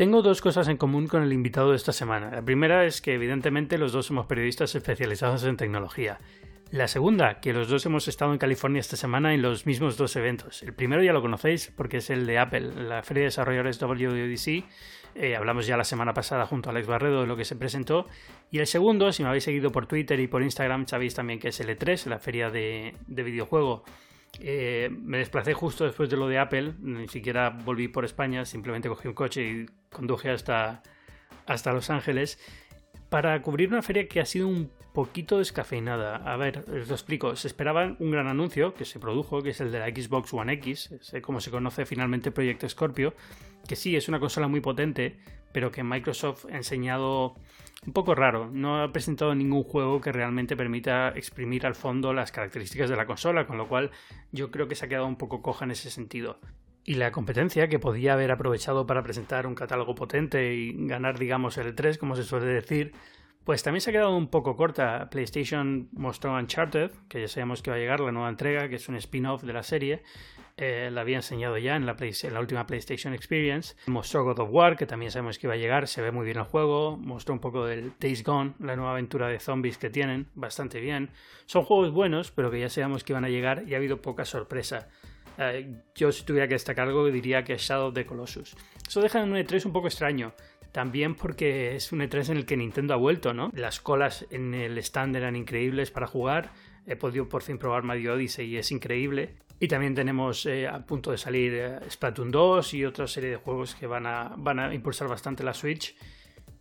Tengo 0.00 0.22
dos 0.22 0.40
cosas 0.40 0.66
en 0.68 0.78
común 0.78 1.08
con 1.08 1.22
el 1.22 1.30
invitado 1.30 1.72
de 1.72 1.76
esta 1.76 1.92
semana. 1.92 2.30
La 2.30 2.40
primera 2.40 2.86
es 2.86 3.02
que 3.02 3.12
evidentemente 3.12 3.76
los 3.76 3.92
dos 3.92 4.06
somos 4.06 4.24
periodistas 4.24 4.74
especializados 4.74 5.44
en 5.44 5.58
tecnología. 5.58 6.20
La 6.70 6.88
segunda, 6.88 7.38
que 7.40 7.52
los 7.52 7.68
dos 7.68 7.84
hemos 7.84 8.08
estado 8.08 8.32
en 8.32 8.38
California 8.38 8.80
esta 8.80 8.96
semana 8.96 9.34
en 9.34 9.42
los 9.42 9.66
mismos 9.66 9.98
dos 9.98 10.16
eventos. 10.16 10.62
El 10.62 10.72
primero 10.72 11.02
ya 11.02 11.12
lo 11.12 11.20
conocéis 11.20 11.70
porque 11.76 11.98
es 11.98 12.08
el 12.08 12.24
de 12.24 12.38
Apple, 12.38 12.88
la 12.88 13.02
Feria 13.02 13.24
de 13.24 13.26
Desarrolladores 13.26 13.78
WWDC. 13.78 14.64
Eh, 15.16 15.36
hablamos 15.36 15.66
ya 15.66 15.76
la 15.76 15.84
semana 15.84 16.14
pasada 16.14 16.46
junto 16.46 16.70
a 16.70 16.72
Alex 16.72 16.86
Barredo 16.86 17.20
de 17.20 17.26
lo 17.26 17.36
que 17.36 17.44
se 17.44 17.56
presentó. 17.56 18.06
Y 18.50 18.60
el 18.60 18.66
segundo, 18.66 19.12
si 19.12 19.22
me 19.22 19.28
habéis 19.28 19.44
seguido 19.44 19.70
por 19.70 19.86
Twitter 19.86 20.18
y 20.18 20.28
por 20.28 20.42
Instagram, 20.42 20.86
sabéis 20.86 21.14
también 21.14 21.38
que 21.40 21.48
es 21.48 21.60
el 21.60 21.68
E3, 21.78 22.06
la 22.06 22.18
feria 22.18 22.48
de, 22.48 22.94
videojuego. 23.06 23.84
Eh, 24.38 24.88
me 24.90 25.18
desplacé 25.18 25.54
justo 25.54 25.84
después 25.84 26.08
de 26.08 26.16
lo 26.16 26.28
de 26.28 26.38
Apple, 26.38 26.74
ni 26.80 27.08
siquiera 27.08 27.50
volví 27.50 27.88
por 27.88 28.04
España, 28.04 28.44
simplemente 28.44 28.88
cogí 28.88 29.08
un 29.08 29.14
coche 29.14 29.42
y 29.42 29.66
conduje 29.90 30.30
hasta, 30.30 30.82
hasta 31.46 31.72
Los 31.72 31.90
Ángeles 31.90 32.38
para 33.08 33.42
cubrir 33.42 33.68
una 33.70 33.82
feria 33.82 34.08
que 34.08 34.20
ha 34.20 34.24
sido 34.24 34.46
un 34.46 34.70
poquito 34.94 35.38
descafeinada. 35.38 36.16
A 36.16 36.36
ver, 36.36 36.64
os 36.70 36.88
lo 36.88 36.94
explico. 36.94 37.36
Se 37.36 37.48
esperaba 37.48 37.96
un 37.98 38.10
gran 38.10 38.28
anuncio 38.28 38.72
que 38.74 38.84
se 38.84 38.98
produjo, 38.98 39.42
que 39.42 39.50
es 39.50 39.60
el 39.60 39.72
de 39.72 39.80
la 39.80 39.88
Xbox 39.88 40.32
One 40.32 40.52
X, 40.54 40.94
como 41.22 41.40
se 41.40 41.50
conoce 41.50 41.86
finalmente 41.86 42.30
Proyecto 42.30 42.68
Scorpio, 42.68 43.14
que 43.66 43.76
sí 43.76 43.96
es 43.96 44.08
una 44.08 44.20
consola 44.20 44.48
muy 44.48 44.60
potente, 44.60 45.18
pero 45.52 45.70
que 45.70 45.82
Microsoft 45.82 46.46
ha 46.46 46.56
enseñado 46.56 47.34
un 47.86 47.92
poco 47.92 48.14
raro. 48.14 48.50
No 48.52 48.82
ha 48.82 48.92
presentado 48.92 49.34
ningún 49.34 49.64
juego 49.64 50.00
que 50.00 50.12
realmente 50.12 50.56
permita 50.56 51.08
exprimir 51.10 51.66
al 51.66 51.74
fondo 51.74 52.12
las 52.12 52.32
características 52.32 52.90
de 52.90 52.96
la 52.96 53.06
consola, 53.06 53.46
con 53.46 53.56
lo 53.56 53.68
cual 53.68 53.90
yo 54.32 54.50
creo 54.50 54.68
que 54.68 54.74
se 54.74 54.84
ha 54.84 54.88
quedado 54.88 55.06
un 55.06 55.16
poco 55.16 55.42
coja 55.42 55.64
en 55.64 55.70
ese 55.70 55.90
sentido. 55.90 56.38
Y 56.84 56.94
la 56.94 57.12
competencia, 57.12 57.68
que 57.68 57.78
podía 57.78 58.14
haber 58.14 58.30
aprovechado 58.30 58.86
para 58.86 59.02
presentar 59.02 59.46
un 59.46 59.54
catálogo 59.54 59.94
potente 59.94 60.54
y 60.54 60.86
ganar, 60.86 61.18
digamos, 61.18 61.58
el 61.58 61.74
3, 61.74 61.98
como 61.98 62.16
se 62.16 62.24
suele 62.24 62.46
decir, 62.46 62.92
pues 63.44 63.62
también 63.62 63.80
se 63.80 63.90
ha 63.90 63.92
quedado 63.92 64.16
un 64.16 64.28
poco 64.28 64.56
corta. 64.56 65.08
PlayStation 65.10 65.88
mostró 65.92 66.34
Uncharted, 66.34 66.90
que 67.08 67.20
ya 67.20 67.28
sabemos 67.28 67.62
que 67.62 67.70
va 67.70 67.76
a 67.76 67.80
llegar, 67.80 68.00
la 68.00 68.12
nueva 68.12 68.28
entrega, 68.28 68.68
que 68.68 68.76
es 68.76 68.88
un 68.88 68.96
spin-off 68.96 69.42
de 69.42 69.52
la 69.52 69.62
serie. 69.62 70.02
Eh, 70.62 70.90
la 70.92 71.00
había 71.00 71.16
enseñado 71.16 71.56
ya 71.56 71.74
en 71.74 71.86
la, 71.86 71.96
última 72.38 72.66
PlayStation 72.66 73.14
Experience. 73.14 73.76
Mostró 73.86 74.24
God 74.24 74.40
of 74.40 74.50
War, 74.52 74.76
que 74.76 74.84
también 74.84 75.10
sabemos 75.10 75.38
que 75.38 75.46
iba 75.46 75.54
a 75.54 75.56
llegar, 75.56 75.88
se 75.88 76.02
ve 76.02 76.12
muy 76.12 76.26
bien 76.26 76.36
el 76.36 76.44
juego. 76.44 76.98
Mostró 76.98 77.32
un 77.32 77.40
poco 77.40 77.64
del 77.64 77.94
Days 77.98 78.22
Gone, 78.22 78.52
la 78.58 78.76
nueva 78.76 78.92
aventura 78.92 79.28
de 79.28 79.40
zombies 79.40 79.78
que 79.78 79.88
tienen, 79.88 80.26
bastante 80.34 80.78
bien. 80.78 81.08
Son 81.46 81.62
juegos 81.62 81.90
buenos, 81.92 82.30
pero 82.30 82.50
que 82.50 82.60
ya 82.60 82.68
sabemos 82.68 83.04
que 83.04 83.14
iban 83.14 83.24
a 83.24 83.30
llegar 83.30 83.64
y 83.66 83.72
ha 83.72 83.78
habido 83.78 84.02
poca 84.02 84.26
sorpresa. 84.26 84.88
Eh, 85.38 85.82
yo 85.94 86.12
si 86.12 86.24
tuviera 86.24 86.46
que 86.46 86.56
destacar 86.56 86.88
algo 86.88 87.06
diría 87.06 87.42
que 87.42 87.56
Shadow 87.56 87.88
of 87.88 87.94
the 87.94 88.04
Colossus. 88.04 88.54
Eso 88.86 89.00
deja 89.00 89.22
en 89.22 89.32
un 89.32 89.38
E3 89.38 89.64
un 89.64 89.72
poco 89.72 89.86
extraño. 89.86 90.34
También 90.72 91.14
porque 91.14 91.74
es 91.74 91.90
un 91.90 92.00
E3 92.00 92.32
en 92.32 92.36
el 92.36 92.44
que 92.44 92.58
Nintendo 92.58 92.92
ha 92.92 92.98
vuelto, 92.98 93.32
¿no? 93.32 93.50
Las 93.54 93.80
colas 93.80 94.26
en 94.28 94.52
el 94.52 94.76
stand 94.76 95.16
eran 95.16 95.36
increíbles 95.36 95.90
para 95.90 96.06
jugar. 96.06 96.50
He 96.86 96.96
podido 96.96 97.30
por 97.30 97.42
fin 97.42 97.56
probar 97.56 97.82
Mario 97.82 98.12
Odyssey 98.12 98.46
y 98.46 98.58
es 98.58 98.70
increíble. 98.70 99.36
Y 99.62 99.68
también 99.68 99.94
tenemos 99.94 100.46
eh, 100.46 100.66
a 100.66 100.84
punto 100.86 101.10
de 101.10 101.18
salir 101.18 101.52
eh, 101.54 101.78
Splatoon 101.90 102.30
2 102.30 102.74
y 102.74 102.84
otra 102.86 103.06
serie 103.06 103.30
de 103.30 103.36
juegos 103.36 103.74
que 103.74 103.86
van 103.86 104.06
a, 104.06 104.32
van 104.36 104.58
a 104.58 104.74
impulsar 104.74 105.06
bastante 105.06 105.44
la 105.44 105.52
Switch. 105.52 105.94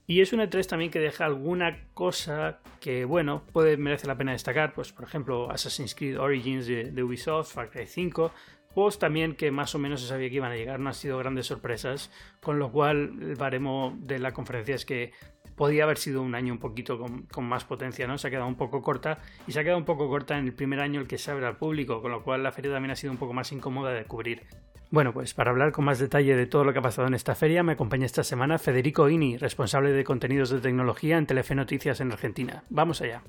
Y 0.05 0.21
es 0.21 0.33
un 0.33 0.41
E3 0.41 0.67
también 0.67 0.91
que 0.91 0.99
deja 0.99 1.23
alguna 1.23 1.87
cosa 1.93 2.59
que, 2.81 3.05
bueno, 3.05 3.43
puede 3.53 3.77
merecer 3.77 4.07
la 4.07 4.17
pena 4.17 4.33
destacar. 4.33 4.73
Pues, 4.73 4.91
por 4.91 5.05
ejemplo, 5.05 5.49
Assassin's 5.49 5.95
Creed 5.95 6.19
Origins 6.19 6.67
de, 6.67 6.91
de 6.91 7.03
Ubisoft, 7.03 7.53
Far 7.53 7.69
Cry 7.69 7.85
5, 7.85 8.31
Juegos 8.73 8.99
también 8.99 9.35
que 9.35 9.49
más 9.49 9.73
o 9.73 9.79
menos 9.79 10.01
se 10.01 10.07
sabía 10.07 10.29
que 10.29 10.35
iban 10.35 10.51
a 10.51 10.55
llegar, 10.55 10.79
no 10.79 10.89
han 10.89 10.95
sido 10.95 11.17
grandes 11.17 11.47
sorpresas, 11.47 12.11
con 12.39 12.59
lo 12.59 12.71
cual 12.71 13.17
el 13.19 13.35
baremo 13.35 13.97
de 13.99 14.19
la 14.19 14.31
conferencia 14.31 14.75
es 14.75 14.85
que 14.85 15.11
podía 15.59 15.83
haber 15.83 15.97
sido 15.97 16.21
un 16.21 16.35
año 16.35 16.53
un 16.53 16.59
poquito 16.59 16.97
con, 16.97 17.45
más 17.45 17.65
potencia, 17.65 18.07
¿no? 18.07 18.17
Se 18.17 18.27
ha 18.27 18.31
quedado 18.31 18.47
un 18.47 18.55
poco 18.55 18.81
corta 18.81 19.19
y 19.45 19.51
se 19.51 19.59
ha 19.59 19.63
quedado 19.63 19.77
un 19.77 19.83
poco 19.83 20.07
corta 20.07 20.37
en 20.37 20.45
el 20.45 20.53
primer 20.53 20.79
año 20.79 21.01
el 21.01 21.07
que 21.07 21.17
se 21.17 21.31
abre 21.31 21.45
al 21.45 21.57
público, 21.57 22.01
con 22.01 22.11
lo 22.11 22.23
cual 22.23 22.43
la 22.43 22.53
feria 22.53 22.71
también 22.71 22.91
ha 22.91 22.95
sido 22.95 23.11
un 23.11 23.19
poco 23.19 23.33
más 23.33 23.51
incómoda 23.51 23.91
de 23.91 24.05
cubrir. 24.05 24.43
Bueno, 24.89 25.11
pues 25.11 25.33
para 25.33 25.51
hablar 25.51 25.73
con 25.73 25.83
más 25.83 25.99
detalle 25.99 26.37
de 26.37 26.45
todo 26.45 26.63
lo 26.63 26.71
que 26.71 26.79
ha 26.79 26.81
pasado 26.81 27.09
en 27.09 27.13
esta 27.13 27.35
feria, 27.35 27.61
me 27.61 27.73
acompaña 27.73 28.05
esta 28.05 28.23
semana 28.23 28.57
Federico 28.57 29.09
Ini, 29.09 29.35
responsable 29.35 29.91
de 29.91 30.05
contenidos 30.05 30.49
de 30.49 30.61
tecnología 30.61 31.17
en 31.17 31.25
Telefe 31.25 31.55
Noticias 31.55 31.99
en 31.99 32.13
Argentina. 32.13 32.63
Vamos 32.69 33.01
allá. 33.01 33.21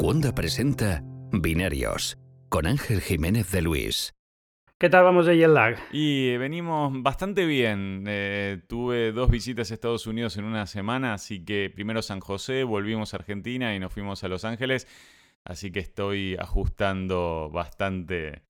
Wanda 0.00 0.34
presenta 0.34 1.04
Binarios 1.30 2.18
con 2.48 2.66
Ángel 2.66 3.00
Jiménez 3.00 3.52
de 3.52 3.62
Luis. 3.62 4.15
¿Qué 4.78 4.90
tal 4.90 5.04
vamos 5.04 5.24
de 5.24 5.38
jet 5.38 5.48
lag? 5.48 5.78
Y 5.90 6.36
venimos 6.36 6.92
bastante 7.02 7.46
bien. 7.46 8.04
Eh, 8.06 8.60
tuve 8.68 9.10
dos 9.10 9.30
visitas 9.30 9.70
a 9.70 9.74
Estados 9.74 10.06
Unidos 10.06 10.36
en 10.36 10.44
una 10.44 10.66
semana, 10.66 11.14
así 11.14 11.42
que 11.42 11.72
primero 11.74 12.02
San 12.02 12.20
José, 12.20 12.62
volvimos 12.62 13.14
a 13.14 13.16
Argentina 13.16 13.74
y 13.74 13.78
nos 13.78 13.90
fuimos 13.90 14.22
a 14.22 14.28
Los 14.28 14.44
Ángeles. 14.44 14.86
Así 15.44 15.72
que 15.72 15.80
estoy 15.80 16.36
ajustando 16.38 17.48
bastante 17.50 18.42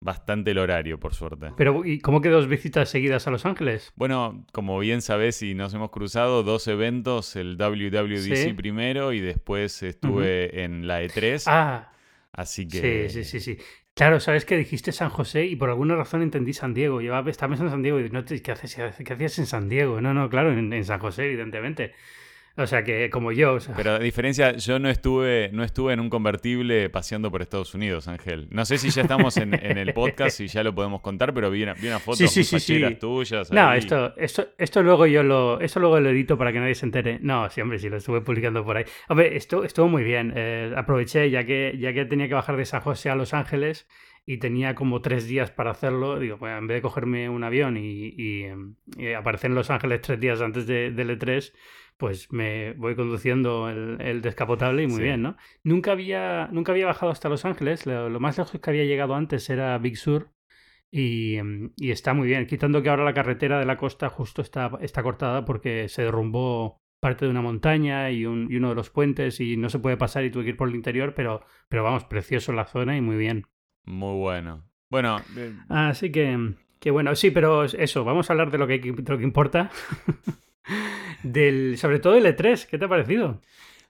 bastante 0.00 0.52
el 0.52 0.58
horario, 0.58 0.98
por 0.98 1.12
suerte. 1.12 1.50
Pero, 1.54 1.84
¿y 1.84 1.98
cómo 1.98 2.22
que 2.22 2.30
dos 2.30 2.48
visitas 2.48 2.88
seguidas 2.88 3.26
a 3.26 3.30
Los 3.30 3.44
Ángeles? 3.44 3.92
Bueno, 3.94 4.46
como 4.52 4.78
bien 4.78 5.02
sabes 5.02 5.42
y 5.42 5.52
nos 5.52 5.74
hemos 5.74 5.90
cruzado, 5.90 6.42
dos 6.42 6.66
eventos, 6.66 7.36
el 7.36 7.58
WWDC 7.58 8.56
primero 8.56 9.12
y 9.12 9.20
después 9.20 9.82
estuve 9.82 10.64
en 10.64 10.86
la 10.86 11.02
E3. 11.02 11.44
Ah. 11.46 11.90
Así 12.32 12.66
que... 12.66 13.10
Sí, 13.10 13.22
sí, 13.22 13.38
sí, 13.38 13.40
sí. 13.40 13.62
Claro, 13.94 14.18
sabes 14.18 14.44
que 14.44 14.56
dijiste 14.56 14.90
San 14.90 15.08
José 15.08 15.46
y 15.46 15.54
por 15.54 15.70
alguna 15.70 15.94
razón 15.94 16.22
entendí 16.22 16.52
San 16.52 16.74
Diego. 16.74 17.00
Yo 17.00 17.16
estaba 17.28 17.50
pensando 17.50 17.64
en 17.64 17.70
San 17.70 17.82
Diego 17.82 18.00
y 18.00 18.10
no, 18.10 18.24
¿qué, 18.24 18.50
haces, 18.50 18.74
¿qué 18.74 19.12
hacías 19.12 19.38
en 19.38 19.46
San 19.46 19.68
Diego? 19.68 20.00
No, 20.00 20.12
no, 20.12 20.28
claro, 20.28 20.52
en 20.52 20.84
San 20.84 20.98
José, 20.98 21.26
evidentemente. 21.26 21.94
O 22.56 22.68
sea, 22.68 22.84
que 22.84 23.10
como 23.10 23.32
yo. 23.32 23.58
Pero 23.76 23.92
a 23.92 23.98
diferencia, 23.98 24.56
yo 24.56 24.78
no 24.78 24.88
estuve, 24.88 25.50
no 25.52 25.64
estuve 25.64 25.92
en 25.92 25.98
un 25.98 26.08
convertible 26.08 26.88
paseando 26.88 27.28
por 27.32 27.42
Estados 27.42 27.74
Unidos, 27.74 28.06
Ángel. 28.06 28.46
No 28.50 28.64
sé 28.64 28.78
si 28.78 28.90
ya 28.90 29.02
estamos 29.02 29.36
en, 29.38 29.54
el 29.54 29.92
podcast 29.92 30.40
y 30.40 30.46
ya 30.46 30.62
lo 30.62 30.72
podemos 30.72 31.00
contar, 31.00 31.34
pero 31.34 31.50
vi 31.50 31.64
una, 31.64 31.74
vi 31.74 31.88
una 31.88 31.98
foto 31.98 32.18
sí, 32.18 32.28
sí, 32.28 32.60
sí, 32.60 32.80
tuyas. 33.00 33.50
No, 33.50 33.72
esto, 33.72 34.14
esto, 34.16 34.46
esto 34.56 34.82
luego 34.84 35.06
yo 35.06 35.24
lo, 35.24 35.60
esto 35.60 35.80
luego 35.80 35.98
lo 35.98 36.10
edito 36.10 36.38
para 36.38 36.52
que 36.52 36.60
nadie 36.60 36.76
se 36.76 36.86
entere. 36.86 37.18
No, 37.20 37.50
sí, 37.50 37.60
hombre, 37.60 37.80
sí, 37.80 37.88
lo 37.88 37.96
estuve 37.96 38.20
publicando 38.20 38.64
por 38.64 38.76
ahí. 38.76 38.84
Hombre, 39.08 39.36
esto 39.36 39.64
estuvo 39.64 39.88
muy 39.88 40.04
bien. 40.04 40.32
Eh, 40.36 40.72
aproveché, 40.76 41.30
ya 41.30 41.44
que, 41.44 41.76
ya 41.80 41.92
que 41.92 42.04
tenía 42.04 42.28
que 42.28 42.34
bajar 42.34 42.56
de 42.56 42.66
San 42.66 42.82
José 42.82 43.10
a 43.10 43.16
Los 43.16 43.34
Ángeles 43.34 43.88
y 44.26 44.38
tenía 44.38 44.76
como 44.76 45.02
tres 45.02 45.26
días 45.26 45.50
para 45.50 45.72
hacerlo, 45.72 46.20
digo, 46.20 46.38
pues 46.38 46.56
en 46.56 46.68
vez 46.68 46.76
de 46.76 46.82
cogerme 46.82 47.28
un 47.28 47.42
avión 47.42 47.76
y, 47.76 48.46
aparecer 49.18 49.50
en 49.50 49.56
Los 49.56 49.70
Ángeles 49.70 50.00
tres 50.02 50.20
días 50.20 50.40
antes 50.40 50.68
de, 50.68 50.92
del 50.92 51.18
E3 51.18 51.52
pues 51.96 52.32
me 52.32 52.72
voy 52.74 52.96
conduciendo 52.96 53.68
el, 53.68 54.20
descapotable 54.20 54.82
y 54.82 54.86
muy 54.86 55.02
bien, 55.02 55.22
¿no? 55.22 55.36
Nunca 55.62 55.92
había, 55.92 56.48
nunca 56.52 56.72
había 56.72 56.86
bajado 56.86 57.12
hasta 57.12 57.28
Los 57.28 57.44
Ángeles, 57.44 57.86
lo, 57.86 58.20
más 58.20 58.38
lejos 58.38 58.60
que 58.60 58.70
había 58.70 58.84
llegado 58.84 59.14
antes 59.14 59.48
era 59.50 59.78
Big 59.78 59.96
Sur 59.96 60.30
y, 60.90 61.38
y, 61.76 61.90
está 61.90 62.14
muy 62.14 62.28
bien, 62.28 62.46
quitando 62.46 62.82
que 62.82 62.88
ahora 62.88 63.04
la 63.04 63.14
carretera 63.14 63.58
de 63.58 63.66
la 63.66 63.76
costa 63.76 64.08
justo 64.08 64.42
está, 64.42 64.70
está 64.80 65.02
cortada 65.02 65.44
porque 65.44 65.88
se 65.88 66.02
derrumbó 66.02 66.80
parte 67.00 67.26
de 67.26 67.30
una 67.30 67.42
montaña 67.42 68.10
y, 68.10 68.24
un, 68.24 68.48
y 68.50 68.56
uno 68.56 68.70
de 68.70 68.74
los 68.74 68.88
puentes 68.88 69.38
y 69.38 69.58
no 69.58 69.68
se 69.68 69.78
puede 69.78 69.96
pasar 69.98 70.24
y 70.24 70.30
tuve 70.30 70.44
que 70.44 70.50
ir 70.50 70.56
por 70.56 70.68
el 70.68 70.74
interior, 70.74 71.14
pero, 71.14 71.44
pero 71.68 71.84
vamos, 71.84 72.04
precioso 72.04 72.52
la 72.52 72.64
zona 72.64 72.96
y 72.96 73.02
muy 73.02 73.16
bien. 73.16 73.46
Muy 73.84 74.18
bueno. 74.18 74.64
Bueno. 74.90 75.18
Eh, 75.36 75.52
Así 75.68 76.10
que, 76.10 76.54
que 76.80 76.90
bueno, 76.90 77.14
sí, 77.14 77.30
pero 77.30 77.64
eso, 77.64 78.04
vamos 78.04 78.30
a 78.30 78.32
hablar 78.32 78.50
de 78.50 78.58
lo 78.58 78.66
que, 78.66 78.78
de 78.78 79.12
lo 79.12 79.18
que 79.18 79.24
importa. 79.24 79.70
Del, 81.24 81.78
sobre 81.78 81.98
todo 81.98 82.16
el 82.16 82.26
E3, 82.26 82.66
¿qué 82.66 82.78
te 82.78 82.84
ha 82.84 82.88
parecido? 82.88 83.40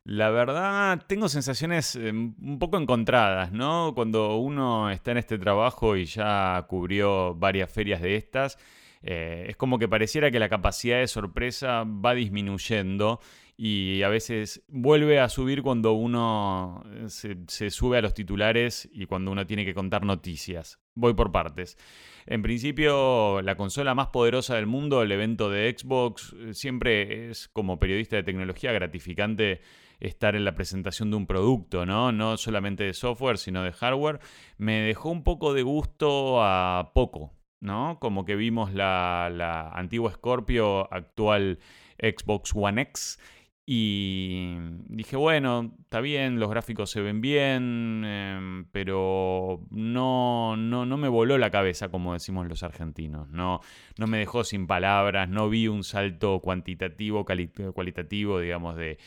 La 0.04 0.30
verdad, 0.30 1.02
tengo 1.06 1.28
sensaciones 1.28 1.96
eh, 1.96 2.10
un 2.10 2.58
poco 2.60 2.76
encontradas, 2.76 3.50
¿no? 3.52 3.92
Cuando 3.94 4.36
uno 4.36 4.90
está 4.90 5.10
en 5.10 5.18
este 5.18 5.38
trabajo 5.38 5.96
y 5.96 6.04
ya 6.04 6.64
cubrió 6.68 7.34
varias 7.34 7.72
ferias 7.72 8.00
de 8.00 8.16
estas, 8.16 8.58
eh, 9.02 9.46
es 9.48 9.56
como 9.56 9.78
que 9.78 9.88
pareciera 9.88 10.30
que 10.30 10.38
la 10.38 10.48
capacidad 10.48 10.98
de 10.98 11.08
sorpresa 11.08 11.84
va 11.84 12.14
disminuyendo 12.14 13.18
y 13.56 14.02
a 14.02 14.08
veces 14.08 14.64
vuelve 14.68 15.20
a 15.20 15.28
subir 15.28 15.62
cuando 15.62 15.92
uno 15.92 16.82
eh, 16.92 17.06
se, 17.46 17.70
sube 17.70 17.98
a 17.98 18.02
los 18.02 18.14
titulares 18.14 18.88
y 18.92 19.06
cuando 19.06 19.30
uno 19.30 19.46
tiene 19.46 19.64
que 19.64 19.74
contar 19.74 20.04
noticias. 20.04 20.80
Voy 20.94 21.14
por 21.14 21.30
partes. 21.30 21.78
En 22.26 22.42
principio, 22.42 23.42
la 23.42 23.56
consola 23.56 23.94
más 23.94 24.08
poderosa 24.08 24.56
del 24.56 24.66
mundo, 24.66 25.02
el 25.02 25.12
evento 25.12 25.50
de 25.50 25.74
Xbox, 25.76 26.34
eh, 26.38 26.54
siempre 26.54 27.30
es 27.30 27.48
como 27.48 27.78
periodista 27.78 28.16
de 28.16 28.24
tecnología 28.24 28.72
gratificante 28.72 29.60
estar 30.00 30.34
en 30.34 30.44
la 30.44 30.54
presentación 30.54 31.10
de 31.10 31.16
un 31.16 31.26
producto, 31.26 31.86
¿no? 31.86 32.10
No 32.10 32.36
solamente 32.36 32.84
de 32.84 32.94
software, 32.94 33.38
sino 33.38 33.62
de 33.62 33.72
hardware. 33.72 34.18
Me 34.58 34.80
dejó 34.80 35.10
un 35.10 35.22
poco 35.22 35.54
de 35.54 35.62
gusto 35.62 36.42
a 36.42 36.90
poco, 36.92 37.32
¿no? 37.60 37.98
Como 38.00 38.24
que 38.24 38.34
vimos 38.34 38.74
la, 38.74 39.30
la 39.32 39.68
antigua 39.68 40.12
Scorpio, 40.12 40.92
actual 40.92 41.60
Xbox 41.98 42.52
One 42.54 42.82
X 42.82 43.18
Y 43.66 44.56
dije, 44.88 45.16
bueno, 45.16 45.72
está 45.84 46.02
bien, 46.02 46.38
los 46.38 46.50
gráficos 46.50 46.90
se 46.90 47.00
ven 47.00 47.22
bien, 47.22 48.04
em, 48.04 48.66
pero 48.66 49.62
no, 49.70 50.54
no, 50.54 50.84
no, 50.84 50.96
me 50.98 51.08
voló 51.08 51.38
la 51.38 51.50
cabeza, 51.50 51.88
como 51.88 52.12
decimos 52.12 52.46
los 52.46 52.62
argentinos. 52.62 53.30
No, 53.30 53.60
no 53.96 54.06
me 54.06 54.18
dejó 54.18 54.44
sin 54.44 54.66
palabras, 54.66 55.30
no 55.30 55.48
vi 55.48 55.66
un 55.68 55.82
salto 55.82 56.40
cuantitativo, 56.40 57.24
cualitativo, 57.24 58.38
digamos, 58.38 58.76
de, 58.76 58.98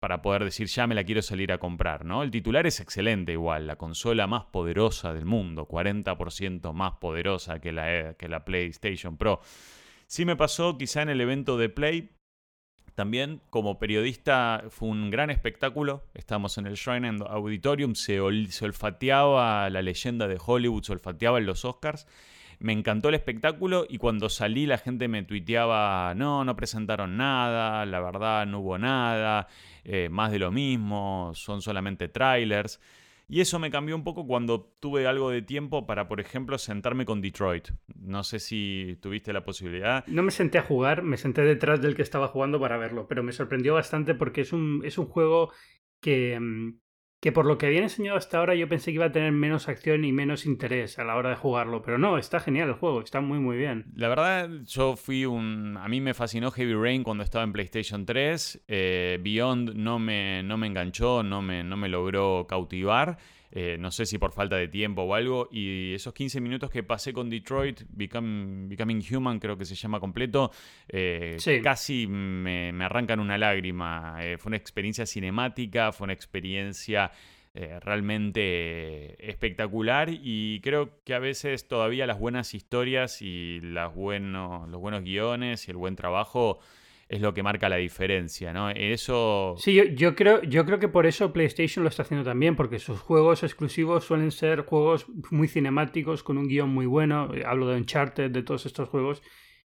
para 0.00 0.22
poder 0.22 0.42
decir, 0.44 0.68
ya 0.68 0.86
me 0.86 0.94
la 0.94 1.04
quiero 1.04 1.20
salir 1.20 1.52
a 1.52 1.58
comprar. 1.58 2.06
¿no? 2.06 2.22
El 2.22 2.30
titular 2.30 2.66
es 2.66 2.80
excelente 2.80 3.32
igual, 3.32 3.66
la 3.66 3.76
consola 3.76 4.26
más 4.26 4.44
poderosa 4.44 5.12
del 5.12 5.26
mundo, 5.26 5.68
40% 5.68 6.72
más 6.72 6.94
poderosa 6.94 7.60
que 7.60 7.70
la, 7.72 8.14
que 8.14 8.28
la 8.28 8.46
PlayStation 8.46 9.18
Pro. 9.18 9.40
Sí 10.06 10.24
me 10.24 10.36
pasó 10.36 10.78
quizá 10.78 11.02
en 11.02 11.10
el 11.10 11.20
evento 11.20 11.58
de 11.58 11.68
Play, 11.68 12.15
también 12.96 13.42
como 13.50 13.78
periodista 13.78 14.64
fue 14.70 14.88
un 14.88 15.10
gran 15.10 15.28
espectáculo. 15.28 16.02
Estamos 16.14 16.56
en 16.56 16.66
el 16.66 16.76
Shrine 16.76 17.18
Auditorium, 17.28 17.94
se, 17.94 18.20
olfateaba 18.20 19.68
la 19.68 19.82
leyenda 19.82 20.26
de 20.26 20.38
Hollywood, 20.44 20.82
se 20.82 20.92
olfateaba 20.92 21.36
en 21.38 21.44
los 21.44 21.66
Oscars. 21.66 22.06
Me 22.58 22.72
encantó 22.72 23.10
el 23.10 23.14
espectáculo 23.14 23.84
y 23.86 23.98
cuando 23.98 24.30
salí 24.30 24.64
la 24.64 24.78
gente 24.78 25.08
me 25.08 25.22
tuiteaba, 25.24 26.14
no, 26.16 26.42
no 26.42 26.56
presentaron 26.56 27.18
nada, 27.18 27.84
la 27.84 28.00
verdad 28.00 28.46
no 28.46 28.60
hubo 28.60 28.78
nada, 28.78 29.46
eh, 29.84 30.08
más 30.10 30.32
de 30.32 30.38
lo 30.38 30.50
mismo, 30.50 31.32
son 31.34 31.60
solamente 31.60 32.08
trailers. 32.08 32.80
Y 33.28 33.40
eso 33.40 33.58
me 33.58 33.70
cambió 33.70 33.96
un 33.96 34.04
poco 34.04 34.26
cuando 34.26 34.72
tuve 34.78 35.06
algo 35.06 35.30
de 35.30 35.42
tiempo 35.42 35.86
para, 35.86 36.06
por 36.06 36.20
ejemplo, 36.20 36.58
sentarme 36.58 37.04
con 37.04 37.20
Detroit. 37.20 37.70
No 37.96 38.22
sé 38.22 38.38
si 38.38 38.98
tuviste 39.02 39.32
la 39.32 39.44
posibilidad. 39.44 40.06
No 40.06 40.22
me 40.22 40.30
senté 40.30 40.58
a 40.58 40.62
jugar, 40.62 41.02
me 41.02 41.16
senté 41.16 41.42
detrás 41.42 41.80
del 41.80 41.96
que 41.96 42.02
estaba 42.02 42.28
jugando 42.28 42.60
para 42.60 42.76
verlo, 42.76 43.08
pero 43.08 43.24
me 43.24 43.32
sorprendió 43.32 43.74
bastante 43.74 44.14
porque 44.14 44.42
es 44.42 44.52
un, 44.52 44.82
es 44.84 44.96
un 44.96 45.06
juego 45.06 45.50
que, 46.00 46.38
mm, 46.38 46.78
que 47.20 47.32
por 47.32 47.46
lo 47.46 47.58
que 47.58 47.66
habían 47.66 47.84
enseñado 47.84 48.16
hasta 48.16 48.38
ahora 48.38 48.54
yo 48.54 48.68
pensé 48.68 48.90
que 48.90 48.96
iba 48.96 49.06
a 49.06 49.12
tener 49.12 49.32
menos 49.32 49.68
acción 49.68 50.04
y 50.04 50.12
menos 50.12 50.46
interés 50.46 50.98
a 50.98 51.04
la 51.04 51.16
hora 51.16 51.30
de 51.30 51.36
jugarlo, 51.36 51.82
pero 51.82 51.98
no, 51.98 52.18
está 52.18 52.40
genial 52.40 52.68
el 52.68 52.74
juego, 52.74 53.00
está 53.00 53.20
muy 53.20 53.38
muy 53.38 53.56
bien. 53.56 53.86
La 53.94 54.08
verdad, 54.08 54.48
yo 54.64 54.96
fui 54.96 55.24
un... 55.24 55.76
A 55.78 55.88
mí 55.88 56.00
me 56.00 56.14
fascinó 56.14 56.50
Heavy 56.50 56.74
Rain 56.74 57.02
cuando 57.02 57.24
estaba 57.24 57.44
en 57.44 57.52
PlayStation 57.52 58.04
3, 58.04 58.64
eh, 58.68 59.18
Beyond 59.22 59.74
no 59.74 59.98
me, 59.98 60.42
no 60.42 60.56
me 60.58 60.66
enganchó, 60.66 61.22
no 61.22 61.42
me, 61.42 61.64
no 61.64 61.76
me 61.76 61.88
logró 61.88 62.46
cautivar. 62.48 63.18
Eh, 63.50 63.76
no 63.78 63.90
sé 63.90 64.06
si 64.06 64.18
por 64.18 64.32
falta 64.32 64.56
de 64.56 64.68
tiempo 64.68 65.02
o 65.02 65.14
algo, 65.14 65.48
y 65.50 65.94
esos 65.94 66.12
15 66.12 66.40
minutos 66.40 66.70
que 66.70 66.82
pasé 66.82 67.12
con 67.12 67.30
Detroit, 67.30 67.82
Becoming 67.88 69.04
Human 69.12 69.38
creo 69.38 69.56
que 69.56 69.64
se 69.64 69.74
llama 69.74 70.00
completo, 70.00 70.50
eh, 70.88 71.36
casi 71.62 72.06
me, 72.06 72.72
arrancan 72.84 73.20
una 73.20 73.38
lágrima. 73.38 74.18
Eh, 74.20 74.38
fue 74.38 74.50
una 74.50 74.56
experiencia 74.56 75.06
cinemática, 75.06 75.92
fue 75.92 76.06
una 76.06 76.12
experiencia 76.12 77.10
realmente 77.80 79.30
espectacular 79.30 80.10
y 80.10 80.60
creo 80.60 81.02
que 81.04 81.14
a 81.14 81.18
veces 81.18 81.66
todavía 81.66 82.06
las 82.06 82.18
buenas 82.18 82.52
historias 82.52 83.22
y 83.22 83.60
las 83.62 83.94
buenos, 83.94 84.68
los 84.68 84.78
buenos 84.78 85.02
guiones 85.02 85.66
y 85.66 85.70
el 85.70 85.78
buen 85.78 85.96
trabajo 85.96 86.60
es 87.08 87.20
lo 87.20 87.34
que 87.34 87.42
marca 87.42 87.68
la 87.68 87.76
diferencia, 87.76 88.52
¿no? 88.52 88.70
Eso... 88.70 89.54
Sí, 89.58 89.80
yo, 89.94 90.16
creo, 90.16 90.42
yo 90.42 90.64
creo 90.64 90.80
que 90.80 90.88
por 90.88 91.06
eso 91.06 91.32
PlayStation 91.32 91.84
lo 91.84 91.88
está 91.88 92.02
haciendo 92.02 92.24
también, 92.24 92.56
porque 92.56 92.78
sus 92.78 92.98
juegos 93.00 93.44
exclusivos 93.44 94.04
suelen 94.04 94.32
ser 94.32 94.62
juegos 94.62 95.06
muy 95.30 95.46
cinemáticos, 95.46 96.24
con 96.24 96.36
un 96.36 96.48
guion 96.48 96.70
muy 96.70 96.86
bueno, 96.86 97.30
hablo 97.44 97.68
de 97.68 97.76
Uncharted, 97.76 98.30
de 98.30 98.42
todos 98.42 98.66
estos 98.66 98.88
juegos, 98.88 99.22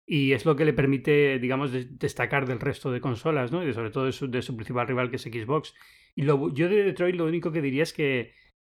y 0.06 0.34
es 0.34 0.46
lo 0.46 0.56
que 0.56 0.66
le 0.66 0.74
permite, 0.74 1.40
digamos, 1.40 1.72
destacar 1.98 2.46
del 2.46 2.60
resto 2.60 2.92
de 2.92 3.00
consolas, 3.00 3.52
¿no? 3.52 3.66
Y 3.66 3.74
sobre 3.74 3.92
todo 3.92 4.06
de 4.06 4.12
su, 4.12 4.30
de 4.30 4.42
su 4.42 4.56
principal 4.56 4.88
rival 4.88 5.10
que 5.10 5.16
es 5.16 5.22
Xbox. 5.22 5.76
Y 6.16 6.24
lo, 6.24 6.54
yo 6.54 6.68
de 6.68 6.84
Detroit 6.84 7.16
lo 7.16 7.26
único 7.26 7.52
que 7.52 7.62
diría 7.62 7.84
es 7.84 7.94
que, 7.94 8.34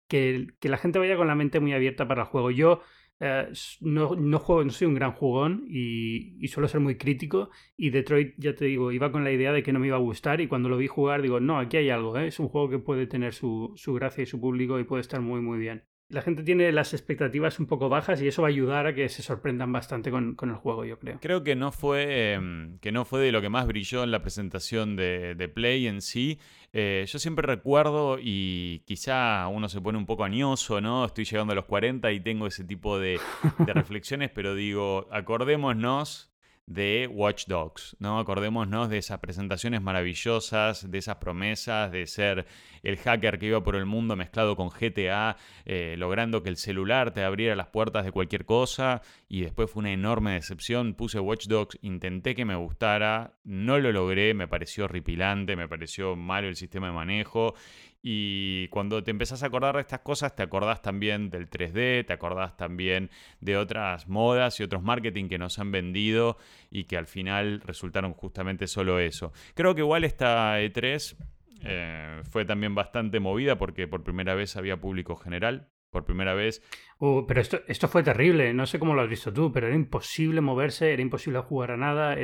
que, 0.10 0.48
que 0.60 0.70
la 0.70 0.78
gente 0.78 1.00
vaya 1.00 1.16
con 1.16 1.28
la 1.28 1.36
mente 1.36 1.60
muy 1.60 1.72
abierta 1.72 2.08
para 2.08 2.24
el 2.24 2.28
juego. 2.28 2.52
Yo 2.52 2.82
eh, 3.20 3.50
no, 3.82 4.16
no, 4.16 4.40
juego, 4.40 4.64
no 4.64 4.72
soy 4.72 4.88
un 4.88 4.96
gran 4.96 5.12
jugón 5.12 5.66
y, 5.70 6.48
suelo 6.48 6.68
ser 6.68 6.80
muy 6.82 6.98
crítico. 6.98 7.50
Y 7.78 7.90
Detroit, 7.90 8.36
ya 8.38 8.56
te 8.56 8.66
digo, 8.66 8.92
iba 8.92 9.12
con 9.12 9.24
la 9.24 9.32
idea 9.32 9.52
de 9.52 9.64
que 9.64 9.74
no 9.74 9.80
me 9.80 9.88
iba 9.88 9.98
a 9.98 10.00
gustar. 10.00 10.42
Y 10.42 10.48
cuando 10.48 10.70
lo 10.70 10.78
vi 10.78 10.88
jugar, 10.88 11.22
digo, 11.22 11.40
no, 11.40 11.60
aquí 11.60 11.78
hay 11.78 11.90
algo. 11.90 12.18
¿eh? 12.18 12.28
Es 12.28 12.40
un 12.40 12.50
juego 12.50 12.70
que 12.70 12.80
puede 12.80 13.08
tener 13.08 13.34
su, 13.34 13.74
su 13.76 13.94
gracia 13.94 14.24
y 14.24 14.26
su 14.28 14.40
público 14.40 14.80
y 14.80 14.84
puede 14.84 15.02
estar 15.02 15.22
muy, 15.22 15.42
muy 15.42 15.60
bien 15.60 15.84
la 16.10 16.24
gente 16.24 16.42
tiene 16.42 16.72
las 16.72 16.94
expectativas 16.94 17.60
un 17.60 17.68
poco 17.68 17.88
bajas 17.88 18.20
y 18.22 18.28
eso 18.28 18.42
va 18.42 18.48
a 18.48 18.52
ayudar 18.52 18.88
a 18.88 18.96
que 18.96 19.08
se 19.10 19.22
sorprendan 19.22 19.72
bastante 19.72 20.10
con, 20.10 20.36
el 20.42 20.56
juego, 20.56 20.84
yo 20.84 20.98
creo. 20.98 21.20
Creo 21.22 21.44
que 21.44 21.56
no 21.56 21.72
fue, 21.72 22.34
em, 22.34 22.80
que 22.80 22.92
no 22.92 23.06
fue 23.06 23.22
de 23.22 23.32
lo 23.32 23.42
que 23.42 23.50
más 23.50 23.68
brilló 23.68 24.04
en 24.04 24.12
la 24.12 24.22
presentación 24.22 24.96
de, 24.96 25.52
Play 25.54 25.88
en 25.88 26.02
sí. 26.02 26.40
Eh, 26.74 27.06
yo 27.08 27.20
siempre 27.20 27.46
recuerdo, 27.46 28.18
y 28.22 28.80
quizá 28.86 29.48
uno 29.48 29.70
se 29.70 29.82
pone 29.82 29.98
un 29.98 30.06
poco 30.06 30.24
añoso, 30.24 30.82
¿no? 30.82 31.06
Estoy 31.06 31.26
llegando 31.26 31.54
a 31.54 31.56
los 31.56 31.66
40 31.66 32.12
y 32.12 32.20
tengo 32.20 32.48
ese 32.48 32.64
tipo 32.64 33.00
de, 33.00 33.20
de 33.60 33.74
reflexiones, 33.74 34.32
pero 34.34 34.56
digo, 34.56 35.08
acordémonos 35.12 36.29
de 36.70 37.10
Watch 37.12 37.48
Dogs, 37.48 37.98
¿no? 38.00 38.20
Acordémonos 38.20 38.90
de 38.90 39.00
esas 39.00 39.20
presentaciones 39.20 39.82
maravillosas, 39.82 40.90
de 40.90 41.00
esas 41.00 41.16
promesas 41.16 41.92
de 41.92 42.06
ser 42.06 42.46
el 42.84 42.98
hacker 42.98 43.40
que 43.40 43.48
iba 43.48 43.64
por 43.64 43.76
el 43.76 43.88
mundo 43.88 44.16
mezclado 44.16 44.56
con 44.56 44.70
GTA, 44.70 45.36
eh, 45.66 45.96
logrando 45.98 46.44
que 46.44 46.50
el 46.50 46.58
celular 46.58 47.12
te 47.12 47.24
abriera 47.24 47.56
las 47.56 47.68
puertas 47.68 48.06
de 48.06 48.12
cualquier 48.12 48.46
cosa, 48.46 49.02
y 49.28 49.42
después 49.42 49.72
fue 49.72 49.82
una 49.82 49.92
enorme 49.92 50.34
decepción. 50.34 50.94
Puse 50.94 51.20
Watch 51.20 51.48
Dogs, 51.48 51.80
intenté 51.82 52.36
que 52.36 52.46
me 52.46 52.56
gustara, 52.56 53.34
no 53.44 53.80
lo 53.80 53.92
logré, 53.92 54.36
me 54.36 54.48
pareció 54.48 54.86
horripilante, 54.86 55.56
me 55.56 55.68
pareció 55.68 56.16
malo 56.16 56.48
el 56.48 56.56
sistema 56.56 56.88
de 56.88 56.94
manejo, 56.94 57.56
y 58.02 58.70
cuando 58.70 59.04
te 59.04 59.12
empezás 59.12 59.44
a 59.44 59.48
acordar 59.48 59.76
de 59.76 59.82
estas 59.82 60.00
cosas, 60.00 60.36
te 60.36 60.44
acordás 60.44 60.82
también 60.82 61.30
del 61.30 61.50
3D, 61.50 62.06
te 62.06 62.14
acordás 62.14 62.56
también 62.56 63.10
de 63.42 63.58
otras 63.58 64.08
modas 64.08 64.60
y 64.60 64.64
otros 64.64 64.82
marketing 64.84 65.28
que 65.28 65.38
nos 65.38 65.60
han 65.60 65.72
vendido 65.72 66.38
y 66.72 66.86
que 66.86 66.98
al 66.98 67.08
final 67.08 67.62
resultaron 67.62 68.14
justamente 68.14 68.68
solo 68.68 69.00
eso. 69.00 69.34
Creo 69.54 69.76
que 69.76 69.82
igual 69.82 70.06
esta 70.06 70.62
E3 70.62 71.18
eh, 71.64 72.22
fue 72.24 72.46
también 72.46 72.74
bastante 72.74 73.20
movida 73.20 73.58
porque 73.58 73.88
por 73.88 74.04
primera 74.04 74.34
vez 74.34 74.56
había 74.56 74.78
público 74.78 75.16
general. 75.16 75.70
Por 75.92 76.06
primera 76.06 76.36
vez. 76.36 76.62
Uh, 77.00 77.26
pero 77.26 77.42
esto, 77.42 77.62
esto 77.68 77.88
fue 77.88 78.04
terrible, 78.04 78.54
no 78.54 78.68
sé 78.68 78.78
cómo 78.78 78.94
lo 78.94 79.02
has 79.02 79.10
visto 79.10 79.34
tú, 79.34 79.52
pero 79.52 79.66
era 79.66 79.76
imposible 79.76 80.40
moverse, 80.40 80.94
era 80.94 81.02
imposible 81.02 81.40
jugar 81.40 81.72
a 81.72 81.78
nada, 81.78 82.16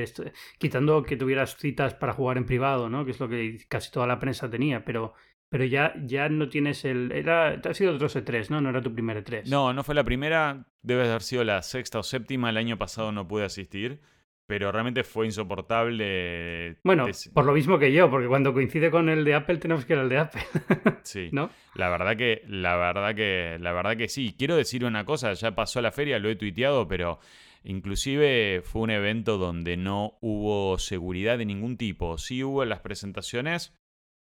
quitando 0.60 1.02
que 1.02 1.18
tuvieras 1.18 1.58
citas 1.58 1.96
para 1.96 2.14
jugar 2.14 2.38
en 2.38 2.46
privado, 2.46 2.90
¿no? 2.90 3.06
Que 3.06 3.10
es 3.10 3.20
lo 3.20 3.28
que 3.28 3.58
casi 3.68 3.90
toda 3.92 4.06
la 4.06 4.20
prensa 4.20 4.52
tenía, 4.52 4.86
pero 4.86 5.16
pero 5.50 5.66
ya, 5.66 5.94
ya 6.06 6.30
no 6.30 6.50
tienes 6.50 6.86
el. 6.86 7.12
Era, 7.12 7.62
ha 7.64 7.74
sido 7.74 7.94
otro 7.94 8.08
E3, 8.08 8.50
¿no? 8.50 8.62
No 8.62 8.70
era 8.70 8.82
tu 8.82 8.94
primer 8.94 9.24
E3. 9.24 9.48
No, 9.48 9.74
no 9.74 9.84
fue 9.84 9.96
la 9.96 10.04
primera. 10.04 10.66
Debe 10.82 11.08
haber 11.08 11.22
sido 11.22 11.44
la 11.44 11.62
sexta 11.62 12.00
o 12.00 12.04
séptima. 12.04 12.50
El 12.50 12.58
año 12.58 12.78
pasado 12.78 13.12
no 13.12 13.28
pude 13.28 13.46
asistir. 13.46 14.02
Pero 14.48 14.72
realmente 14.72 15.04
fue 15.04 15.26
insoportable. 15.26 16.78
Bueno, 16.84 17.08
por 17.34 17.46
lo 17.46 17.54
mismo 17.54 17.80
que 17.80 17.92
yo, 17.92 18.12
porque 18.12 18.28
cuando 18.28 18.54
coincide 18.54 18.92
con 18.92 19.10
el 19.10 19.26
de 19.26 19.34
Apple 19.34 19.58
tenemos 19.58 19.86
que 19.86 19.94
ir 19.94 20.00
al 20.00 20.10
de 20.10 20.20
Apple. 20.20 20.44
sí. 21.02 21.30
¿No? 21.32 21.50
La 21.74 21.90
verdad 21.90 22.16
que, 22.16 22.44
la 22.48 22.76
verdad 22.76 23.16
que, 23.16 23.58
la 23.60 23.74
verdad 23.74 23.98
que 23.98 24.08
sí. 24.08 24.36
Quiero 24.38 24.56
decir 24.56 24.86
una 24.86 25.04
cosa, 25.04 25.34
ya 25.34 25.56
pasó 25.56 25.82
la 25.82 25.92
feria, 25.92 26.20
lo 26.20 26.30
he 26.30 26.36
tuiteado, 26.36 26.88
pero 26.88 27.20
inclusive 27.64 28.62
fue 28.64 28.84
un 28.84 28.92
evento 28.92 29.40
donde 29.40 29.78
no 29.78 30.18
hubo 30.22 30.78
seguridad 30.78 31.40
de 31.40 31.46
ningún 31.46 31.76
tipo. 31.76 32.20
Sí 32.20 32.44
hubo 32.44 32.62
en 32.62 32.70
las 32.70 32.82
presentaciones, 32.82 33.74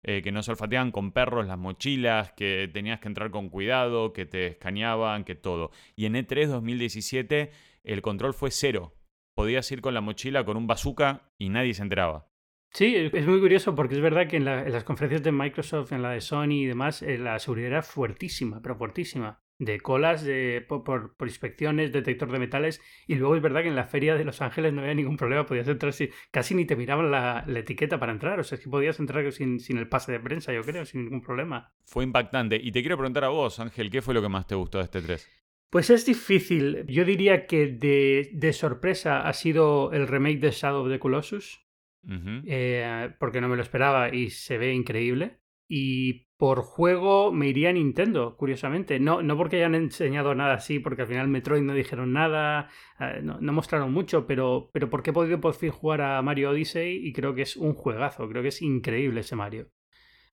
eh, 0.02 0.23
que 0.23 0.32
no 0.32 0.42
se 0.42 0.50
olfateaban 0.50 0.90
con 0.90 1.12
perros 1.12 1.47
las 1.47 1.59
mochilas, 1.59 2.32
que 2.32 2.68
tenías 2.73 3.00
que 3.00 3.09
entrar 3.09 3.30
con 3.30 3.49
cuidado, 3.49 4.12
que 4.12 4.26
te 4.26 4.47
escaneaban, 4.49 5.25
que 5.25 5.35
todo. 5.35 5.71
Y 5.97 6.06
en 6.06 6.14
E3 6.14 6.47
2017 6.49 7.50
el 7.85 8.02
control 8.02 8.35
fue 8.35 8.50
cero. 8.50 8.94
Podías 9.35 9.71
ir 9.73 9.80
con 9.80 9.94
la 9.94 10.00
mochila 10.00 10.44
con 10.44 10.56
un 10.56 10.66
bazooka 10.66 11.30
y 11.38 11.49
nadie 11.49 11.75
se 11.75 11.82
enteraba. 11.82 12.28
Sí, 12.73 12.94
es 12.97 13.26
muy 13.26 13.40
curioso 13.40 13.75
porque 13.75 13.94
es 13.94 14.00
verdad 14.00 14.28
que 14.28 14.38
en, 14.38 14.47
las 14.47 14.85
conferencias 14.85 15.23
de 15.23 15.32
Microsoft, 15.32 15.92
en 15.92 16.00
la 16.00 16.11
de 16.11 16.23
Sony 16.23 16.52
y 16.52 16.66
demás, 16.66 17.02
eh, 17.02 17.18
la 17.18 17.38
seguridad 17.38 17.68
era 17.68 17.82
fuertísima, 17.82 18.61
pero 18.62 18.76
fuertísima 18.76 19.41
de 19.64 19.81
colas 19.81 20.25
de, 20.25 20.64
por, 20.66 21.14
inspecciones, 21.21 21.92
detector 21.92 22.31
de 22.31 22.38
metales. 22.38 22.81
Y 23.07 23.14
luego 23.14 23.37
es 23.37 23.42
verdad 23.42 23.62
que 23.62 23.69
en 23.69 23.76
la 23.76 23.87
feria 23.87 24.14
de 24.14 24.25
Los 24.25 24.42
Ángeles 24.42 24.73
no 24.73 24.83
había 24.83 24.95
ningún 24.95 25.16
problema, 25.16 25.47
podías 25.47 25.69
entrar, 25.69 25.92
si, 25.92 26.11
casi 26.31 26.54
ni 26.54 26.64
te 26.64 26.76
miraban 26.76 27.11
la, 27.11 27.45
etiqueta 27.54 27.99
para 27.99 28.12
entrar. 28.12 28.40
O 28.40 28.45
sea, 28.45 28.57
es 28.57 28.64
que 28.64 28.71
podías 28.71 28.99
entrar 28.99 29.31
sin, 29.33 29.61
sin 29.61 29.78
el 29.78 29.88
pase 29.88 30.12
de 30.12 30.21
prensa, 30.21 30.52
yo 30.52 30.62
creo, 30.62 30.85
sin 30.85 31.04
ningún 31.04 31.21
problema. 31.21 31.73
Fue 31.85 32.04
impactante. 32.04 32.57
Y 32.57 32.73
te 32.73 32.81
quiero 32.81 32.97
preguntar 32.97 33.25
a 33.25 33.28
vos, 33.28 33.61
Ángel, 33.61 33.90
¿qué 33.90 34.02
fue 34.02 34.14
lo 34.14 34.23
que 34.23 34.28
más 34.28 34.47
te 34.47 34.54
gustó 34.54 34.78
de 34.78 34.85
este 34.85 35.00
3? 35.00 35.28
Pues 35.71 35.90
es 35.90 36.04
difícil. 36.04 36.85
Yo 36.87 37.04
diría 37.04 37.47
que 37.47 37.69
de, 37.69 38.31
de 38.35 38.52
sorpresa 38.52 39.26
ha 39.26 39.33
sido 39.33 39.92
el 39.92 40.07
remake 40.07 40.38
de 40.38 40.50
Shadow 40.50 40.85
of 40.85 40.90
the 40.90 40.99
Colossus. 40.99 41.66
Eh, 42.04 43.14
porque 43.21 43.40
no 43.40 43.49
me 43.49 43.57
lo 43.57 43.62
esperaba 43.62 44.12
y 44.12 44.31
se 44.31 44.59
ve 44.59 44.73
increíble. 44.75 45.38
Y 45.75 46.26
por 46.37 46.61
juego 46.61 47.33
me 47.33 47.49
iría 47.49 47.71
a 47.71 47.73
Nintendo, 47.73 48.37
curiosamente. 48.37 49.00
No, 49.00 49.23
no 49.23 49.38
porque 49.38 49.57
hayan 49.57 49.75
enseñado 49.75 50.35
nada 50.35 50.52
así, 50.52 50.79
porque 50.81 51.00
al 51.00 51.09
final 51.09 51.29
Metroid 51.29 51.62
no 51.62 51.73
dijeron 51.73 52.12
nada, 52.12 52.69
eh, 53.00 53.21
no, 53.23 53.41
mostraron 53.55 53.91
mucho, 53.91 54.26
pero, 54.26 54.69
pero 54.75 54.91
porque 54.91 55.11
he 55.11 55.12
podido 55.14 55.41
por 55.41 55.55
fin 55.55 55.71
jugar 55.71 56.02
a 56.02 56.21
Mario 56.21 56.50
Odyssey 56.50 56.99
y 57.07 57.14
creo 57.14 57.35
que 57.35 57.41
es 57.41 57.57
un 57.57 57.73
juegazo, 57.73 58.29
creo 58.29 58.43
que 58.43 58.49
es 58.49 58.61
increíble 58.61 59.21
ese 59.21 59.35
Mario. 59.35 59.71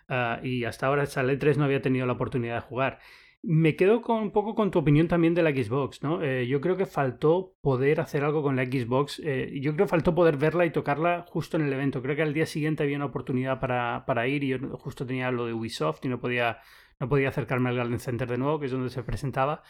Ah, 0.09 0.41
y 0.43 0.65
hasta 0.65 0.87
ahora 0.87 1.03
el 1.03 1.39
3 1.39 1.57
no 1.57 1.63
había 1.63 1.81
tenido 1.81 2.05
la 2.05 2.13
oportunidad 2.13 2.55
de 2.55 2.61
jugar. 2.67 2.99
Me 3.41 3.77
quedo 3.77 4.01
con, 4.01 4.17
un 4.23 4.31
poco 4.31 4.53
con 4.53 4.69
tu 4.69 4.79
opinión 4.79 5.07
también 5.07 5.33
de 5.33 5.43
la 5.43 5.51
Xbox, 5.51 6.03
¿no? 6.03 6.21
Eh, 6.21 6.45
yo 6.47 6.59
creo 6.59 6.75
que 6.75 6.85
faltó 6.85 7.55
poder 7.61 8.01
hacer 8.01 8.25
algo 8.25 8.43
con 8.43 8.57
la 8.57 8.65
Xbox. 8.65 9.21
Eh, 9.23 9.59
yo 9.61 9.73
creo 9.73 9.85
que 9.85 9.89
faltó 9.89 10.13
poder 10.13 10.35
verla 10.35 10.65
y 10.65 10.71
tocarla 10.71 11.25
justo 11.29 11.55
en 11.55 11.63
el 11.63 11.71
evento. 11.71 12.01
Creo 12.01 12.17
que 12.17 12.21
al 12.21 12.33
día 12.33 12.45
siguiente 12.45 12.83
había 12.83 12.97
una 12.97 13.05
oportunidad 13.05 13.61
para, 13.61 14.03
para 14.05 14.27
ir 14.27 14.43
y 14.43 14.49
yo 14.49 14.59
justo 14.77 15.05
tenía 15.05 15.31
lo 15.31 15.45
de 15.45 15.53
Ubisoft 15.53 16.03
y 16.03 16.09
no 16.09 16.19
podía, 16.19 16.59
no 16.99 17.07
podía 17.07 17.29
acercarme 17.29 17.69
al 17.69 17.77
Garden 17.77 17.99
Center 17.99 18.27
de 18.27 18.37
nuevo, 18.37 18.59
que 18.59 18.65
es 18.65 18.71
donde 18.73 18.89
se 18.89 19.03
presentaba. 19.03 19.63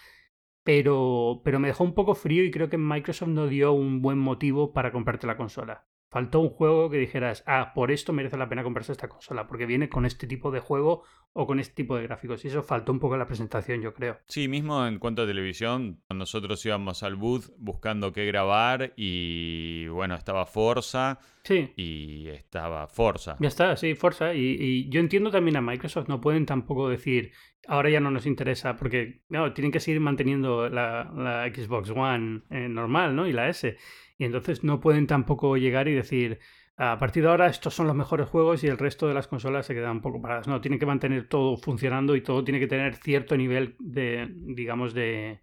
Pero, 0.63 1.41
pero 1.43 1.59
me 1.59 1.67
dejó 1.67 1.83
un 1.83 1.93
poco 1.93 2.15
frío 2.15 2.43
y 2.43 2.51
creo 2.51 2.69
que 2.69 2.77
Microsoft 2.77 3.29
no 3.29 3.47
dio 3.47 3.71
un 3.73 4.01
buen 4.01 4.17
motivo 4.17 4.73
para 4.73 4.91
comprarte 4.91 5.27
la 5.27 5.37
consola. 5.37 5.85
Faltó 6.11 6.39
un 6.39 6.49
juego 6.49 6.89
que 6.89 6.97
dijeras, 6.97 7.43
ah, 7.45 7.71
por 7.75 7.91
esto 7.91 8.13
merece 8.13 8.35
la 8.35 8.49
pena 8.49 8.63
comprarse 8.63 8.91
esta 8.91 9.07
consola, 9.07 9.45
porque 9.47 9.67
viene 9.67 9.89
con 9.89 10.07
este 10.07 10.25
tipo 10.25 10.49
de 10.49 10.59
juego 10.59 11.03
o 11.33 11.45
con 11.45 11.59
este 11.59 11.75
tipo 11.75 11.95
de 11.95 12.03
gráficos. 12.03 12.43
Y 12.43 12.47
eso 12.47 12.63
faltó 12.63 12.91
un 12.91 12.99
poco 12.99 13.13
en 13.13 13.19
la 13.19 13.27
presentación, 13.27 13.81
yo 13.81 13.93
creo. 13.93 14.17
Sí, 14.27 14.47
mismo 14.47 14.87
en 14.87 14.97
cuanto 14.97 15.21
a 15.21 15.27
televisión, 15.27 16.01
nosotros 16.09 16.65
íbamos 16.65 17.03
al 17.03 17.15
booth 17.15 17.51
buscando 17.57 18.11
qué 18.11 18.25
grabar 18.25 18.93
y 18.95 19.87
bueno, 19.89 20.15
estaba 20.15 20.47
Forza. 20.47 21.19
Sí. 21.43 21.71
Y 21.75 22.27
estaba 22.29 22.87
Forza. 22.87 23.37
Ya 23.39 23.47
está, 23.47 23.77
sí, 23.77 23.93
Forza. 23.93 24.33
Y, 24.33 24.89
yo 24.89 24.99
entiendo 24.99 25.29
también 25.29 25.57
a 25.57 25.61
Microsoft, 25.61 26.07
no 26.07 26.19
pueden 26.19 26.47
tampoco 26.47 26.89
decir, 26.89 27.31
ahora 27.67 27.91
ya 27.91 27.99
no 27.99 28.09
nos 28.09 28.25
interesa, 28.25 28.75
porque 28.75 29.21
no, 29.29 29.53
tienen 29.53 29.71
que 29.71 29.79
seguir 29.79 30.01
manteniendo 30.01 30.69
la, 30.69 31.49
Xbox 31.53 31.91
One 31.91 32.41
eh, 32.49 32.67
normal, 32.67 33.15
¿no? 33.15 33.27
Y 33.27 33.33
la 33.33 33.47
S. 33.47 33.77
Y 34.19 34.25
entonces 34.25 34.63
no 34.63 34.81
pueden 34.81 35.07
tampoco 35.07 35.55
llegar 35.57 35.87
y 35.87 35.93
decir, 35.93 36.39
a 36.75 36.99
partir 36.99 37.23
de 37.23 37.29
ahora 37.29 37.47
estos 37.47 37.73
son 37.73 37.87
los 37.87 37.95
mejores 37.95 38.27
juegos 38.27 38.63
y 38.63 38.67
el 38.67 38.77
resto 38.77 39.07
de 39.07 39.13
las 39.13 39.27
consolas 39.27 39.65
se 39.65 39.73
quedan 39.73 39.97
un 39.97 40.01
poco 40.01 40.21
paradas. 40.21 40.47
No, 40.47 40.59
tienen 40.59 40.77
que 40.77 40.85
mantener 40.85 41.29
todo 41.29 41.55
funcionando 41.55 42.17
y 42.17 42.21
todo 42.21 42.43
tiene 42.43 42.59
que 42.59 42.67
tener 42.67 42.95
cierto 42.95 43.37
nivel 43.37 43.77
de, 43.79 44.27
digamos, 44.29 44.93
de, 44.93 45.39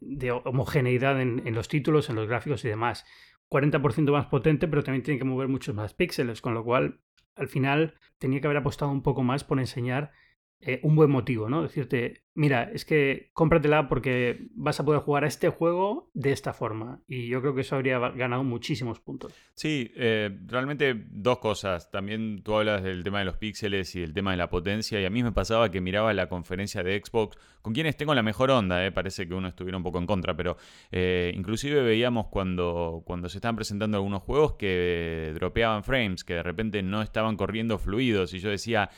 de, 0.00 0.30
homogeneidad 0.30 1.20
en, 1.20 1.44
en, 1.44 1.54
los 1.54 1.66
títulos, 1.66 2.08
en 2.08 2.16
los 2.16 2.28
gráficos 2.28 2.64
y 2.64 2.68
demás. 2.68 3.04
40% 3.50 4.12
más 4.12 4.26
potente, 4.26 4.68
pero 4.68 4.84
también 4.84 5.02
tiene 5.02 5.18
que 5.18 5.24
mover 5.24 5.48
muchos 5.48 5.74
más 5.74 5.94
píxeles, 5.94 6.40
con 6.40 6.54
lo 6.54 6.62
cual 6.62 7.00
al 7.34 7.48
final 7.48 7.94
tenía 8.18 8.40
que 8.40 8.46
haber 8.46 8.58
apostado 8.58 8.92
un 8.92 9.02
poco 9.02 9.24
más 9.24 9.42
por 9.42 9.58
enseñar 9.58 10.12
eh, 10.64 10.78
un 10.84 10.94
buen 10.94 11.10
motivo, 11.10 11.48
¿no? 11.48 11.62
Decirte, 11.62 12.22
mira, 12.34 12.70
es 12.72 12.84
que 12.84 13.30
cómpratela 13.32 13.88
porque 13.88 14.46
vas 14.54 14.78
a 14.78 14.84
poder 14.84 15.00
jugar 15.00 15.24
a 15.24 15.26
este 15.26 15.48
juego 15.48 16.08
de 16.14 16.30
esta 16.30 16.52
forma. 16.52 17.00
Y 17.08 17.26
yo 17.26 17.40
creo 17.40 17.52
que 17.52 17.62
eso 17.62 17.74
habría 17.74 17.98
ganado 17.98 18.44
muchísimos 18.44 19.00
puntos. 19.00 19.34
Sí, 19.54 19.90
eh, 19.96 20.30
realmente 20.46 20.94
dos 21.10 21.40
cosas. 21.40 21.90
También 21.90 22.44
tú 22.44 22.54
hablas 22.54 22.84
del 22.84 23.02
tema 23.02 23.18
de 23.18 23.24
los 23.24 23.38
píxeles 23.38 23.92
y 23.96 24.02
del 24.02 24.14
tema 24.14 24.30
de 24.30 24.36
la 24.36 24.50
potencia. 24.50 25.00
Y 25.00 25.04
a 25.04 25.10
mí 25.10 25.24
me 25.24 25.32
pasaba 25.32 25.72
que 25.72 25.80
miraba 25.80 26.14
la 26.14 26.28
conferencia 26.28 26.84
de 26.84 27.02
Xbox, 27.04 27.36
con 27.60 27.74
quienes 27.74 27.96
tengo 27.96 28.14
la 28.14 28.22
mejor 28.22 28.52
onda, 28.52 28.86
eh, 28.86 28.92
parece 28.92 29.26
que 29.26 29.34
uno 29.34 29.48
estuviera 29.48 29.76
un 29.76 29.82
poco 29.82 29.98
en 29.98 30.06
contra, 30.06 30.36
pero 30.36 30.56
inclusive 30.92 31.82
veíamos 31.82 32.28
cuando, 32.28 33.02
cuando 33.04 33.28
se 33.28 33.38
estaban 33.38 33.56
presentando 33.56 33.96
algunos 33.96 34.22
juegos 34.22 34.52
que 34.54 35.32
dropeaban 35.34 35.82
frames, 35.82 36.22
que 36.22 36.34
de 36.34 36.42
repente 36.44 36.82
no 36.84 37.02
estaban 37.02 37.36
corriendo 37.36 37.78
fluidos. 37.78 38.32
Y 38.32 38.38
yo 38.38 38.50
decía 38.50 38.90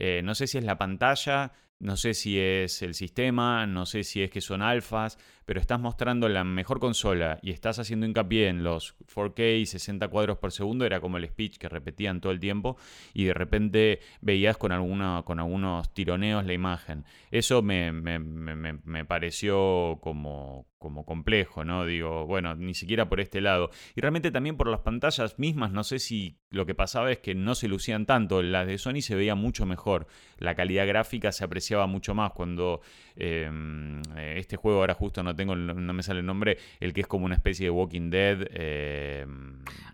eh, 0.00 0.22
no 0.24 0.34
sé 0.34 0.46
si 0.46 0.58
es 0.58 0.64
la 0.64 0.78
pantalla, 0.78 1.52
no 1.78 1.96
sé 1.96 2.14
si 2.14 2.38
es 2.38 2.82
el 2.82 2.94
sistema, 2.94 3.66
no 3.66 3.86
sé 3.86 4.02
si 4.02 4.22
es 4.22 4.30
que 4.30 4.40
son 4.40 4.62
alfas, 4.62 5.18
pero 5.50 5.58
estás 5.58 5.80
mostrando 5.80 6.28
la 6.28 6.44
mejor 6.44 6.78
consola 6.78 7.40
y 7.42 7.50
estás 7.50 7.80
haciendo 7.80 8.06
hincapié 8.06 8.46
en 8.46 8.62
los 8.62 8.96
4K 9.12 9.58
y 9.58 9.66
60 9.66 10.06
cuadros 10.06 10.38
por 10.38 10.52
segundo, 10.52 10.86
era 10.86 11.00
como 11.00 11.16
el 11.16 11.26
speech 11.26 11.58
que 11.58 11.68
repetían 11.68 12.20
todo 12.20 12.30
el 12.30 12.38
tiempo 12.38 12.76
y 13.14 13.24
de 13.24 13.34
repente 13.34 13.98
veías 14.20 14.56
con, 14.56 14.70
alguna, 14.70 15.24
con 15.26 15.40
algunos 15.40 15.92
tironeos 15.92 16.46
la 16.46 16.52
imagen. 16.52 17.04
Eso 17.32 17.62
me, 17.62 17.90
me, 17.90 18.20
me, 18.20 19.04
pareció 19.04 19.98
como, 20.00 20.68
como 20.78 21.04
complejo, 21.04 21.64
¿no? 21.64 21.84
Digo, 21.84 22.26
bueno, 22.26 22.54
ni 22.54 22.74
siquiera 22.74 23.08
por 23.08 23.20
este 23.20 23.40
lado. 23.40 23.70
Y 23.96 24.00
realmente 24.00 24.30
también 24.30 24.56
por 24.56 24.68
las 24.68 24.80
pantallas 24.80 25.36
mismas, 25.38 25.72
no 25.72 25.82
sé 25.82 25.98
si 25.98 26.38
lo 26.50 26.64
que 26.64 26.74
pasaba 26.74 27.10
es 27.10 27.18
que 27.18 27.34
no 27.34 27.54
se 27.54 27.68
lucían 27.68 28.06
tanto, 28.06 28.42
las 28.42 28.66
de 28.66 28.78
Sony 28.78 29.00
se 29.02 29.14
veía 29.14 29.34
mucho 29.34 29.66
mejor, 29.66 30.06
la 30.38 30.54
calidad 30.54 30.86
gráfica 30.86 31.32
se 31.32 31.44
apreciaba 31.44 31.86
mucho 31.86 32.14
más 32.14 32.32
cuando 32.32 32.80
em, 33.16 34.00
eh, 34.16 34.34
este 34.38 34.56
juego 34.56 34.80
ahora 34.80 34.94
justo 34.94 35.22
no 35.22 35.36
tengo, 35.40 35.56
no 35.56 35.92
me 35.92 36.02
sale 36.02 36.20
el 36.20 36.26
nombre, 36.26 36.58
el 36.78 36.92
que 36.92 37.02
es 37.02 37.06
como 37.06 37.24
una 37.24 37.34
especie 37.34 37.66
de 37.66 37.70
Walking 37.70 38.10
Dead. 38.10 38.46
Eh, 38.50 39.26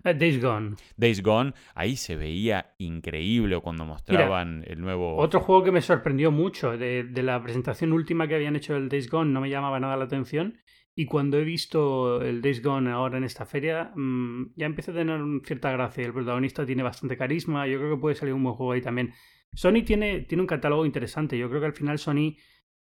Days 0.05 0.41
Gone. 0.43 0.77
Days 0.97 1.23
Gone, 1.23 1.53
ahí 1.75 1.97
se 1.97 2.17
veía 2.17 2.75
increíble 2.79 3.59
cuando 3.61 3.85
mostraban 3.85 4.65
el 4.67 4.81
nuevo... 4.81 5.17
Otro 5.17 5.41
juego 5.41 5.65
que 5.65 5.73
me 5.73 5.81
sorprendió 5.81 6.31
mucho 6.31 6.77
de, 6.77 7.05
de 7.05 7.23
la 7.23 7.43
presentación 7.43 7.93
última 7.93 8.29
que 8.29 8.35
habían 8.35 8.57
hecho 8.57 8.75
del 8.75 8.89
Days 8.89 9.11
Gone, 9.11 9.33
no 9.33 9.41
me 9.41 9.51
llamaba 9.51 9.81
nada 9.81 9.97
la 9.97 10.05
atención 10.05 10.59
y 10.99 11.05
cuando 11.05 11.39
he 11.39 11.45
visto 11.45 12.23
el 12.23 12.41
Days 12.41 12.63
Gone 12.63 12.91
ahora 12.91 13.19
en 13.19 13.25
esta 13.25 13.45
feria, 13.45 13.93
mm, 13.95 14.55
ya 14.57 14.65
empieza 14.65 14.93
a 14.93 14.95
tener 14.95 15.21
cierta 15.45 15.71
gracia. 15.71 16.07
El 16.07 16.15
protagonista 16.15 16.65
tiene 16.65 16.83
bastante 16.83 17.19
carisma. 17.19 17.67
Yo 17.67 17.79
creo 17.79 17.95
que 17.95 18.01
puede 18.01 18.15
salir 18.15 18.33
un 18.33 18.43
buen 18.43 18.55
juego 18.57 18.73
ahí 18.73 18.81
también. 18.81 19.13
Sony 19.53 19.85
tiene, 19.85 20.23
tiene 20.23 20.41
un 20.41 20.47
catálogo 20.47 20.87
interesante. 20.87 21.37
Yo 21.37 21.51
creo 21.51 21.61
que 21.61 21.67
al 21.67 21.75
final 21.75 21.99
Sony 21.99 22.37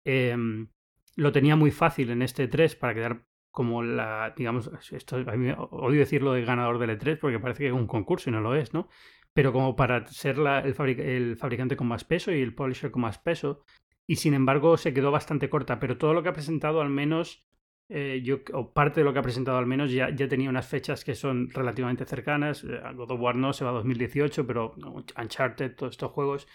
em, 0.03 0.67
lo 1.15 1.31
tenía 1.31 1.55
muy 1.55 1.71
fácil 1.71 2.09
en 2.11 2.21
este 2.21 2.47
3 2.47 2.75
para 2.75 2.93
quedar 2.93 3.25
como 3.51 3.83
la, 3.83 4.33
digamos, 4.35 4.71
esto, 4.91 5.17
a 5.17 5.63
odio 5.71 5.99
decirlo 5.99 6.33
de 6.33 6.43
ganador 6.43 6.79
del 6.79 6.97
E3 6.97 7.19
porque 7.19 7.39
parece 7.39 7.63
que 7.63 7.67
es 7.67 7.73
un 7.73 7.87
concurso 7.87 8.29
y 8.29 8.33
no 8.33 8.39
lo 8.39 8.55
es, 8.55 8.73
¿no? 8.73 8.87
Pero 9.33 9.51
como 9.51 9.75
para 9.75 10.07
ser 10.07 10.37
el 10.39 11.35
fabricante 11.35 11.75
con 11.75 11.87
más 11.87 12.03
peso 12.03 12.31
y 12.31 12.41
el 12.41 12.55
publisher 12.55 12.91
con 12.91 13.01
más 13.01 13.19
peso. 13.19 13.63
Y 14.07 14.17
sin 14.17 14.33
embargo 14.33 14.77
se 14.77 14.93
quedó 14.93 15.11
bastante 15.11 15.49
corta, 15.49 15.79
pero 15.79 15.97
todo 15.97 16.13
lo 16.13 16.23
que 16.23 16.29
ha 16.29 16.33
presentado 16.33 16.81
al 16.81 16.89
menos 16.89 17.45
eh, 17.93 18.21
yo, 18.23 18.39
o 18.53 18.71
parte 18.71 19.01
de 19.01 19.03
lo 19.03 19.11
que 19.11 19.19
ha 19.19 19.21
presentado 19.21 19.57
al 19.57 19.65
menos, 19.65 19.91
ya, 19.91 20.15
ya 20.15 20.29
tenía 20.29 20.49
unas 20.49 20.65
fechas 20.65 21.03
que 21.03 21.13
son 21.13 21.49
relativamente 21.49 22.05
cercanas. 22.05 22.63
Eh, 22.63 22.79
God 22.95 23.11
of 23.11 23.19
War 23.19 23.35
no 23.35 23.51
se 23.51 23.65
va 23.65 23.71
a 23.71 23.73
2018, 23.73 24.47
pero 24.47 24.75
Uncharted, 25.17 25.75
todos 25.75 25.91
estos 25.91 26.09
juegos, 26.11 26.47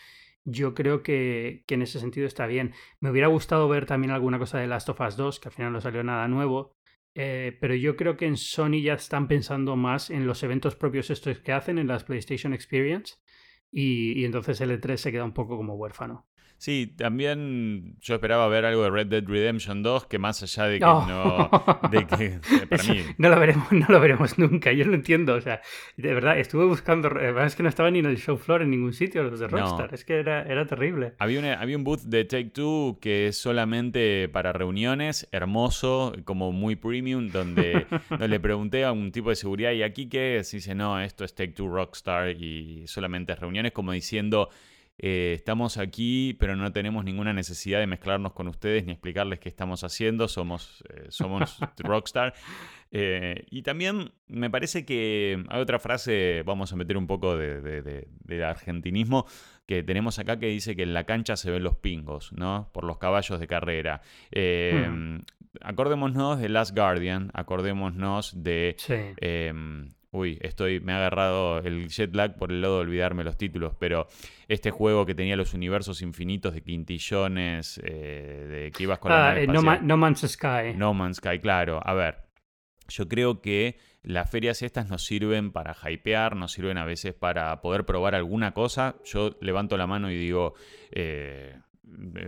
yo 0.47 0.75
creo 0.75 1.03
que, 1.03 1.65
que, 1.67 1.75
en 1.75 1.83
ese 1.83 2.01
sentido 2.01 2.27
está 2.27 2.47
bien. 2.47 2.73
Me 3.01 3.11
hubiera 3.11 3.27
gustado 3.27 3.69
ver 3.69 3.85
también 3.85 4.13
alguna 4.13 4.39
cosa 4.39 4.59
de 4.59 4.69
Last 4.69 4.89
of 4.89 5.01
Us 5.01 5.17
2, 5.17 5.41
que 5.41 5.49
al 5.49 5.55
final 5.55 5.73
no 5.73 5.81
salió 5.81 6.03
nada 6.05 6.29
nuevo. 6.29 6.77
Eh, 7.15 7.57
pero 7.61 7.75
yo 7.75 7.97
creo 7.97 8.17
que 8.17 8.27
en 8.27 8.37
Sony 8.37 8.83
ya 8.83 8.95
están 8.95 9.27
pensando 9.27 9.75
más 9.75 10.11
en 10.11 10.27
los 10.27 10.43
eventos 10.43 10.77
propios 10.77 11.11
estos 11.11 11.41
que 11.41 11.53
hacen, 11.53 11.79
en 11.79 11.89
las 11.89 12.05
PlayStation 12.05 12.55
Experience. 12.55 13.17
Y, 13.73 14.21
y 14.21 14.25
entonces 14.25 14.61
el 14.61 14.71
E3 14.71 14.97
se 14.97 15.13
queda 15.13 15.25
un 15.25 15.35
poco 15.35 15.57
como 15.57 15.75
huérfano. 15.75 16.27
Sí, 16.59 16.95
también 16.97 17.97
yo 18.01 18.15
esperaba 18.15 18.49
ver 18.49 18.65
algo 18.65 18.83
de 18.83 18.91
Red 18.91 19.09
Dead 19.09 19.25
Redemption 19.25 19.83
2, 19.83 20.07
que 20.07 20.19
más 20.19 20.43
allá 20.43 20.65
de 20.65 20.79
que 20.79 20.87
no. 20.87 21.51
de 21.91 22.07
que, 22.07 22.25
eh, 22.25 22.67
para 22.69 22.83
mí... 22.85 23.03
no, 23.19 23.29
lo 23.29 23.39
veremos, 23.39 23.73
no 23.73 23.87
lo 23.89 24.01
veremos 24.01 24.39
nunca, 24.39 24.73
yo 24.73 24.87
lo 24.87 24.95
entiendo. 24.95 25.35
O 25.35 25.41
sea, 25.41 25.61
de 25.97 26.15
verdad, 26.15 26.39
estuve 26.39 26.65
buscando. 26.65 27.09
Es 27.21 27.57
que 27.57 27.63
no 27.63 27.69
estaba 27.69 27.91
ni 27.91 27.99
en 27.99 28.07
el 28.07 28.17
show 28.17 28.39
floor 28.39 28.63
en 28.63 28.71
ningún 28.71 28.95
sitio, 28.95 29.23
los 29.23 29.39
de 29.39 29.49
Rockstar. 29.49 29.93
Es 29.93 30.05
que 30.05 30.15
era, 30.19 30.43
era 30.43 30.67
terrible. 30.67 31.15
Había, 31.19 31.61
había 31.61 31.77
un 31.77 31.85
booth 31.85 32.03
de 32.03 32.25
Take 32.25 32.51
Two 32.51 32.99
que 33.01 33.29
es 33.29 33.37
solamente 33.37 34.29
para 34.31 34.53
reuniones, 34.53 35.29
hermoso, 35.33 36.15
como 36.25 36.53
muy 36.53 36.77
premium, 36.77 37.29
donde, 37.33 37.87
le 38.19 38.41
pregunté 38.41 38.85
a 38.85 38.93
un 38.93 39.13
tipo 39.13 39.29
de 39.29 39.37
seguridad, 39.37 39.73
¿y 39.73 39.83
aquí 39.83 40.09
qué 40.09 40.39
es? 40.39 40.55
Y 40.55 40.59
dice, 40.59 40.75
no, 40.75 40.99
esto 41.01 41.25
es 41.25 41.35
Take 41.35 41.53
Two 41.53 41.69
Rockstar 41.69 42.31
y 42.31 42.87
solamente 42.87 43.35
reuniones, 43.35 43.73
como 43.73 43.93
diciendo. 43.93 44.49
Eh, 44.99 45.35
estamos 45.37 45.77
aquí, 45.77 46.37
pero 46.41 46.57
no 46.57 46.73
tenemos 46.73 47.05
ninguna 47.05 47.33
necesidad 47.33 47.81
de 47.81 47.87
mezclarnos 47.87 48.33
con 48.33 48.49
ustedes 48.49 48.85
ni 48.87 48.93
explicarles 48.93 49.41
qué 49.41 49.49
estamos 49.49 49.85
haciendo. 49.85 50.29
Somos, 50.29 50.83
eh, 50.89 51.07
somos 51.09 51.59
Rockstar. 51.79 52.35
Eh, 52.93 53.45
y 53.51 53.63
también 53.63 54.13
me 54.29 54.49
parece 54.49 54.87
que 54.87 55.45
hay 55.49 55.61
otra 55.61 55.79
frase, 55.79 56.43
vamos 56.47 56.73
a 56.73 56.77
meter 56.77 56.97
un 56.97 57.07
poco 57.07 57.37
de, 57.37 58.07
argentinismo, 58.45 59.27
que 59.67 59.83
tenemos 59.83 60.19
acá 60.19 60.39
que 60.39 60.47
dice 60.47 60.77
que 60.77 60.85
en 60.85 60.95
la 60.95 61.05
cancha 61.05 61.37
se 61.37 61.51
ven 61.51 61.65
los 61.65 61.77
pingos, 61.77 62.33
¿no? 62.33 62.71
Por 62.73 62.85
los 62.85 62.99
caballos 62.99 63.41
de 63.41 63.47
carrera. 63.47 64.03
Hmm. 64.33 65.19
Acordémonos 65.63 66.39
de 66.39 66.49
Last 66.49 66.77
Guardian, 66.77 67.31
acordémonos 67.35 68.43
de 68.43 68.77
Uy, 70.17 70.39
estoy, 70.41 70.81
me 70.81 70.95
ha 70.95 70.97
agarrado 70.97 71.59
el 71.59 71.89
jet 71.89 72.15
lag 72.15 72.37
por 72.37 72.51
el 72.51 72.63
lado 72.63 72.77
de 72.77 72.81
olvidarme 72.85 73.23
los 73.23 73.37
títulos, 73.37 73.75
pero 73.79 74.09
este 74.49 74.71
juego 74.71 75.05
que 75.05 75.15
tenía 75.15 75.37
los 75.37 75.53
universos 75.53 76.01
infinitos 76.01 76.55
de 76.55 76.63
quintillones, 76.63 77.79
eh, 77.85 78.47
de 78.49 78.73
que 78.73 78.85
ibas 78.85 78.99
con 78.99 79.11
la 79.13 79.29
ah, 79.29 79.39
eh, 79.39 79.47
no, 79.47 79.97
Man's 79.99 80.27
Sky. 80.27 80.73
No 80.75 80.95
Man's 80.95 81.19
Sky, 81.19 81.39
claro. 81.39 81.83
A 81.85 81.93
ver, 81.93 82.25
yo 82.89 83.07
creo 83.09 83.43
que 83.43 83.79
las 84.03 84.31
ferias 84.31 84.63
estas 84.63 84.89
nos 84.89 85.05
sirven 85.05 85.53
para 85.53 85.77
hypear, 85.87 86.35
nos 86.35 86.53
sirven 86.53 86.79
a 86.79 86.87
veces 86.87 87.13
para 87.13 87.61
poder 87.61 87.85
probar 87.85 88.15
alguna 88.15 88.55
cosa. 88.55 88.97
Yo 89.05 89.37
levanto 89.43 89.77
la 89.77 89.87
mano 89.87 90.11
y 90.11 90.17
digo, 90.17 90.55
eh, 90.93 91.59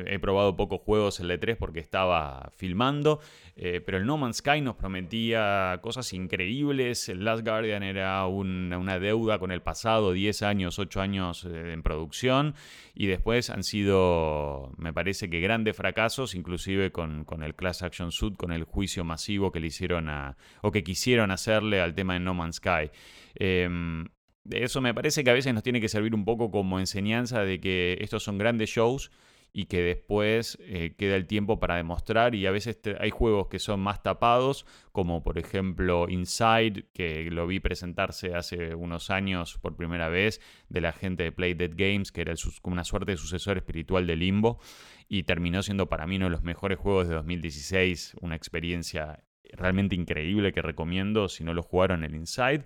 he 0.07 0.19
probado 0.19 0.57
pocos 0.57 0.81
juegos 0.81 1.19
el 1.21 1.31
E3 1.31 1.57
porque 1.57 1.81
estaba 1.81 2.53
filmando, 2.57 3.21
eh, 3.57 3.81
pero 3.85 3.99
el 3.99 4.07
No 4.07 4.17
Man's 4.17 4.37
Sky 4.37 4.61
nos 4.61 4.77
prometía 4.77 5.79
cosas 5.83 6.13
increíbles. 6.13 7.09
El 7.09 7.25
Last 7.25 7.45
Guardian 7.45 7.83
era 7.83 8.25
una 8.27 8.99
deuda 8.99 9.39
con 9.39 9.51
el 9.51 9.61
pasado, 9.61 10.13
10 10.13 10.43
años, 10.43 10.79
8 10.79 11.01
años 11.01 11.45
eh, 11.45 11.73
en 11.73 11.83
producción, 11.83 12.55
y 12.95 13.07
después 13.07 13.51
han 13.51 13.65
sido, 13.65 14.73
me 14.77 14.93
parece 14.93 15.29
que 15.29 15.41
grandes 15.41 15.77
fracasos, 15.77 16.35
inclusive 16.35 16.93
con, 16.93 17.27
el 17.43 17.55
Class 17.55 17.83
Action 17.83 18.13
Suit, 18.13 18.37
con 18.37 18.53
el 18.53 18.65
juicio 18.65 19.05
masivo 19.05 19.51
que 19.51 19.61
le 19.61 19.67
hicieron 19.67 20.09
a, 20.09 20.37
o 20.63 20.71
que 20.71 20.85
quisieron 20.85 21.31
hacerle 21.31 21.81
al 21.81 21.95
tema 21.95 22.15
de 22.15 22.21
No 22.21 22.35
Man's 22.35 22.57
Sky. 22.57 22.91
Em, 23.35 24.07
eso 24.51 24.81
me 24.81 24.95
parece 24.95 25.25
que 25.25 25.31
a 25.31 25.35
veces 25.35 25.53
nos 25.53 25.63
tiene 25.63 25.81
que 25.81 25.89
servir 25.89 26.15
un 26.15 26.25
poco 26.25 26.51
como 26.51 26.79
enseñanza 26.79 27.43
de 27.43 27.61
que 27.61 27.99
estos 28.01 28.23
son 28.23 28.39
grandes 28.39 28.71
shows 28.71 29.11
y 29.59 29.67
que 29.67 29.83
después 29.83 30.57
eh, 30.61 30.95
queda 30.97 31.17
el 31.17 31.27
tiempo 31.27 31.59
para 31.59 31.75
demostrar 31.75 32.37
y 32.37 32.47
a 32.47 32.53
veces 32.53 32.79
hay 33.01 33.11
juegos 33.11 33.49
que 33.49 33.59
son 33.59 33.81
más 33.81 34.05
tapados, 34.05 34.65
como 34.93 35.25
por 35.25 35.37
ejemplo 35.37 36.09
Inside, 36.09 36.85
que 36.93 37.29
lo 37.33 37.45
vi 37.49 37.59
presentarse 37.59 38.37
hace 38.37 38.77
unos 38.77 39.11
años 39.11 39.59
por 39.59 39.75
primera 39.75 40.09
vez 40.09 40.41
de 40.69 40.81
la 40.81 40.93
gente 40.93 41.25
de 41.25 41.33
Play 41.33 41.55
Dead 41.55 41.73
Games, 41.75 42.13
que 42.13 42.21
era 42.21 42.35
como 42.63 42.75
una 42.75 42.85
suerte 42.85 43.11
de 43.11 43.17
sucesor 43.17 43.57
espiritual 43.57 44.07
de 44.07 44.15
Limbo, 44.15 44.61
y 45.09 45.25
terminó 45.25 45.61
siendo 45.65 45.89
para 45.89 46.07
mí 46.07 46.19
uno 46.19 46.27
de 46.27 46.31
los 46.31 46.45
mejores 46.45 46.79
juegos 46.79 47.09
de 47.09 47.15
2016, 47.15 48.15
una 48.21 48.37
experiencia 48.37 49.25
realmente 49.55 49.97
increíble 49.97 50.53
que 50.53 50.63
recomiendo 50.63 51.29
si 51.29 51.43
no 51.43 51.53
lo 51.53 51.65
jugaron 51.65 52.05
el 52.05 52.15
Inside. 52.15 52.65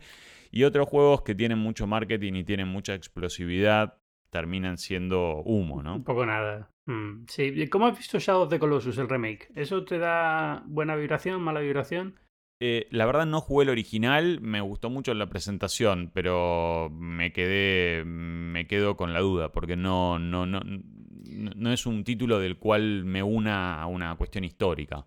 Y 0.50 0.64
otros 0.64 0.90
juegos 0.90 1.22
que 1.22 1.34
tienen 1.34 1.58
mucho 1.58 1.86
marketing 1.86 2.34
y 2.34 2.44
tienen 2.44 2.68
mucha 2.68 2.92
explosividad, 2.92 3.96
terminan 4.28 4.76
siendo 4.76 5.42
humo, 5.42 5.82
¿no? 5.82 5.96
Un 5.96 6.04
poco 6.04 6.26
nada. 6.26 6.71
Mm, 6.86 7.26
sí, 7.28 7.68
¿cómo 7.68 7.86
has 7.86 7.96
visto 7.96 8.18
Shadow 8.18 8.42
of 8.42 8.50
the 8.50 8.58
Colossus, 8.58 8.98
el 8.98 9.08
remake? 9.08 9.50
¿Eso 9.54 9.84
te 9.84 9.98
da 9.98 10.64
buena 10.66 10.96
vibración, 10.96 11.40
mala 11.40 11.60
vibración? 11.60 12.18
Eh, 12.60 12.86
la 12.90 13.06
verdad 13.06 13.26
no 13.26 13.40
jugué 13.40 13.64
el 13.64 13.70
original, 13.70 14.40
me 14.40 14.60
gustó 14.60 14.88
mucho 14.88 15.12
la 15.14 15.28
presentación, 15.28 16.10
pero 16.14 16.90
me 16.92 17.32
quedé, 17.32 18.04
me 18.04 18.66
quedo 18.66 18.96
con 18.96 19.12
la 19.12 19.20
duda, 19.20 19.50
porque 19.50 19.76
no, 19.76 20.18
no, 20.18 20.46
no, 20.46 20.60
no 20.64 21.72
es 21.72 21.86
un 21.86 22.04
título 22.04 22.38
del 22.38 22.58
cual 22.58 23.04
me 23.04 23.22
una 23.22 23.82
a 23.82 23.86
una 23.86 24.14
cuestión 24.16 24.44
histórica. 24.44 25.06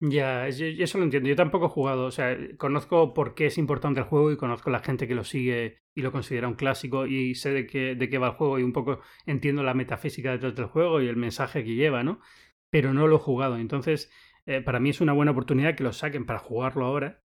Ya, 0.00 0.46
eso 0.46 0.98
lo 0.98 1.04
entiendo. 1.04 1.28
Yo 1.28 1.34
tampoco 1.34 1.66
he 1.66 1.70
jugado, 1.70 2.04
o 2.04 2.10
sea, 2.12 2.36
conozco 2.56 3.14
por 3.14 3.34
qué 3.34 3.46
es 3.46 3.58
importante 3.58 3.98
el 3.98 4.06
juego 4.06 4.30
y 4.30 4.36
conozco 4.36 4.70
la 4.70 4.78
gente 4.78 5.08
que 5.08 5.14
lo 5.16 5.24
sigue 5.24 5.78
y 5.92 6.02
lo 6.02 6.12
considera 6.12 6.46
un 6.46 6.54
clásico 6.54 7.06
y 7.06 7.34
sé 7.34 7.50
de 7.50 7.66
qué, 7.66 7.96
de 7.96 8.08
qué 8.08 8.18
va 8.18 8.28
el 8.28 8.32
juego 8.34 8.60
y 8.60 8.62
un 8.62 8.72
poco 8.72 9.00
entiendo 9.26 9.64
la 9.64 9.74
metafísica 9.74 10.30
detrás 10.30 10.54
del 10.54 10.66
juego 10.66 11.02
y 11.02 11.08
el 11.08 11.16
mensaje 11.16 11.64
que 11.64 11.74
lleva, 11.74 12.04
¿no? 12.04 12.20
Pero 12.70 12.94
no 12.94 13.08
lo 13.08 13.16
he 13.16 13.18
jugado. 13.18 13.56
Entonces, 13.56 14.08
eh, 14.46 14.60
para 14.60 14.78
mí 14.78 14.90
es 14.90 15.00
una 15.00 15.12
buena 15.12 15.32
oportunidad 15.32 15.74
que 15.74 15.82
lo 15.82 15.92
saquen 15.92 16.26
para 16.26 16.38
jugarlo 16.38 16.84
ahora. 16.84 17.24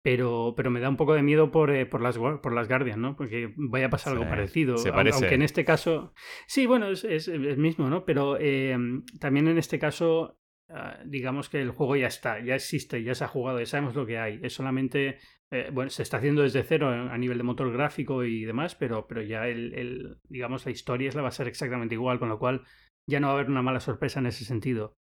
Pero, 0.00 0.52
pero 0.54 0.70
me 0.70 0.80
da 0.80 0.90
un 0.90 0.98
poco 0.98 1.14
de 1.14 1.22
miedo 1.22 1.50
por, 1.50 1.70
eh, 1.70 1.86
por, 1.86 2.02
las, 2.02 2.18
por 2.18 2.52
las 2.52 2.68
Guardian, 2.68 3.00
¿no? 3.00 3.16
Porque 3.16 3.54
vaya 3.56 3.86
a 3.86 3.90
pasar 3.90 4.12
algo 4.12 4.28
parecido. 4.28 4.76
Aunque 4.76 5.34
en 5.34 5.40
este 5.40 5.64
caso. 5.64 6.12
Sí, 6.46 6.66
bueno, 6.66 6.88
es, 6.88 7.04
es 7.04 7.26
el 7.28 7.56
mismo, 7.56 7.88
¿no? 7.88 8.04
Pero 8.04 8.36
eh, 8.38 8.76
también 9.18 9.48
en 9.48 9.56
este 9.56 9.78
caso 9.78 10.38
Ah, 10.70 10.98
digamos 11.04 11.48
que 11.48 11.60
el 11.60 11.70
juego 11.70 11.96
ya 11.96 12.06
está, 12.06 12.40
ya 12.42 12.54
existe, 12.54 13.02
ya 13.02 13.14
se 13.14 13.24
ha 13.24 13.28
jugado, 13.28 13.58
ya 13.60 13.66
sabemos 13.66 13.94
lo 13.94 14.06
que 14.06 14.18
hay. 14.18 14.40
Es 14.42 14.54
solamente, 14.54 15.18
eh, 15.50 15.70
bueno, 15.72 15.90
se 15.90 16.02
está 16.02 16.16
haciendo 16.16 16.42
desde 16.42 16.62
cero 16.62 16.88
a 16.88 17.18
nivel 17.18 17.38
de 17.38 17.44
motor 17.44 17.72
gráfico 17.72 18.24
y 18.24 18.44
demás, 18.44 18.74
pero, 18.74 19.06
pero 19.06 19.22
ya 19.22 19.46
el, 19.46 19.74
el, 19.74 20.16
digamos, 20.28 20.64
la 20.64 20.72
historia 20.72 21.08
es 21.08 21.14
la 21.14 21.22
va 21.22 21.28
a 21.28 21.32
ser 21.32 21.48
exactamente 21.48 21.94
igual, 21.94 22.18
con 22.18 22.28
lo 22.30 22.38
cual 22.38 22.62
ya 23.06 23.20
no 23.20 23.28
va 23.28 23.34
a 23.34 23.36
haber 23.36 23.50
una 23.50 23.62
mala 23.62 23.80
sorpresa 23.80 24.20
en 24.20 24.26
ese 24.26 24.44
sentido. 24.44 24.96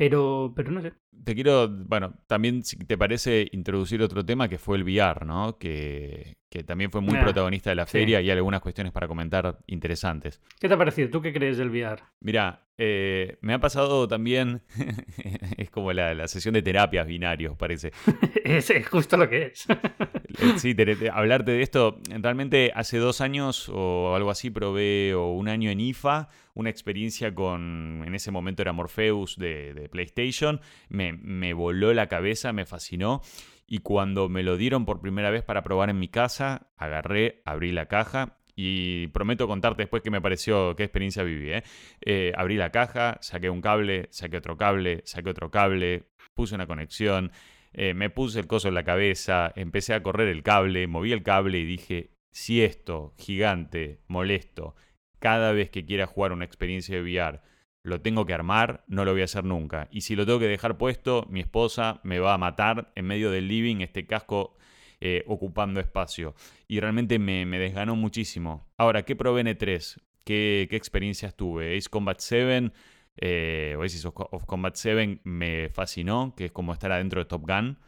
Pero, 0.00 0.54
pero 0.56 0.70
no 0.70 0.80
sé. 0.80 0.94
Te 1.24 1.34
quiero, 1.34 1.68
bueno, 1.68 2.14
también 2.26 2.64
si 2.64 2.78
te 2.78 2.96
parece 2.96 3.46
introducir 3.52 4.00
otro 4.00 4.24
tema 4.24 4.48
que 4.48 4.56
fue 4.56 4.78
el 4.78 4.84
VR, 4.84 5.26
¿no? 5.26 5.58
Que, 5.58 6.38
que 6.48 6.64
también 6.64 6.90
fue 6.90 7.02
muy 7.02 7.18
ah, 7.18 7.20
protagonista 7.20 7.68
de 7.68 7.76
la 7.76 7.84
feria 7.84 8.22
y 8.22 8.30
algunas 8.30 8.62
cuestiones 8.62 8.94
para 8.94 9.06
comentar 9.06 9.58
interesantes. 9.66 10.40
¿Qué 10.58 10.68
te 10.68 10.74
ha 10.74 10.78
parecido? 10.78 11.10
¿Tú 11.10 11.20
qué 11.20 11.34
crees 11.34 11.58
del 11.58 11.68
VR? 11.68 12.02
Mira, 12.20 12.66
eh, 12.78 13.36
me 13.42 13.52
ha 13.52 13.60
pasado 13.60 14.08
también, 14.08 14.62
es 15.58 15.70
como 15.70 15.92
la, 15.92 16.26
sesión 16.28 16.54
de 16.54 16.62
terapias 16.62 17.06
binarios, 17.06 17.54
parece. 17.58 17.92
es, 18.44 18.72
justo 18.88 19.18
lo 19.18 19.28
que 19.28 19.48
es. 19.48 19.66
Eh, 19.68 20.54
sí, 20.56 20.74
hablarte 21.12 21.52
de 21.52 21.60
esto, 21.60 22.00
realmente 22.08 22.72
hace 22.74 22.96
dos 22.96 23.20
años 23.20 23.68
o 23.68 24.14
algo 24.16 24.30
así 24.30 24.48
probé, 24.48 25.12
o 25.14 25.32
un 25.32 25.48
año 25.48 25.70
en 25.70 25.78
IFA, 25.78 26.30
una 26.60 26.70
experiencia 26.70 27.34
con, 27.34 28.04
en 28.06 28.14
ese 28.14 28.30
momento 28.30 28.62
era 28.62 28.72
Morpheus 28.72 29.36
de, 29.36 29.88
PlayStation, 29.90 30.60
me, 30.88 31.12
me 31.12 31.52
voló 31.52 31.92
la 31.92 32.06
cabeza, 32.06 32.52
me 32.52 32.66
fascinó. 32.66 33.22
Y 33.66 33.78
cuando 33.78 34.28
me 34.28 34.42
lo 34.42 34.56
dieron 34.56 34.84
por 34.84 35.00
primera 35.00 35.30
vez 35.30 35.42
para 35.44 35.62
probar 35.62 35.90
en 35.90 35.98
mi 35.98 36.08
casa, 36.08 36.70
agarré, 36.76 37.40
abrí 37.44 37.72
la 37.72 37.86
caja 37.86 38.38
y 38.56 39.06
prometo 39.08 39.46
contarte 39.46 39.82
después 39.82 40.02
qué 40.02 40.10
me 40.10 40.20
pareció, 40.20 40.76
qué 40.76 40.84
experiencia 40.84 41.22
viví. 41.22 41.52
¿eh? 41.52 41.62
¿eh? 42.02 42.32
abrí 42.36 42.56
la 42.56 42.70
caja, 42.70 43.18
saqué 43.20 43.48
un 43.48 43.60
cable, 43.60 44.08
saqué 44.10 44.36
otro 44.36 44.56
cable, 44.56 45.02
saqué 45.04 45.30
otro 45.30 45.50
cable, 45.50 46.08
puse 46.34 46.54
una 46.54 46.66
conexión, 46.66 47.32
eh, 47.72 47.94
me 47.94 48.10
puse 48.10 48.40
el 48.40 48.46
coso 48.46 48.68
en 48.68 48.74
la 48.74 48.84
cabeza, 48.84 49.52
empecé 49.56 49.94
a 49.94 50.02
correr 50.02 50.28
el 50.28 50.42
cable, 50.42 50.86
moví 50.88 51.12
el 51.12 51.22
cable 51.22 51.58
y 51.58 51.64
dije, 51.64 52.10
si 52.32 52.62
esto, 52.62 53.14
gigante, 53.16 54.00
molesto, 54.08 54.74
cada 55.20 55.52
vez 55.52 55.70
que 55.70 55.84
quiera 55.84 56.06
jugar 56.06 56.32
una 56.32 56.44
experiencia 56.44 56.96
de 56.96 57.02
VR, 57.02 57.40
lo 57.82 58.00
tengo 58.00 58.26
que 58.26 58.34
armar, 58.34 58.84
no 58.88 59.04
lo 59.04 59.12
voy 59.12 59.22
a 59.22 59.24
hacer 59.24 59.44
nunca. 59.44 59.88
Y 59.90 60.02
si 60.02 60.16
lo 60.16 60.26
tengo 60.26 60.38
que 60.38 60.48
dejar 60.48 60.76
puesto, 60.76 61.26
mi 61.30 61.40
esposa 61.40 62.00
me 62.02 62.18
va 62.18 62.34
a 62.34 62.38
matar 62.38 62.90
en 62.94 63.06
medio 63.06 63.30
del 63.30 63.48
living, 63.48 63.80
este 63.80 64.06
casco 64.06 64.56
eh, 65.00 65.24
ocupando 65.26 65.80
espacio. 65.80 66.34
Y 66.68 66.80
realmente 66.80 67.18
me, 67.18 67.46
desganó 67.46 67.96
muchísimo. 67.96 68.68
Ahora, 68.76 69.04
¿qué 69.04 69.16
probé 69.16 69.42
en 69.42 69.46
E3? 69.46 69.98
¿Qué, 70.24 70.66
qué 70.68 70.76
experiencias 70.76 71.34
tuve? 71.34 71.76
Ace 71.76 71.88
Combat 71.88 72.18
7, 72.18 72.70
eh, 73.16 73.76
Ace 73.82 74.06
of 74.06 74.44
Combat 74.44 74.74
7 74.74 75.20
me 75.24 75.70
fascinó, 75.70 76.34
que 76.36 76.46
es 76.46 76.52
como 76.52 76.72
estar 76.72 76.92
adentro 76.92 77.20
de 77.20 77.26
Top 77.26 77.46
Gun. 77.46 77.78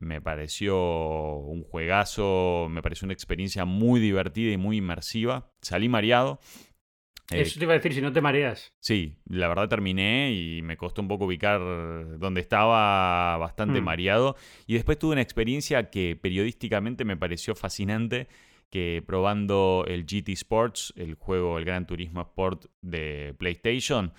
Me 0.00 0.20
pareció 0.20 1.36
un 1.36 1.62
juegazo, 1.62 2.68
me 2.70 2.82
pareció 2.82 3.06
una 3.06 3.14
experiencia 3.14 3.64
muy 3.64 4.00
divertida 4.00 4.52
y 4.52 4.56
muy 4.56 4.78
inmersiva. 4.78 5.52
Salí 5.60 5.88
mareado, 5.88 6.40
eh, 7.30 7.40
Eso 7.40 7.58
te 7.58 7.64
iba 7.64 7.72
a 7.72 7.76
decir, 7.76 7.94
si 7.94 8.00
no 8.02 8.12
te 8.12 8.20
mareas. 8.20 8.72
Sí, 8.80 9.16
la 9.26 9.48
verdad 9.48 9.68
terminé 9.68 10.32
y 10.32 10.60
me 10.62 10.76
costó 10.76 11.00
un 11.00 11.08
poco 11.08 11.24
ubicar 11.24 11.60
donde 12.18 12.40
estaba 12.40 13.36
bastante 13.38 13.80
mm. 13.80 13.84
mareado. 13.84 14.36
Y 14.66 14.74
después 14.74 14.98
tuve 14.98 15.12
una 15.12 15.22
experiencia 15.22 15.90
que 15.90 16.16
periodísticamente 16.20 17.04
me 17.04 17.16
pareció 17.16 17.54
fascinante, 17.54 18.28
que 18.70 19.02
probando 19.06 19.84
el 19.88 20.04
GT 20.04 20.30
Sports, 20.30 20.92
el 20.96 21.14
juego, 21.14 21.56
el 21.58 21.64
Gran 21.64 21.86
Turismo 21.86 22.20
Sport 22.20 22.66
de 22.82 23.34
PlayStation, 23.38 24.12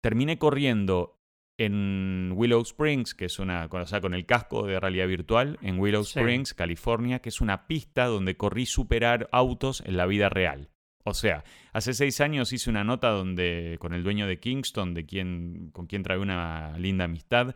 terminé 0.00 0.38
corriendo 0.38 1.21
en 1.64 2.32
Willow 2.34 2.62
Springs, 2.62 3.14
que 3.14 3.26
es 3.26 3.38
una, 3.38 3.68
o 3.70 3.86
sea, 3.86 4.00
con 4.00 4.14
el 4.14 4.26
casco 4.26 4.66
de 4.66 4.80
realidad 4.80 5.06
virtual, 5.06 5.58
en 5.62 5.78
Willow 5.78 6.02
Springs, 6.02 6.54
California, 6.54 7.20
que 7.20 7.28
es 7.28 7.40
una 7.40 7.66
pista 7.66 8.06
donde 8.06 8.36
corrí 8.36 8.66
superar 8.66 9.28
autos 9.32 9.82
en 9.86 9.96
la 9.96 10.06
vida 10.06 10.28
real. 10.28 10.70
O 11.04 11.14
sea, 11.14 11.44
hace 11.72 11.94
seis 11.94 12.20
años 12.20 12.52
hice 12.52 12.70
una 12.70 12.84
nota 12.84 13.10
donde 13.10 13.76
con 13.80 13.92
el 13.92 14.04
dueño 14.04 14.26
de 14.26 14.38
Kingston, 14.38 14.94
de 14.94 15.04
quien, 15.04 15.70
con 15.72 15.86
quien 15.86 16.02
trae 16.02 16.18
una 16.18 16.78
linda 16.78 17.04
amistad, 17.04 17.54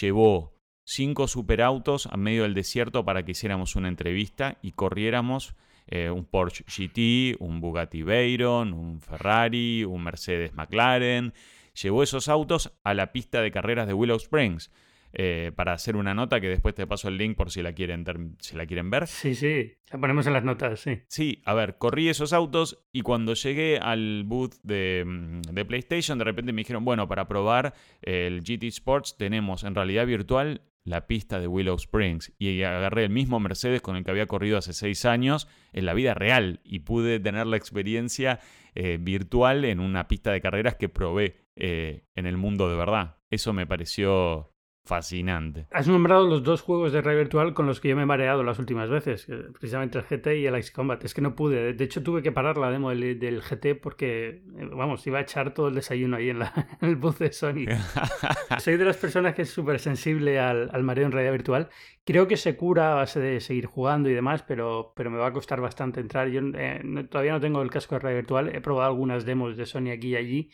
llevó 0.00 0.54
cinco 0.84 1.28
superautos 1.28 2.06
a 2.06 2.16
medio 2.16 2.42
del 2.42 2.54
desierto 2.54 3.04
para 3.04 3.24
que 3.24 3.32
hiciéramos 3.32 3.76
una 3.76 3.88
entrevista 3.88 4.58
y 4.60 4.72
corriéramos 4.72 5.54
eh, 5.86 6.10
un 6.10 6.24
Porsche 6.24 6.64
GT, 6.64 7.36
un 7.40 7.60
Bugatti 7.60 8.02
Veyron, 8.02 8.72
un 8.72 9.00
Ferrari, 9.00 9.84
un 9.84 10.02
Mercedes 10.02 10.52
McLaren. 10.54 11.32
Llevó 11.74 12.02
esos 12.02 12.28
autos 12.28 12.72
a 12.84 12.94
la 12.94 13.12
pista 13.12 13.42
de 13.42 13.50
carreras 13.50 13.86
de 13.86 13.94
Willow 13.94 14.16
Springs. 14.16 14.70
Eh, 15.12 15.50
para 15.56 15.72
hacer 15.72 15.96
una 15.96 16.14
nota 16.14 16.40
que 16.40 16.48
después 16.48 16.72
te 16.76 16.86
paso 16.86 17.08
el 17.08 17.18
link 17.18 17.36
por 17.36 17.50
si 17.50 17.62
la 17.62 17.72
quieren, 17.72 18.04
si 18.38 18.54
la 18.54 18.64
quieren 18.64 18.90
ver. 18.90 19.08
Sí, 19.08 19.34
sí, 19.34 19.72
la 19.90 19.98
ponemos 19.98 20.24
en 20.28 20.34
las 20.34 20.44
notas, 20.44 20.78
sí. 20.78 21.00
Sí, 21.08 21.42
a 21.44 21.54
ver, 21.54 21.78
corrí 21.78 22.08
esos 22.08 22.32
autos 22.32 22.84
y 22.92 23.02
cuando 23.02 23.34
llegué 23.34 23.78
al 23.78 24.22
booth 24.24 24.54
de, 24.62 25.02
mm, 25.04 25.40
de 25.52 25.64
PlayStation, 25.64 26.16
de 26.16 26.24
repente 26.24 26.52
me 26.52 26.60
dijeron, 26.60 26.84
bueno, 26.84 27.08
para 27.08 27.26
probar 27.26 27.74
el 28.02 28.42
GT 28.42 28.68
Sports 28.68 29.16
tenemos 29.16 29.64
en 29.64 29.74
realidad 29.74 30.06
virtual 30.06 30.62
la 30.90 31.06
pista 31.06 31.40
de 31.40 31.46
Willow 31.46 31.76
Springs 31.76 32.32
y 32.38 32.62
agarré 32.62 33.04
el 33.04 33.10
mismo 33.10 33.40
Mercedes 33.40 33.80
con 33.80 33.96
el 33.96 34.04
que 34.04 34.10
había 34.10 34.26
corrido 34.26 34.58
hace 34.58 34.72
seis 34.72 35.04
años 35.04 35.48
en 35.72 35.86
la 35.86 35.94
vida 35.94 36.14
real 36.14 36.60
y 36.64 36.80
pude 36.80 37.20
tener 37.20 37.46
la 37.46 37.56
experiencia 37.56 38.40
eh, 38.74 38.98
virtual 39.00 39.64
en 39.64 39.80
una 39.80 40.08
pista 40.08 40.32
de 40.32 40.40
carreras 40.40 40.74
que 40.74 40.88
probé 40.88 41.36
eh, 41.56 42.04
en 42.14 42.26
el 42.26 42.36
mundo 42.36 42.68
de 42.68 42.76
verdad. 42.76 43.16
Eso 43.30 43.52
me 43.52 43.66
pareció 43.66 44.49
fascinante. 44.84 45.66
Has 45.70 45.86
nombrado 45.88 46.26
los 46.26 46.42
dos 46.42 46.62
juegos 46.62 46.92
de 46.92 47.00
realidad 47.00 47.24
virtual 47.24 47.54
con 47.54 47.66
los 47.66 47.80
que 47.80 47.88
yo 47.88 47.96
me 47.96 48.02
he 48.02 48.06
mareado 48.06 48.42
las 48.42 48.58
últimas 48.58 48.88
veces, 48.88 49.26
precisamente 49.52 49.98
el 49.98 50.04
GT 50.04 50.38
y 50.38 50.46
el 50.46 50.58
Ice 50.58 50.72
Combat. 50.72 51.04
Es 51.04 51.14
que 51.14 51.20
no 51.20 51.34
pude, 51.34 51.74
de 51.74 51.84
hecho 51.84 52.02
tuve 52.02 52.22
que 52.22 52.32
parar 52.32 52.56
la 52.56 52.70
demo 52.70 52.90
del, 52.90 53.42
GT 53.42 53.76
porque, 53.80 54.42
eh, 54.56 54.68
vamos, 54.72 55.06
iba 55.06 55.18
a 55.18 55.22
echar 55.22 55.54
todo 55.54 55.68
el 55.68 55.74
desayuno 55.74 56.16
ahí 56.16 56.30
en, 56.30 56.40
la, 56.40 56.52
el 56.80 56.96
bus 56.96 57.18
de 57.18 57.32
Sony. 57.32 57.66
Soy 58.58 58.76
de 58.76 58.84
las 58.84 58.96
personas 58.96 59.34
que 59.34 59.42
es 59.42 59.50
súper 59.50 59.78
sensible 59.78 60.38
al, 60.40 60.70
al, 60.72 60.82
mareo 60.82 61.06
en 61.06 61.12
realidad 61.12 61.32
virtual. 61.32 61.68
Creo 62.04 62.26
que 62.26 62.36
se 62.36 62.56
cura 62.56 62.92
a 62.92 62.94
base 62.96 63.20
de 63.20 63.40
seguir 63.40 63.66
jugando 63.66 64.08
y 64.08 64.14
demás, 64.14 64.42
pero, 64.42 64.92
pero 64.96 65.10
me 65.10 65.18
va 65.18 65.28
a 65.28 65.32
costar 65.32 65.60
bastante 65.60 66.00
entrar. 66.00 66.28
Yo 66.28 66.40
eh, 66.54 66.82
todavía 67.08 67.32
no 67.32 67.40
tengo 67.40 67.62
el 67.62 67.70
casco 67.70 67.94
de 67.94 68.00
realidad 68.00 68.22
virtual, 68.22 68.54
he 68.54 68.60
probado 68.60 68.90
algunas 68.90 69.24
demos 69.24 69.56
de 69.56 69.66
Sony 69.66 69.90
aquí 69.92 70.08
y 70.08 70.16
allí 70.16 70.50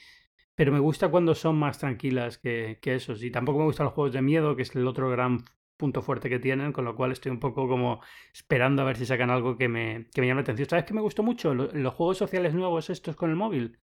pero 0.56 0.72
me 0.72 0.80
gusta 0.80 1.08
cuando 1.08 1.34
son 1.34 1.56
más 1.56 1.78
tranquilas 1.78 2.38
que, 2.38 2.78
que 2.82 2.96
esos. 2.96 3.22
Y 3.22 3.30
tampoco 3.30 3.60
me 3.60 3.66
gustan 3.66 3.84
los 3.84 3.94
juegos 3.94 4.12
de 4.12 4.22
miedo, 4.22 4.56
que 4.56 4.62
es 4.62 4.74
el 4.74 4.86
otro 4.86 5.08
gran 5.10 5.44
punto 5.76 6.02
fuerte 6.02 6.28
que 6.28 6.38
tienen, 6.38 6.72
con 6.72 6.84
lo 6.84 6.96
cual 6.96 7.12
estoy 7.12 7.30
un 7.30 7.38
poco 7.38 7.68
como 7.68 8.00
esperando 8.32 8.82
a 8.82 8.86
ver 8.86 8.96
si 8.96 9.06
sacan 9.06 9.30
algo 9.30 9.56
que 9.56 9.68
me, 9.68 10.06
que 10.12 10.20
me 10.20 10.26
llame 10.26 10.40
la 10.40 10.42
atención. 10.42 10.68
¿Sabes 10.68 10.86
qué 10.86 10.94
me 10.94 11.02
gustó 11.02 11.22
mucho? 11.22 11.54
Los, 11.54 11.94
juegos 11.94 12.18
sociales 12.18 12.54
nuevos 12.54 12.90
estos 12.90 13.16
con 13.16 13.30
el 13.30 13.36
móvil. 13.36 13.78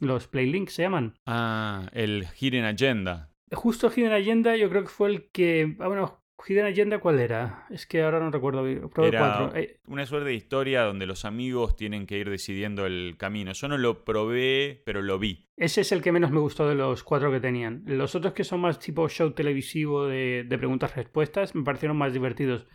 Los 0.00 0.26
Playlinks 0.26 0.72
se 0.72 0.82
llaman. 0.82 1.14
Ah, 1.26 1.88
el 1.92 2.26
Hidden 2.40 2.64
Agenda. 2.64 3.30
Justo 3.52 3.90
Hidden 3.90 4.12
Agenda 4.12 4.56
yo 4.56 4.68
creo 4.68 4.82
que 4.82 4.88
fue 4.88 5.10
el 5.10 5.30
que... 5.30 5.76
Ah, 5.78 5.88
bueno, 5.88 6.23
Hidden 6.46 6.66
Agenda, 6.66 6.98
¿cuál 6.98 7.20
era? 7.20 7.66
Es 7.70 7.86
que 7.86 8.02
ahora 8.02 8.20
no 8.20 8.30
recuerdo. 8.30 8.66
era 8.66 9.50
eh, 9.54 9.80
una 9.86 10.04
suerte 10.04 10.28
de 10.28 10.34
historia 10.34 10.82
donde 10.82 11.06
los 11.06 11.24
amigos 11.24 11.76
tienen 11.76 12.06
que 12.06 12.18
ir 12.18 12.28
decidiendo 12.28 12.86
el 12.86 13.16
camino. 13.16 13.52
Yo 13.52 13.68
no 13.68 13.78
lo 13.78 14.04
probé, 14.04 14.82
pero 14.84 15.00
lo 15.00 15.18
vi. 15.18 15.48
Ese 15.56 15.80
es 15.80 15.92
el 15.92 16.02
que 16.02 16.12
menos 16.12 16.32
me 16.32 16.40
gustó 16.40 16.68
de 16.68 16.74
los 16.74 17.02
cuatro 17.02 17.30
que 17.30 17.40
tenían. 17.40 17.82
Los 17.86 18.14
otros 18.14 18.34
que 18.34 18.44
son 18.44 18.60
más 18.60 18.78
tipo 18.78 19.08
show 19.08 19.32
televisivo 19.32 20.06
de, 20.06 20.46
preguntas-respuestas 20.48 21.54
me 21.54 21.62
parecieron 21.62 21.96
más 21.96 22.12
divertidos. 22.12 22.66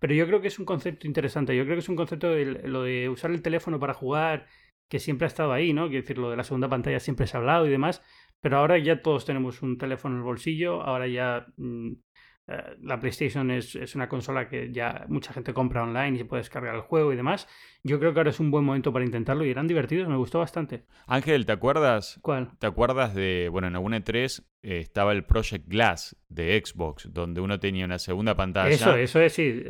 Pero 0.00 0.14
yo 0.14 0.26
creo 0.26 0.40
que 0.40 0.48
es 0.48 0.58
un 0.58 0.64
concepto 0.64 1.06
interesante. 1.06 1.56
Yo 1.56 1.64
creo 1.64 1.76
que 1.76 1.80
es 1.80 1.88
un 1.88 1.96
concepto 1.96 2.30
de 2.30 2.44
lo 2.44 2.82
de 2.82 3.08
usar 3.08 3.30
el 3.30 3.42
teléfono 3.42 3.78
para 3.78 3.94
jugar, 3.94 4.46
que 4.88 4.98
siempre 4.98 5.26
ha 5.26 5.28
estado 5.28 5.52
ahí, 5.52 5.72
¿no? 5.72 5.88
Quiero 5.88 6.02
decir, 6.02 6.18
lo 6.18 6.30
de 6.30 6.36
la 6.36 6.44
segunda 6.44 6.68
pantalla 6.68 7.00
siempre 7.00 7.26
se 7.26 7.36
ha 7.36 7.40
hablado 7.40 7.66
y 7.66 7.70
demás. 7.70 8.02
Pero 8.40 8.58
ahora 8.58 8.78
ya 8.78 9.00
todos 9.00 9.24
tenemos 9.24 9.62
un 9.62 9.78
teléfono 9.78 10.14
en 10.14 10.20
el 10.20 10.24
bolsillo. 10.24 10.82
Ahora 10.82 11.06
ya 11.06 11.46
mm, 11.56 11.92
eh, 12.48 12.76
la 12.82 13.00
PlayStation 13.00 13.50
es, 13.50 13.74
es, 13.74 13.94
una 13.96 14.08
consola 14.08 14.48
que 14.48 14.70
ya 14.72 15.04
mucha 15.08 15.32
gente 15.32 15.52
compra 15.52 15.82
online 15.82 16.16
y 16.16 16.18
se 16.18 16.24
puede 16.24 16.42
descargar 16.42 16.74
el 16.74 16.82
juego 16.82 17.12
y 17.12 17.16
demás. 17.16 17.48
Yo 17.82 17.98
creo 17.98 18.12
que 18.12 18.20
ahora 18.20 18.30
es 18.30 18.38
un 18.38 18.50
buen 18.50 18.64
momento 18.64 18.92
para 18.92 19.04
intentarlo 19.04 19.44
y 19.44 19.50
eran 19.50 19.66
divertidos, 19.66 20.08
me 20.08 20.16
gustó 20.16 20.38
bastante. 20.38 20.84
Ángel, 21.06 21.44
¿te 21.46 21.52
acuerdas? 21.52 22.18
¿Cuál? 22.22 22.50
¿Te 22.58 22.66
acuerdas 22.66 23.14
de, 23.14 23.48
bueno, 23.50 23.68
en 23.68 23.74
alguna 23.74 23.98
E3 23.98 24.44
eh, 24.62 24.80
estaba 24.80 25.12
el 25.12 25.24
Project 25.24 25.68
Glass 25.68 26.16
de 26.28 26.60
Xbox, 26.60 27.12
donde 27.12 27.40
uno 27.40 27.60
tenía 27.60 27.84
una 27.84 28.00
segunda 28.00 28.34
pantalla. 28.34 28.70
Eso, 28.70 28.96
eso 28.96 29.20
es, 29.20 29.32
sí. 29.32 29.62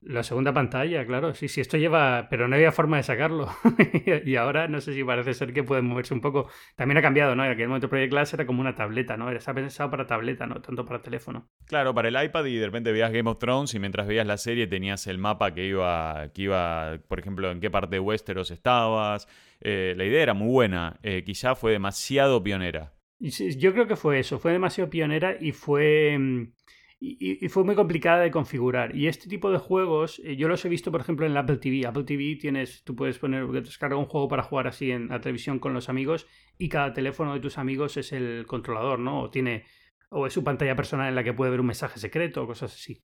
La 0.00 0.22
segunda 0.22 0.54
pantalla, 0.54 1.04
claro. 1.04 1.34
Sí, 1.34 1.46
sí, 1.46 1.60
esto 1.60 1.76
lleva. 1.76 2.26
Pero 2.30 2.48
no 2.48 2.56
había 2.56 2.72
forma 2.72 2.96
de 2.96 3.02
sacarlo. 3.02 3.50
y 4.24 4.36
ahora 4.36 4.66
no 4.66 4.80
sé 4.80 4.94
si 4.94 5.04
parece 5.04 5.34
ser 5.34 5.52
que 5.52 5.62
puede 5.62 5.82
moverse 5.82 6.14
un 6.14 6.22
poco. 6.22 6.48
También 6.74 6.96
ha 6.96 7.02
cambiado, 7.02 7.36
¿no? 7.36 7.44
En 7.44 7.50
aquel 7.50 7.68
momento 7.68 7.90
Project 7.90 8.12
Glass 8.12 8.32
era 8.32 8.46
como 8.46 8.62
una 8.62 8.74
tableta, 8.74 9.18
¿no? 9.18 9.30
Era 9.30 9.40
pensado 9.52 9.90
para 9.90 10.06
tableta, 10.06 10.46
no 10.46 10.62
tanto 10.62 10.86
para 10.86 11.02
teléfono. 11.02 11.50
Claro, 11.66 11.92
para 11.92 12.08
el 12.10 12.24
iPad 12.24 12.44
y 12.44 12.56
de 12.56 12.66
repente 12.66 12.92
veías 12.92 13.12
Game 13.12 13.30
of 13.30 13.38
Thrones 13.38 13.74
y 13.74 13.78
mientras 13.78 14.06
veías 14.06 14.26
la 14.26 14.36
serie 14.36 14.66
tenías 14.66 15.06
el 15.06 15.18
mapa 15.18 15.54
que 15.54 15.66
iba, 15.66 16.30
que 16.34 16.42
iba 16.42 16.98
por 17.08 17.18
ejemplo, 17.18 17.50
en 17.50 17.60
qué 17.60 17.70
parte 17.70 17.96
de 17.96 18.00
Westeros 18.00 18.50
estabas. 18.50 19.26
Eh, 19.60 19.94
la 19.96 20.04
idea 20.04 20.22
era 20.22 20.34
muy 20.34 20.48
buena. 20.48 20.98
Eh, 21.02 21.22
quizá 21.24 21.54
fue 21.54 21.72
demasiado 21.72 22.42
pionera. 22.42 22.92
Yo 23.18 23.72
creo 23.72 23.86
que 23.86 23.96
fue 23.96 24.18
eso, 24.18 24.38
fue 24.38 24.52
demasiado 24.52 24.88
pionera 24.88 25.36
y 25.38 25.52
fue, 25.52 26.16
mm, 26.18 26.52
y, 27.00 27.48
fue 27.48 27.64
muy 27.64 27.74
complicada 27.74 28.20
de 28.20 28.30
configurar. 28.30 28.96
Y 28.96 29.08
este 29.08 29.28
tipo 29.28 29.50
de 29.50 29.58
juegos, 29.58 30.20
eh, 30.24 30.36
yo 30.36 30.48
los 30.48 30.64
he 30.64 30.70
visto, 30.70 30.90
por 30.90 31.02
ejemplo, 31.02 31.26
en 31.26 31.34
la 31.34 31.40
Apple 31.40 31.58
TV. 31.58 31.86
Apple 31.86 32.04
TV 32.04 32.36
tienes, 32.36 32.82
tú 32.82 32.96
puedes 32.96 33.18
poner, 33.18 33.46
descargar 33.48 33.98
un 33.98 34.06
juego 34.06 34.28
para 34.28 34.42
jugar 34.42 34.68
así 34.68 34.90
en 34.90 35.08
la 35.08 35.20
televisión 35.20 35.58
con 35.58 35.74
los 35.74 35.90
amigos 35.90 36.26
y 36.58 36.70
cada 36.70 36.94
teléfono 36.94 37.34
de 37.34 37.40
tus 37.40 37.58
amigos 37.58 37.98
es 37.98 38.12
el 38.12 38.46
controlador, 38.46 38.98
¿no? 38.98 39.20
O 39.20 39.30
tiene, 39.30 39.64
o 40.10 40.26
es 40.26 40.32
su 40.32 40.44
pantalla 40.44 40.76
personal 40.76 41.08
en 41.08 41.14
la 41.14 41.24
que 41.24 41.32
puede 41.32 41.50
ver 41.50 41.60
un 41.60 41.66
mensaje 41.66 41.98
secreto 41.98 42.42
o 42.42 42.46
cosas 42.46 42.74
así. 42.74 43.02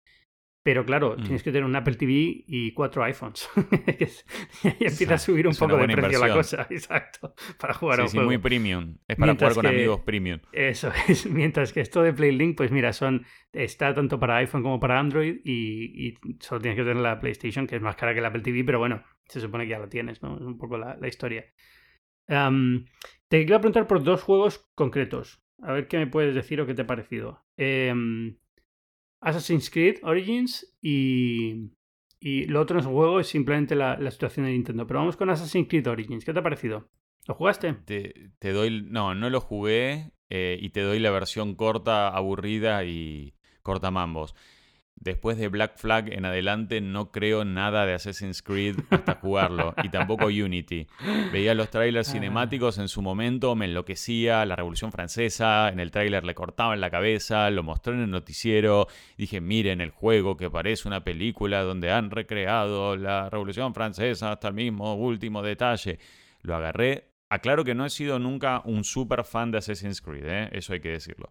Pero 0.67 0.85
claro, 0.85 1.15
mm. 1.17 1.23
tienes 1.23 1.45
que 1.45 1.53
tener 1.53 1.63
un 1.63 1.77
Apple 1.77 1.95
TV 1.95 2.43
y 2.45 2.73
cuatro 2.73 3.05
iPhones. 3.05 3.49
y 4.81 4.85
empieza 4.85 5.15
a 5.15 5.19
subir 5.19 5.47
un 5.47 5.55
poco 5.55 5.77
de 5.77 5.87
precio 5.87 6.19
la 6.19 6.35
cosa, 6.35 6.67
exacto, 6.71 7.35
para 7.61 7.73
jugar 7.73 8.01
a 8.01 8.03
un 8.03 8.09
sí, 8.09 8.17
juego. 8.17 8.31
muy 8.31 8.39
premium. 8.39 8.97
Es 9.07 9.15
para 9.17 9.35
jugar 9.35 9.55
con 9.55 9.67
amigos 9.67 10.01
premium. 10.01 10.41
Eso 10.51 10.91
es. 11.09 11.31
Mientras 11.31 11.73
que 11.73 11.83
esto 11.83 12.03
de 12.03 12.13
PlayLink, 12.13 12.57
pues 12.57 12.73
mira, 12.73 12.93
son 12.93 13.25
está 13.53 13.95
tanto 13.95 14.19
para 14.19 14.39
iPhone 14.39 14.65
como 14.65 14.81
para 14.81 14.99
Android 14.99 15.37
y, 15.45 16.15
solo 16.41 16.61
tienes 16.61 16.77
que 16.77 16.83
tener 16.83 17.01
la 17.01 17.21
PlayStation, 17.21 17.69
que 17.69 17.77
es 17.77 17.83
más 17.83 17.95
cara 17.95 18.13
que 18.13 18.21
la 18.21 18.29
Apple 18.29 18.43
TV, 18.43 18.65
pero 18.65 18.81
bueno, 18.81 19.05
se 19.29 19.41
supone 19.41 19.67
que 19.67 19.71
ya 19.71 19.79
la 19.79 19.89
tienes, 19.89 20.21
¿no? 20.21 20.35
Es 20.35 20.43
un 20.43 20.59
poco 20.59 20.79
la, 20.79 20.99
historia. 21.07 21.45
te 22.27 23.45
quiero 23.45 23.61
preguntar 23.61 23.87
por 23.87 24.03
dos 24.03 24.21
juegos 24.25 24.69
concretos. 24.75 25.46
A 25.63 25.73
ver 25.73 25.89
qué 25.89 25.99
me 25.99 26.07
puedes 26.07 26.35
decir 26.35 26.61
o 26.61 26.67
qué 26.67 26.75
te 26.75 26.83
ha 26.83 26.87
parecido. 26.87 27.43
Eh, 27.57 27.93
Assassin's 29.21 29.71
Creed 29.71 29.97
Origins 30.03 30.77
y, 30.83 31.71
y 32.21 32.45
lo 32.45 32.61
otro 32.61 32.79
en 32.79 32.85
su 32.85 32.91
juego 32.91 33.21
es 33.21 33.29
simplemente 33.29 33.75
la, 33.75 33.99
situación 34.11 34.47
de 34.47 34.53
Nintendo. 34.53 34.87
Pero 34.87 35.01
vamos 35.01 35.17
con 35.17 35.31
Assassin's 35.31 35.69
Creed 35.69 35.89
Origins. 35.89 36.25
¿Qué 36.25 36.33
te 36.33 36.39
ha 36.39 36.43
parecido? 36.43 36.89
¿Lo 37.27 37.35
jugaste? 37.35 37.73
Te, 37.85 38.31
te 38.39 38.53
doy. 38.53 38.83
No, 38.83 39.15
no 39.15 39.31
lo 39.31 39.41
jugué. 39.41 40.13
Eh, 40.29 40.59
y 40.61 40.71
te 40.71 40.81
doy 40.81 40.99
la 40.99 41.11
versión 41.11 41.55
corta, 41.55 42.09
aburrida 42.09 42.85
y 42.85 43.35
corta 43.63 43.91
mambos. 43.91 44.35
Después 44.99 45.37
de 45.37 45.49
Black 45.49 45.77
Flag 45.77 46.13
en 46.13 46.25
adelante 46.25 46.81
no 46.81 47.13
creo 47.13 47.45
nada 47.45 47.87
de 47.87 47.95
Assassin's 47.95 48.43
Creed 48.43 48.77
hasta 48.91 49.15
jugarlo 49.15 49.75
y 49.85 49.89
tampoco 49.89 50.27
Unity. 50.27 50.89
Veía 51.33 51.55
los 51.55 51.71
trailers 51.71 52.09
ah. 52.09 52.13
cinemáticos 52.13 52.79
en 52.79 52.89
su 52.89 53.03
momento, 53.03 53.55
me 53.55 53.67
enloquecía, 53.67 54.45
la 54.47 54.57
Revolución 54.57 54.91
Francesa, 54.91 55.69
en 55.69 55.81
el 55.81 55.91
tráiler 55.91 56.25
le 56.25 56.35
cortaban 56.35 56.81
la 56.81 56.91
cabeza, 56.91 57.49
lo 57.51 57.63
mostró 57.63 57.93
en 57.93 58.01
el 58.01 58.11
noticiero, 58.11 58.89
dije, 59.17 59.41
miren 59.41 59.81
el 59.81 59.91
juego 59.91 60.37
que 60.37 60.51
parece 60.51 60.89
una 60.89 61.05
película 61.05 61.63
donde 61.63 61.93
han 61.93 62.11
recreado 62.11 62.97
la 62.97 63.31
Revolución 63.31 63.75
Francesa 63.75 64.33
hasta 64.33 64.49
el 64.49 64.55
mismo 64.55 64.95
último 64.95 65.43
detalle. 65.43 65.99
Lo 66.43 66.57
agarré, 66.57 67.11
aclaro 67.29 67.65
que 67.65 67.75
no 67.75 67.85
he 67.85 67.91
sido 67.91 68.19
nunca 68.19 68.63
un 68.65 68.83
super 68.83 69.25
fan 69.25 69.53
de 69.53 69.59
Assassin's 69.59 70.01
Creed, 70.01 70.27
¿eh? 70.27 70.49
eso 70.53 70.73
hay 70.73 70.81
que 70.81 70.91
decirlo 70.91 71.31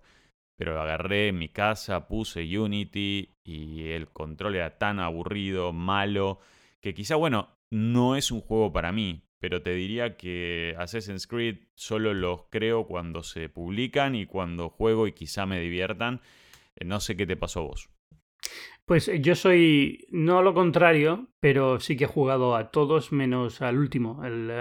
pero 0.56 0.82
agarré 0.82 1.32
mi 1.32 1.50
casa, 1.50 2.08
puse 2.08 2.58
Unity 2.58 3.36
y 3.44 3.90
el 3.90 4.08
control 4.08 4.56
era 4.56 4.78
tan 4.78 5.00
aburrido, 5.00 5.74
malo, 5.74 6.40
que 6.82 6.94
quizá, 6.94 7.16
bueno, 7.16 7.50
no 7.70 8.16
es 8.16 8.32
un 8.32 8.42
juego 8.42 8.72
para 8.72 8.92
mí, 8.92 9.24
pero 9.40 9.62
te 9.62 9.74
diría 9.74 10.18
que 10.18 10.76
Assassin's 10.78 11.28
Creed 11.28 11.58
solo 11.76 12.14
los 12.14 12.46
creo 12.50 12.88
cuando 12.88 13.22
se 13.24 13.50
publican 13.50 14.16
y 14.16 14.26
cuando 14.26 14.70
juego 14.70 15.08
y 15.08 15.12
quizá 15.12 15.46
me 15.46 15.60
diviertan. 15.60 16.22
Eh, 16.76 16.86
no 16.86 17.00
sé 17.00 17.16
qué 17.16 17.26
te 17.26 17.36
pasó 17.36 17.64
vos. 17.64 17.90
Pues 18.86 19.08
eh, 19.08 19.20
yo 19.20 19.36
soy 19.36 20.08
no 20.10 20.42
lo 20.42 20.54
contrario, 20.54 21.30
pero 21.40 21.80
sí 21.80 21.98
que 21.98 22.06
he 22.06 22.08
jugado 22.08 22.56
a 22.56 22.72
todos 22.72 23.12
menos 23.12 23.62
al 23.62 23.78
último, 23.78 24.24
el 24.24 24.52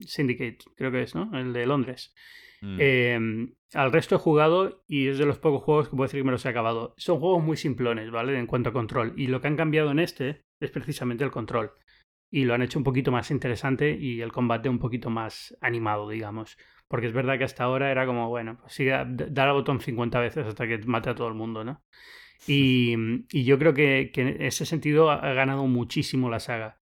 Syndicate, 0.00 0.58
creo 0.76 0.90
que 0.90 1.02
es, 1.02 1.14
¿no? 1.14 1.30
El 1.38 1.52
de 1.52 1.66
Londres. 1.66 2.14
Mm. 2.60 2.76
Em, 2.78 3.54
al 3.74 3.92
resto 3.92 4.16
he 4.16 4.18
jugado 4.18 4.82
y 4.86 5.08
es 5.08 5.18
de 5.18 5.26
los 5.26 5.38
pocos 5.38 5.62
juegos 5.62 5.88
que 5.88 5.96
puedo 5.96 6.06
decir 6.06 6.20
que 6.20 6.24
me 6.24 6.32
los 6.32 6.44
he 6.44 6.48
acabado. 6.48 6.94
Son 6.96 7.20
juegos 7.20 7.42
muy 7.42 7.56
simplones, 7.56 8.10
¿vale? 8.10 8.38
En 8.38 8.46
cuanto 8.46 8.70
a 8.70 8.72
control. 8.72 9.14
Y 9.16 9.28
lo 9.28 9.40
que 9.40 9.48
han 9.48 9.56
cambiado 9.56 9.90
en 9.90 9.98
este 9.98 10.44
es 10.60 10.70
precisamente 10.70 11.24
el 11.24 11.30
control. 11.30 11.72
Y 12.30 12.44
lo 12.44 12.54
han 12.54 12.62
hecho 12.62 12.78
un 12.78 12.84
poquito 12.84 13.10
más 13.10 13.30
interesante 13.30 13.96
y 13.98 14.20
el 14.20 14.32
combate 14.32 14.68
un 14.68 14.78
poquito 14.78 15.10
más 15.10 15.56
animado, 15.60 16.08
digamos. 16.08 16.56
Porque 16.88 17.06
es 17.06 17.12
verdad 17.12 17.38
que 17.38 17.44
hasta 17.44 17.64
ahora 17.64 17.90
era 17.90 18.06
como, 18.06 18.28
bueno, 18.28 18.58
pues 18.60 18.72
siga, 18.72 19.06
dar 19.08 19.48
al 19.48 19.54
botón 19.54 19.80
50 19.80 20.20
veces 20.20 20.46
hasta 20.46 20.66
que 20.66 20.78
mate 20.78 21.10
a 21.10 21.14
todo 21.14 21.28
el 21.28 21.34
mundo, 21.34 21.64
¿no? 21.64 21.82
Y, 22.46 22.96
y 23.30 23.44
yo 23.44 23.58
creo 23.58 23.74
que, 23.74 24.10
que, 24.14 24.22
en 24.22 24.42
ese 24.42 24.64
sentido 24.64 25.10
ha 25.10 25.34
ganado 25.34 25.66
muchísimo 25.66 26.30
la 26.30 26.40
saga 26.40 26.79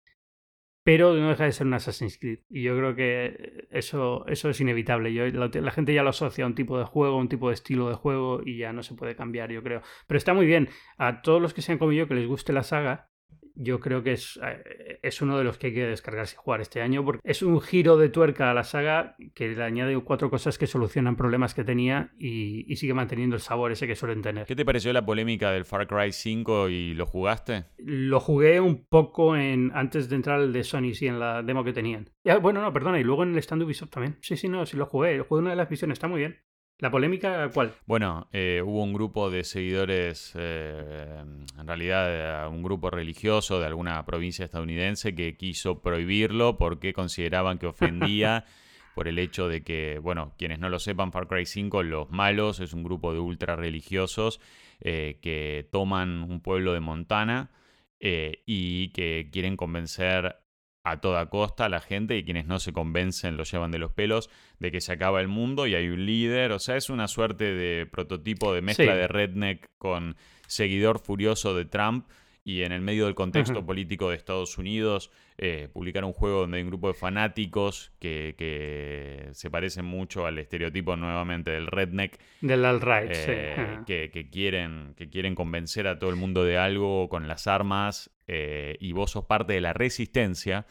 pero 0.88 1.13
no 1.15 1.28
deja 1.28 1.43
de 1.43 1.52
ser 1.52 1.67
un 1.67 1.73
Assassin's 1.73 2.17
Creed. 2.17 2.39
Y 2.50 2.62
yo 2.63 2.78
creo 2.78 2.95
que 2.95 3.67
eso, 3.71 4.26
eso 4.26 4.50
es 4.50 4.62
inevitable. 4.62 5.13
Yo, 5.13 5.28
la, 5.28 5.71
gente 5.71 5.93
ya 5.93 6.02
lo 6.02 6.12
asocia 6.12 6.45
a 6.45 6.47
un 6.47 6.56
tipo 6.56 6.80
de 6.80 6.86
juego, 6.86 7.17
un 7.17 7.28
tipo 7.28 7.50
de 7.50 7.56
estilo 7.56 7.89
de 7.89 7.95
juego 7.95 8.39
y 8.45 8.58
ya 8.58 8.71
no 8.71 8.84
se 8.84 8.95
puede 8.95 9.13
cambiar, 9.13 9.52
yo 9.52 9.62
creo. 9.62 9.82
Pero 10.08 10.17
está 10.17 10.34
muy 10.34 10.45
bien. 10.45 10.69
A 10.97 11.21
todos 11.21 11.41
los 11.41 11.54
que 11.54 11.62
sean 11.62 11.78
como 11.78 11.91
yo, 11.91 12.08
que 12.08 12.15
les 12.15 12.26
guste 12.26 12.54
la 12.54 12.63
saga, 12.63 13.10
yo 13.58 13.80
creo 13.80 14.04
que 14.04 14.13
es, 14.13 14.39
eh, 14.43 15.00
es 15.02 15.22
uno 15.22 15.38
de 15.38 15.43
los 15.43 15.58
que 15.58 15.67
hay 15.67 15.74
que 15.74 15.86
descargarse 15.86 16.36
y 16.36 16.38
jugar 16.38 16.62
este 16.62 16.82
año, 16.82 17.04
porque 17.04 17.22
es 17.24 17.41
un 17.41 17.60
giro 17.60 17.98
de 17.98 18.10
tuerca 18.10 18.52
a 18.52 18.54
la 18.54 18.63
saga 18.63 19.15
que 19.34 19.50
le 19.50 19.63
añade 19.63 19.98
cuatro 20.04 20.30
cosas 20.30 20.58
que 20.58 20.67
solucionan 20.67 21.15
problemas 21.15 21.54
que 21.54 21.63
tenía 21.63 22.12
y, 22.20 22.76
sigue 22.78 22.93
manteniendo 22.93 23.36
el 23.36 23.41
sabor 23.41 23.72
ese 23.72 23.88
que 23.88 23.96
suelen 23.96 24.22
tener. 24.22 24.46
¿Qué 24.46 24.56
te 24.56 24.63
pareció 24.63 24.93
la 24.93 25.04
polémica 25.04 25.52
del 25.52 25.65
Far 25.65 25.88
Cry 25.88 26.12
5 26.12 26.70
y 26.70 26.93
lo 26.93 27.08
jugaste? 27.08 27.65
Lo 27.80 28.20
jugué 28.20 28.60
un 28.62 28.86
poco 28.86 29.36
en 29.36 29.72
antes 29.74 30.10
de 30.10 30.15
entrar 30.15 30.39
al 30.39 30.54
de 30.54 30.63
Sony, 30.63 30.93
sí, 30.93 31.08
en 31.08 31.20
la 31.20 31.41
demo 31.41 31.63
que 31.63 31.74
tenían. 31.74 32.12
bueno, 32.41 32.62
no, 32.62 32.72
perdona, 32.72 33.00
y 33.00 33.04
luego 33.04 33.24
en 33.24 33.32
el 33.34 33.39
stand 33.39 33.63
Ubisoft 33.63 33.89
también. 33.89 34.17
Sí, 34.22 34.38
sí, 34.38 34.48
no, 34.48 34.63
sí 34.67 34.78
lo 34.78 34.86
jugué. 34.86 35.17
Juego 35.22 35.38
de 35.38 35.41
una 35.41 35.50
de 35.50 35.56
las 35.56 35.72
misiones 35.72 35.96
está 35.96 36.08
muy 36.08 36.20
bien. 36.20 36.38
¿La 36.80 36.92
polémica 36.92 37.50
cuál? 37.52 37.74
Bueno, 37.88 38.28
eh, 38.32 38.62
hubo 38.63 38.84
un 38.84 38.94
grupo 38.94 39.32
de 39.32 39.44
seguidores, 39.44 40.34
eh, 40.36 41.24
en 41.58 41.68
realidad 41.68 42.46
eh, 42.46 42.48
un 42.48 42.62
grupo 42.62 42.92
religioso 42.92 43.60
de 43.60 43.66
alguna 43.66 44.06
provincia 44.06 44.46
estadounidense 44.46 45.16
que 45.16 45.36
quiso 45.38 45.82
prohibirlo 45.82 46.60
porque 46.60 46.94
consideraban 46.94 47.58
que 47.58 47.66
ofendía 47.66 48.46
por 48.94 49.08
el 49.08 49.18
hecho 49.18 49.48
de 49.48 49.63
que, 49.63 49.98
bueno, 49.98 50.36
quienes 50.38 50.60
no 50.60 50.70
lo 50.70 50.78
sepan, 50.78 51.12
Far 51.12 51.28
Cry 51.28 51.48
5, 51.48 51.82
los 51.82 52.12
malos, 52.12 52.60
es 52.60 52.74
un 52.74 52.84
grupo 52.84 53.12
de 53.12 53.20
ultra 53.20 53.56
religiosos 53.56 54.40
que 54.80 55.68
toman 55.72 56.22
un 56.22 56.42
pueblo 56.42 56.74
de 56.74 56.80
Montana 56.80 57.50
y 58.00 58.90
que 58.90 59.30
quieren 59.32 59.58
convencer 59.58 60.38
a 60.89 61.02
toda 61.02 61.28
costa 61.28 61.69
la 61.69 61.82
gente 61.82 62.17
y 62.17 62.23
quienes 62.23 62.45
no 62.45 62.60
se 62.60 62.73
convencen 62.73 63.38
lo 63.38 63.43
llevan 63.43 63.71
de 63.71 63.80
los 63.80 63.91
pelos 63.91 64.30
de 64.60 64.71
que 64.71 64.82
se 64.82 64.93
acaba 64.93 65.21
el 65.21 65.28
mundo 65.28 65.67
y 65.67 65.76
hay 65.76 65.89
un 65.89 66.06
líder. 66.06 66.52
O 66.52 66.60
sea, 66.60 66.78
es 66.78 66.89
una 66.89 67.08
suerte 67.08 67.54
de 67.54 67.86
prototipo 67.86 68.54
de 68.54 68.62
mezcla 68.62 68.95
de 68.95 69.08
redneck 69.08 69.69
con 69.78 70.15
seguidor 70.47 71.00
furioso 71.00 71.54
de 71.54 71.65
Trump. 71.65 72.08
Y 72.48 72.64
en 72.64 72.72
el 72.72 72.80
medio 72.80 73.08
del 73.08 73.14
contexto 73.14 73.66
político 73.66 74.10
de 74.10 74.16
Estados 74.16 74.58
Unidos, 74.58 75.12
eh, 75.38 75.68
publicar 75.74 76.06
un 76.06 76.14
juego 76.14 76.40
donde 76.40 76.56
hay 76.56 76.64
un 76.64 76.70
grupo 76.70 76.88
de 76.88 76.94
fanáticos 76.94 77.92
que, 78.00 79.28
se 79.34 79.52
parecen 79.52 79.84
mucho 79.84 80.26
al 80.26 80.40
estereotipo 80.40 80.96
nuevamente 80.96 81.52
del 81.52 81.68
redneck. 81.68 82.18
Del 82.40 82.64
alt-right, 82.64 83.12
eh, 83.12 83.80
que, 83.86 84.30
quieren, 84.30 84.94
que 84.96 85.10
quieren 85.10 85.36
convencer 85.36 85.88
a 85.88 86.00
todo 86.00 86.10
el 86.10 86.16
mundo 86.16 86.46
de 86.46 86.58
algo 86.58 87.10
con 87.10 87.28
las 87.28 87.48
armas 87.48 88.12
eh, 88.28 88.78
y 88.80 88.94
vos 88.94 89.12
sos 89.12 89.26
parte 89.26 89.52
de 89.52 89.60
la 89.60 89.74
resistencia. 89.74 90.66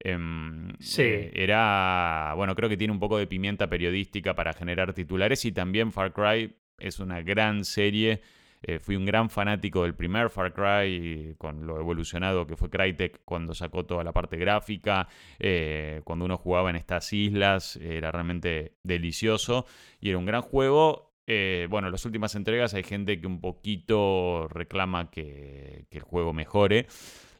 Em, 0.00 0.70
sí. 0.78 1.28
era, 1.34 2.32
bueno, 2.36 2.54
creo 2.54 2.70
que 2.70 2.78
tiene 2.78 2.94
un 2.94 3.00
poco 3.00 3.18
de 3.18 3.26
pimienta 3.26 3.68
periodística 3.68 4.34
para 4.34 4.54
generar 4.54 4.94
titulares 4.94 5.44
y 5.44 5.52
también 5.52 5.92
Far 5.92 6.14
Cry 6.14 6.54
es 6.78 7.00
una 7.00 7.20
gran 7.20 7.66
serie 7.66 8.22
eh, 8.62 8.78
fui 8.78 8.96
un 8.96 9.04
gran 9.04 9.30
fanático 9.30 9.82
del 9.82 9.94
primer 9.94 10.30
Far 10.30 10.52
Cry, 10.52 11.34
con 11.38 11.66
lo 11.66 11.78
evolucionado 11.78 12.46
que 12.46 12.56
fue 12.56 12.70
Crytek 12.70 13.22
cuando 13.24 13.54
sacó 13.54 13.84
toda 13.86 14.04
la 14.04 14.12
parte 14.12 14.36
gráfica, 14.36 15.08
eh, 15.38 16.00
cuando 16.04 16.24
uno 16.24 16.36
jugaba 16.36 16.70
en 16.70 16.76
estas 16.76 17.12
islas, 17.12 17.76
era 17.76 18.10
realmente 18.10 18.76
delicioso 18.82 19.66
y 20.00 20.10
era 20.10 20.18
un 20.18 20.26
gran 20.26 20.42
juego. 20.42 21.14
Eh, 21.26 21.66
bueno, 21.68 21.88
en 21.88 21.92
las 21.92 22.04
últimas 22.06 22.34
entregas 22.34 22.74
hay 22.74 22.82
gente 22.82 23.20
que 23.20 23.26
un 23.26 23.40
poquito 23.40 24.48
reclama 24.48 25.10
que, 25.10 25.86
que 25.90 25.98
el 25.98 26.04
juego 26.04 26.32
mejore. 26.32 26.86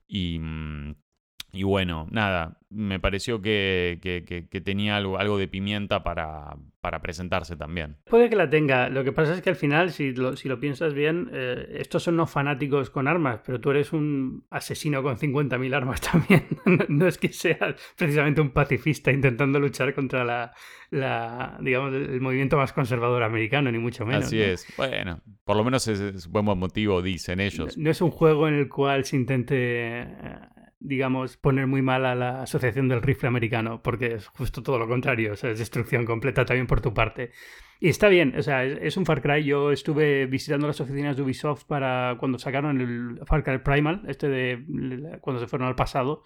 Y, 0.06 0.38
mm, 0.38 0.94
y 1.50 1.62
bueno, 1.62 2.06
nada, 2.10 2.58
me 2.68 3.00
pareció 3.00 3.40
que, 3.40 3.98
que, 4.02 4.60
tenía 4.60 4.96
algo, 4.96 5.18
algo 5.18 5.38
de 5.38 5.48
pimienta 5.48 6.02
para, 6.02 6.56
para, 6.82 7.00
presentarse 7.00 7.56
también. 7.56 7.96
Puede 8.04 8.28
que 8.28 8.36
la 8.36 8.50
tenga. 8.50 8.90
Lo 8.90 9.02
que 9.02 9.12
pasa 9.12 9.32
es 9.32 9.40
que 9.40 9.48
al 9.48 9.56
final, 9.56 9.90
si 9.90 10.12
lo, 10.12 10.36
si 10.36 10.46
lo 10.46 10.60
piensas 10.60 10.92
bien, 10.92 11.30
eh, 11.32 11.76
estos 11.78 12.02
son 12.02 12.16
no 12.16 12.26
fanáticos 12.26 12.90
con 12.90 13.08
armas, 13.08 13.40
pero 13.46 13.60
tú 13.60 13.70
eres 13.70 13.94
un 13.94 14.44
asesino 14.50 15.02
con 15.02 15.16
50.000 15.16 15.74
armas 15.74 16.00
también. 16.12 16.46
no 16.88 17.06
es 17.06 17.16
que 17.16 17.32
seas 17.32 17.76
precisamente 17.96 18.42
un 18.42 18.50
pacifista 18.50 19.10
intentando 19.10 19.58
luchar 19.58 19.94
contra 19.94 20.24
la, 20.24 20.52
la 20.90 21.56
digamos, 21.62 21.94
el 21.94 22.20
movimiento 22.20 22.58
más 22.58 22.74
conservador 22.74 23.22
americano, 23.22 23.72
ni 23.72 23.78
mucho 23.78 24.04
menos. 24.04 24.26
Así 24.26 24.42
es. 24.42 24.66
Bueno, 24.76 25.22
por 25.44 25.56
lo 25.56 25.64
menos 25.64 25.88
es, 25.88 25.98
es 25.98 26.28
buen 26.28 26.44
motivo, 26.44 27.00
dicen 27.00 27.40
ellos. 27.40 27.78
No, 27.78 27.90
es 27.90 28.02
un 28.02 28.10
juego 28.10 28.48
en 28.48 28.54
el 28.54 28.68
cual 28.68 29.06
se 29.06 29.16
intente... 29.16 30.06
Digamos, 30.80 31.36
poner 31.36 31.66
muy 31.66 31.82
mal 31.82 32.06
a 32.06 32.14
la 32.14 32.42
Asociación 32.42 32.88
del 32.88 33.02
Rifle 33.02 33.28
Americano, 33.28 33.82
porque 33.82 34.14
es 34.14 34.28
justo 34.28 34.62
todo 34.62 34.78
lo 34.78 34.86
contrario, 34.86 35.32
o 35.32 35.36
sea, 35.36 35.50
es 35.50 35.58
destrucción 35.58 36.04
completa 36.04 36.44
también 36.44 36.66
por 36.66 36.80
tu 36.80 36.94
parte. 36.94 37.32
Y 37.80 37.88
está 37.88 38.08
bien, 38.08 38.34
o 38.36 38.42
sea, 38.42 38.64
es, 38.64 38.96
un 38.96 39.06
Far 39.06 39.22
Cry. 39.22 39.44
Yo 39.44 39.70
estuve 39.70 40.26
visitando 40.26 40.66
las 40.66 40.80
oficinas 40.80 41.16
de 41.16 41.22
Ubisoft 41.22 41.64
para 41.64 42.16
cuando 42.18 42.38
sacaron 42.38 42.80
el 42.80 43.20
Far 43.26 43.44
Cry 43.44 43.58
Primal, 43.58 44.02
este 44.08 44.28
de 44.28 45.18
cuando 45.20 45.40
se 45.40 45.46
fueron 45.46 45.68
al 45.68 45.76
pasado, 45.76 46.22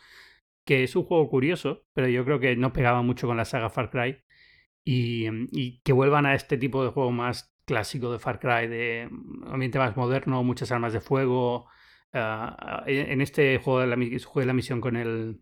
que 0.66 0.82
es 0.84 0.96
un 0.96 1.04
juego 1.04 1.28
curioso, 1.28 1.84
pero 1.94 2.08
yo 2.08 2.24
creo 2.24 2.40
que 2.40 2.56
no 2.56 2.72
pegaba 2.72 3.02
mucho 3.02 3.26
con 3.26 3.36
la 3.36 3.44
saga 3.44 3.70
Far 3.70 3.90
Cry. 3.90 4.22
Y, 4.84 5.28
y 5.52 5.80
que 5.82 5.92
vuelvan 5.92 6.26
a 6.26 6.34
este 6.34 6.58
tipo 6.58 6.82
de 6.84 6.90
juego 6.90 7.12
más 7.12 7.54
clásico 7.64 8.12
de 8.12 8.18
Far 8.18 8.40
Cry, 8.40 8.66
de 8.68 9.08
ambiente 9.46 9.78
más 9.78 9.96
moderno, 9.96 10.42
muchas 10.42 10.72
armas 10.72 10.92
de 10.92 11.00
fuego, 11.00 11.68
Ah, 12.12 12.85
en 12.87 13.20
este 13.22 13.59
juego 13.59 13.81
de, 13.81 13.87
la, 13.87 13.96
de 13.96 14.46
la 14.46 14.53
misión 14.53 14.81
con 14.81 14.96
el, 14.96 15.40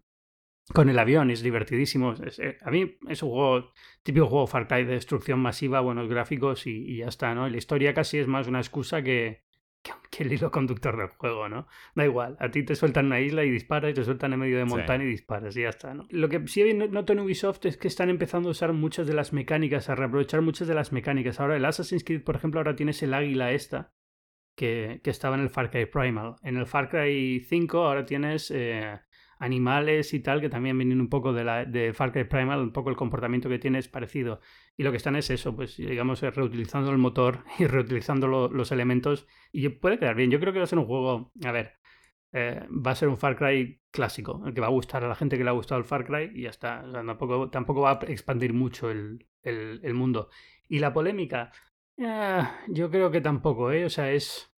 con 0.72 0.88
el 0.88 0.98
avión, 0.98 1.30
es 1.30 1.42
divertidísimo. 1.42 2.14
Eh, 2.38 2.58
a 2.60 2.70
mí 2.70 2.96
es 3.08 3.22
un 3.22 3.30
juego, 3.30 3.72
típico 4.02 4.26
juego 4.26 4.46
Far 4.46 4.68
Cry 4.68 4.84
de 4.84 4.94
destrucción 4.94 5.40
masiva, 5.40 5.80
buenos 5.80 6.08
gráficos 6.08 6.66
y, 6.66 6.98
ya 6.98 7.06
está, 7.06 7.34
¿no? 7.34 7.48
la 7.48 7.56
historia 7.56 7.92
casi 7.94 8.18
es 8.18 8.28
más 8.28 8.46
una 8.46 8.60
excusa 8.60 9.02
que, 9.02 9.42
que, 10.10 10.22
el 10.22 10.32
hilo 10.32 10.50
conductor 10.50 10.96
del 10.96 11.08
juego, 11.08 11.48
¿no? 11.48 11.66
Da 11.94 12.04
igual, 12.04 12.36
a 12.38 12.50
ti 12.50 12.62
te 12.62 12.76
sueltan 12.76 13.06
una 13.06 13.20
isla 13.20 13.44
y 13.44 13.50
disparas, 13.50 13.90
y 13.90 13.94
te 13.94 14.04
sueltan 14.04 14.32
en 14.32 14.38
medio 14.38 14.58
de 14.58 14.64
montaña 14.64 15.04
y 15.04 15.08
disparas 15.08 15.56
y 15.56 15.62
ya 15.62 15.70
está, 15.70 15.92
¿no? 15.94 16.06
Lo 16.10 16.28
que 16.28 16.46
sí 16.46 16.62
noto 16.72 17.12
en 17.12 17.20
Ubisoft 17.20 17.66
es 17.66 17.76
que 17.76 17.88
están 17.88 18.10
empezando 18.10 18.48
a 18.48 18.52
usar 18.52 18.72
muchas 18.72 19.08
de 19.08 19.14
las 19.14 19.32
mecánicas, 19.32 19.88
a 19.88 19.96
reaprovechar 19.96 20.40
muchas 20.40 20.68
de 20.68 20.74
las 20.74 20.92
mecánicas. 20.92 21.40
Ahora 21.40 21.56
el 21.56 21.64
Assassin's 21.64 22.04
Creed, 22.04 22.22
por 22.22 22.36
ejemplo, 22.36 22.60
ahora 22.60 22.76
tienes 22.76 23.02
el 23.02 23.14
águila 23.14 23.52
esta, 23.52 23.92
que, 24.60 25.00
estaba 25.04 25.36
en 25.36 25.42
el 25.42 25.48
Far 25.48 25.70
Cry 25.70 25.86
Primal. 25.86 26.36
En 26.42 26.58
el 26.58 26.66
Far 26.66 26.90
Cry 26.90 27.40
5 27.40 27.78
ahora 27.82 28.04
tienes 28.04 28.50
eh, 28.50 29.00
animales 29.38 30.12
y 30.12 30.20
tal 30.20 30.42
que 30.42 30.50
también 30.50 30.76
vienen 30.76 31.00
un 31.00 31.08
poco 31.08 31.32
de, 31.32 31.44
la, 31.44 31.64
de 31.64 31.94
Far 31.94 32.12
Cry 32.12 32.24
Primal, 32.24 32.60
un 32.60 32.72
poco 32.72 32.90
el 32.90 32.96
comportamiento 32.96 33.48
que 33.48 33.58
tiene 33.58 33.78
es 33.78 33.88
parecido. 33.88 34.40
Y 34.76 34.82
lo 34.82 34.90
que 34.90 34.98
están 34.98 35.16
es 35.16 35.30
eso, 35.30 35.56
pues 35.56 35.78
digamos, 35.78 36.22
eh, 36.22 36.30
reutilizando 36.30 36.90
el 36.90 36.98
motor 36.98 37.44
y 37.58 37.66
reutilizando 37.66 38.28
los 38.28 38.70
elementos. 38.70 39.26
Y 39.50 39.66
puede 39.70 39.98
quedar 39.98 40.14
bien. 40.14 40.30
Yo 40.30 40.38
creo 40.38 40.52
que 40.52 40.58
va 40.58 40.64
a 40.64 40.68
ser 40.68 40.78
un 40.78 40.86
juego, 40.86 41.32
a 41.42 41.52
ver, 41.52 41.78
eh, 42.32 42.62
va 42.70 42.90
a 42.90 42.96
ser 42.96 43.08
un 43.08 43.16
Far 43.16 43.36
Cry 43.36 43.80
clásico, 43.90 44.42
el 44.46 44.52
que 44.52 44.60
va 44.60 44.66
a 44.66 44.70
gustar 44.70 45.04
a 45.04 45.08
la 45.08 45.14
gente 45.14 45.38
que 45.38 45.44
le 45.44 45.50
ha 45.50 45.54
gustado 45.54 45.78
el 45.78 45.86
Far 45.86 46.04
Cry 46.04 46.32
y 46.34 46.42
ya 46.42 46.50
está. 46.50 46.84
tampoco, 46.92 47.48
tampoco 47.48 47.80
va 47.80 47.92
a 47.92 48.04
expandir 48.08 48.52
mucho 48.52 48.90
el, 48.90 49.26
el 49.42 49.94
mundo. 49.94 50.28
Y 50.68 50.80
la 50.80 50.92
polémica, 50.92 51.50
yo 52.68 52.90
creo 52.90 53.10
que 53.10 53.20
tampoco, 53.20 53.72
¿eh? 53.72 53.84
O 53.84 53.90
sea, 53.90 54.12
es 54.12 54.49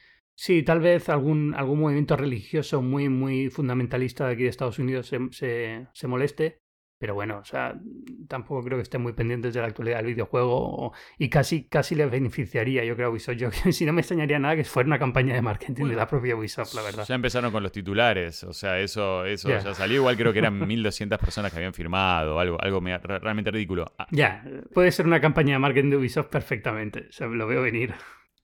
Sí, 0.43 0.65
tal 0.65 0.81
vez 0.81 1.09
algún, 1.09 1.55
algún 1.55 1.79
movimiento 1.79 2.17
religioso 2.17 2.83
muy, 2.83 3.09
muy 3.09 3.49
fundamentalista 3.49 4.27
de 4.27 4.33
aquí 4.33 4.43
de 4.43 4.49
Estados 4.49 4.81
Unidos 4.81 5.07
se, 5.07 5.87
se, 5.93 6.09
moleste, 6.09 6.59
pero 6.99 7.15
bueno, 7.15 7.39
o 7.39 7.45
sea, 7.45 7.79
tampoco 8.27 8.65
creo 8.65 8.77
que 8.77 8.83
estén 8.83 9.03
muy 9.03 9.13
pendientes 9.13 9.55
de 9.55 9.61
la 9.61 9.69
actualidad 9.69 9.99
del 9.99 10.07
videojuego 10.07 10.95
y 11.17 11.29
casi, 11.29 11.69
casi 11.69 11.95
le 11.95 12.07
beneficiaría, 12.07 12.85
yo 12.85 12.97
creo, 12.97 13.07
a 13.07 13.11
Ubisoft. 13.11 13.37
Yo, 13.37 13.51
si 13.71 13.87
no 13.87 13.93
me 13.93 14.01
extrañaría 14.01 14.41
nada 14.41 14.57
que 14.57 14.65
fuera 14.65 14.89
una 14.89 14.99
campaña 14.99 15.33
de 15.33 15.43
marketing 15.43 15.85
de 15.85 15.95
la 15.95 16.09
propia 16.09 16.35
Ubisoft, 16.35 16.75
la 16.75 16.83
verdad. 16.83 17.05
Ya 17.07 17.15
empezaron 17.15 17.53
con 17.53 17.63
los 17.63 17.71
titulares, 17.71 18.43
o 18.43 18.53
sea, 18.53 18.81
eso, 18.81 19.25
eso 19.25 19.49
ya 19.49 19.75
salió. 19.75 19.99
Igual 19.99 20.17
creo 20.17 20.33
que 20.33 20.41
eran 20.41 20.59
1.200 20.59 21.21
personas 21.21 21.53
que 21.53 21.59
habían 21.59 21.73
firmado, 21.73 22.41
algo, 22.41 22.61
algo 22.61 22.81
realmente 22.81 23.53
ridículo. 23.53 23.93
Ah. 23.97 24.09
Ya, 24.11 24.45
puede 24.75 24.91
ser 24.91 25.07
una 25.07 25.21
campaña 25.21 25.53
de 25.53 25.61
marketing 25.61 25.91
de 25.91 25.97
Ubisoft 25.99 26.31
perfectamente, 26.31 27.07
o 27.11 27.13
sea, 27.13 27.29
lo 27.29 27.47
veo 27.47 27.63
venir. 27.63 27.95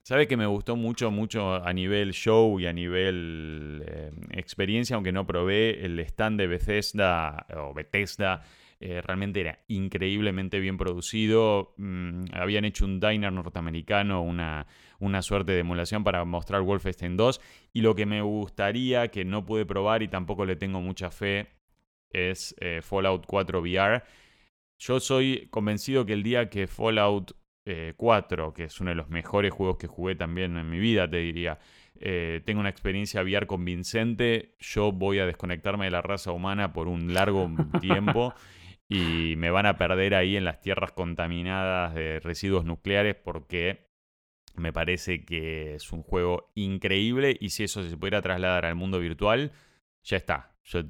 Sabe 0.09 0.27
que 0.27 0.37
me 0.37 0.47
gustó 0.47 0.75
mucho, 0.75 1.11
mucho 1.11 1.63
a 1.63 1.71
nivel 1.71 2.13
show 2.13 2.59
y 2.59 2.65
a 2.65 2.73
nivel 2.73 3.83
eh, 3.85 4.11
experiencia, 4.31 4.95
aunque 4.95 5.11
no 5.11 5.27
probé 5.27 5.85
el 5.85 5.99
stand 5.99 6.39
de 6.39 6.47
Bethesda 6.47 7.45
o 7.55 7.75
Bethesda. 7.75 8.41
Eh, 8.79 9.03
realmente 9.03 9.41
era 9.41 9.59
increíblemente 9.67 10.59
bien 10.59 10.79
producido. 10.79 11.75
Mm, 11.77 12.23
habían 12.33 12.65
hecho 12.65 12.85
un 12.85 12.99
diner 12.99 13.31
norteamericano, 13.31 14.23
una, 14.23 14.65
una 14.97 15.21
suerte 15.21 15.51
de 15.51 15.59
emulación 15.59 16.03
para 16.03 16.25
mostrar 16.25 16.63
Wolfenstein 16.63 17.15
2. 17.15 17.39
Y 17.73 17.81
lo 17.81 17.93
que 17.93 18.07
me 18.07 18.23
gustaría, 18.23 19.09
que 19.09 19.25
no 19.25 19.45
pude 19.45 19.67
probar 19.67 20.01
y 20.01 20.07
tampoco 20.07 20.43
le 20.43 20.55
tengo 20.55 20.81
mucha 20.81 21.11
fe, 21.11 21.49
es 22.09 22.55
eh, 22.61 22.81
Fallout 22.81 23.27
4 23.27 23.61
VR. 23.61 24.01
Yo 24.79 24.99
soy 24.99 25.49
convencido 25.51 26.03
que 26.07 26.13
el 26.13 26.23
día 26.23 26.49
que 26.49 26.65
Fallout 26.65 27.33
4, 27.95 28.47
eh, 28.47 28.53
que 28.55 28.63
es 28.63 28.79
uno 28.79 28.89
de 28.89 28.95
los 28.95 29.09
mejores 29.09 29.53
juegos 29.53 29.77
que 29.77 29.87
jugué 29.87 30.15
también 30.15 30.57
en 30.57 30.69
mi 30.69 30.79
vida, 30.79 31.09
te 31.09 31.17
diría. 31.17 31.59
Eh, 31.99 32.41
tengo 32.45 32.61
una 32.61 32.69
experiencia 32.69 33.21
VR 33.21 33.45
convincente, 33.45 34.55
yo 34.59 34.91
voy 34.91 35.19
a 35.19 35.25
desconectarme 35.25 35.85
de 35.85 35.91
la 35.91 36.01
raza 36.01 36.31
humana 36.31 36.71
por 36.71 36.87
un 36.87 37.13
largo 37.13 37.51
tiempo 37.81 38.33
y 38.89 39.35
me 39.35 39.51
van 39.51 39.65
a 39.65 39.77
perder 39.77 40.15
ahí 40.15 40.37
en 40.37 40.45
las 40.45 40.61
tierras 40.61 40.93
contaminadas 40.93 41.93
de 41.93 42.19
residuos 42.21 42.63
nucleares 42.63 43.15
porque 43.15 43.89
me 44.55 44.71
parece 44.71 45.25
que 45.25 45.75
es 45.75 45.91
un 45.91 46.03
juego 46.03 46.51
increíble 46.55 47.35
y 47.39 47.49
si 47.49 47.63
eso 47.63 47.83
se 47.83 47.97
pudiera 47.97 48.21
trasladar 48.21 48.65
al 48.65 48.75
mundo 48.75 48.99
virtual, 48.99 49.51
ya 50.03 50.17
está. 50.17 50.55
Yo, 50.63 50.83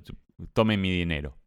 tomen 0.53 0.79
mi 0.79 0.91
dinero. 0.91 1.38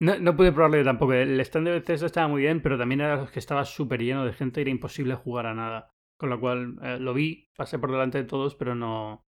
No, 0.00 0.18
no 0.18 0.34
pude 0.36 0.52
probarlo 0.52 0.82
tampoco. 0.82 1.12
El 1.12 1.38
stand 1.40 1.66
de 1.66 1.72
Bethesda 1.72 2.06
estaba 2.06 2.26
muy 2.28 2.42
bien, 2.42 2.62
pero 2.62 2.78
también 2.78 3.02
era 3.02 3.26
que 3.26 3.38
estaba 3.38 3.64
súper 3.64 4.02
lleno 4.02 4.24
de 4.24 4.32
gente 4.32 4.60
y 4.60 4.62
era 4.62 4.70
imposible 4.70 5.14
jugar 5.14 5.46
a 5.46 5.54
nada. 5.54 5.92
Con 6.16 6.30
lo 6.30 6.40
cual 6.40 6.76
eh, 6.82 6.98
lo 6.98 7.14
vi, 7.14 7.50
pasé 7.56 7.78
por 7.78 7.92
delante 7.92 8.18
de 8.18 8.24
todos, 8.24 8.54
pero 8.54 8.74
no, 8.74 9.26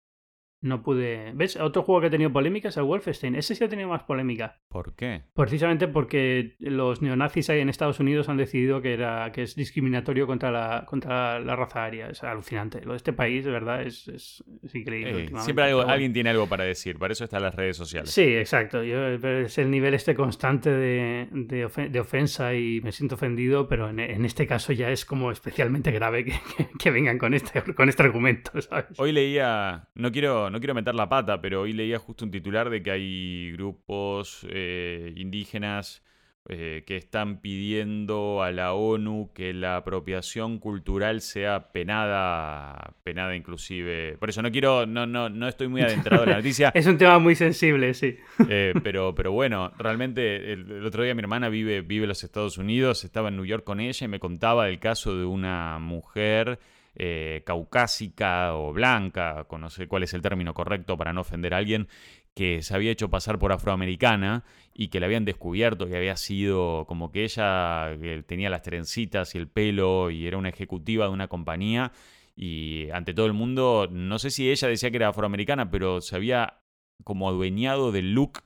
no 0.65 0.83
pude. 0.83 1.33
¿Ves? 1.35 1.57
Otro 1.57 1.83
juego 1.83 2.01
que 2.01 2.07
ha 2.07 2.11
tenido 2.11 2.33
polémica 2.33 2.69
es 2.69 2.77
el 2.79 2.85
Wolfenstein. 2.85 3.35
Ese 3.35 3.55
sí 3.55 3.63
ha 3.63 3.69
tenido 3.69 3.89
más 3.89 4.03
polémica. 4.05 4.61
¿Por 4.69 4.95
qué? 4.97 5.23
Precisamente 5.35 5.89
porque 5.89 6.57
los 6.59 7.03
neonazis 7.03 7.51
ahí 7.51 7.61
en 7.61 7.69
Estados 7.69 8.01
Unidos 8.01 8.31
han 8.31 8.39
decidido 8.39 8.81
que 8.81 8.95
era 8.95 9.31
que 9.31 9.43
es 9.43 9.55
discriminatorio 9.55 10.27
contra 10.27 10.51
la, 10.51 10.87
contra 10.87 11.39
la 11.39 11.55
raza 11.55 11.85
aria. 11.85 12.09
Es 12.09 12.23
alucinante. 12.25 12.81
Lo 12.83 12.93
de 12.93 12.97
este 12.97 13.13
país, 13.13 13.45
de 13.45 13.51
verdad, 13.51 13.83
es, 13.83 14.09
es, 14.09 14.43
increíble. 14.75 15.31
siempre 15.41 15.65
alguien 15.65 16.15
tiene 16.15 16.31
algo 16.31 16.49
para 16.49 16.65
decir. 16.65 16.99
Para 16.99 17.13
eso 17.13 17.25
están 17.25 17.43
las 17.43 17.55
redes 17.55 17.77
sociales. 17.77 18.11
Sí, 18.11 18.23
exacto. 18.23 18.83
Yo, 18.83 19.07
es 19.09 19.59
el 19.59 19.71
nivel 19.71 19.93
este 19.93 20.15
constante 20.15 20.71
de, 20.71 21.29
de, 21.31 22.01
ofensa 22.01 22.55
y 22.55 22.81
me 22.81 22.91
siento 22.91 23.17
ofendido, 23.17 23.69
pero 23.69 23.91
en, 23.91 24.01
en, 24.01 24.25
este 24.25 24.47
caso 24.47 24.73
ya 24.73 24.91
es 24.91 25.05
como 25.05 25.31
especialmente 25.31 25.91
grave 25.91 26.25
que, 26.25 26.35
que, 26.79 26.91
vengan 26.91 27.19
con 27.19 27.35
este, 27.35 27.63
con 27.75 27.91
este 27.91 28.03
argumento, 28.03 28.51
¿sabes? 28.63 28.99
Hoy 28.99 29.13
leía, 29.13 29.89
no 29.95 30.11
quiero 30.11 30.54
no 30.55 30.61
quiero 30.61 30.75
meter 30.75 30.95
la 30.95 31.09
pata, 31.09 31.41
pero 31.41 31.63
hoy 31.63 31.73
leía 31.73 31.99
justo 31.99 32.25
un 32.25 32.31
titular 32.31 32.71
de 32.71 32.81
que 32.81 32.93
hay 32.93 33.53
grupos 33.53 34.47
eh, 34.49 35.13
indígenas 35.17 36.03
eh, 36.49 36.85
que 36.87 36.97
están 36.97 37.41
pidiendo 37.41 38.43
a 38.43 38.53
la 38.53 38.75
ONU 38.75 39.33
que 39.35 39.53
la 39.53 39.77
apropiación 39.77 40.61
cultural 40.61 41.23
sea 41.23 41.73
penada, 41.73 42.95
penada 43.03 43.35
inclusive. 43.35 44.17
Por 44.21 44.29
eso 44.29 44.43
no 44.43 44.53
quiero, 44.53 44.87
no, 44.87 45.07
no, 45.07 45.29
no 45.29 45.49
estoy 45.49 45.67
muy 45.67 45.81
adentrado 45.81 46.23
en 46.23 46.31
la 46.31 46.37
noticia. 46.37 46.71
es 46.75 46.87
un 46.87 46.99
tema 46.99 47.19
muy 47.19 47.35
sensible, 47.35 47.95
sí. 47.95 48.17
Eh, 48.49 48.75
pero, 48.85 49.15
pero 49.15 49.33
bueno, 49.33 49.73
realmente 49.77 50.53
el, 50.53 50.85
otro 50.85 51.03
día 51.03 51.15
mi 51.15 51.21
hermana 51.21 51.49
vive, 51.49 51.81
vive 51.81 52.05
en 52.05 52.11
los 52.11 52.23
Estados 52.23 52.59
Unidos, 52.59 53.05
estaba 53.05 53.29
en 53.29 53.37
New 53.37 53.47
York 53.47 53.65
con 53.65 53.81
ella 53.81 54.05
y 54.05 54.09
me 54.09 54.21
contaba 54.21 54.67
del 54.67 54.79
caso 54.79 55.17
de 55.17 55.25
una 55.25 55.79
mujer 55.81 56.61
eh, 56.97 57.43
caucásica 57.45 58.55
o 58.55 58.73
blanca, 58.73 59.47
no 59.59 59.71
sé 59.71 59.89
cuál 59.89 60.05
es 60.05 60.15
el 60.15 60.23
término 60.23 60.55
correcto 60.55 60.97
para 60.97 61.13
no 61.13 61.23
ofender 61.23 61.55
a 61.55 61.59
alguien, 61.59 61.89
que 62.35 62.63
se 62.63 62.75
había 62.75 62.91
hecho 62.91 63.11
pasar 63.11 63.39
por 63.39 63.53
afroamericana 63.53 64.45
y 64.73 64.89
que 64.89 65.01
la 65.01 65.07
habían 65.07 65.25
descubierto, 65.25 65.89
que 65.89 65.97
había 65.97 66.17
sido 66.17 66.85
como 66.87 67.13
que 67.13 67.25
ella 67.25 67.97
tenía 68.27 68.51
las 68.51 68.63
trencitas 68.63 69.35
y 69.35 69.39
el 69.39 69.49
pelo 69.49 70.11
y 70.11 70.27
era 70.27 70.37
una 70.39 70.49
ejecutiva 70.49 71.07
de 71.07 71.13
una 71.13 71.29
compañía 71.29 71.93
y 72.37 72.91
ante 72.91 73.15
todo 73.15 73.27
el 73.27 73.33
mundo, 73.33 73.89
no 73.91 74.19
sé 74.19 74.31
si 74.31 74.51
ella 74.51 74.69
decía 74.69 74.91
que 74.91 74.97
era 74.97 75.09
afroamericana, 75.09 75.71
pero 75.71 76.01
se 76.01 76.17
había 76.17 76.61
como 77.05 77.29
adueñado 77.29 77.93
del 77.93 78.13
look 78.15 78.43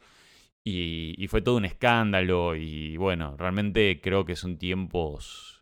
y, 0.65 1.15
y 1.17 1.29
fue 1.29 1.43
todo 1.43 1.57
un 1.57 1.65
escándalo 1.65 2.57
y 2.57 2.97
bueno, 2.99 3.37
realmente 3.39 4.01
creo 4.03 4.25
que 4.25 4.37
son 4.37 4.59
tiempos 4.59 5.58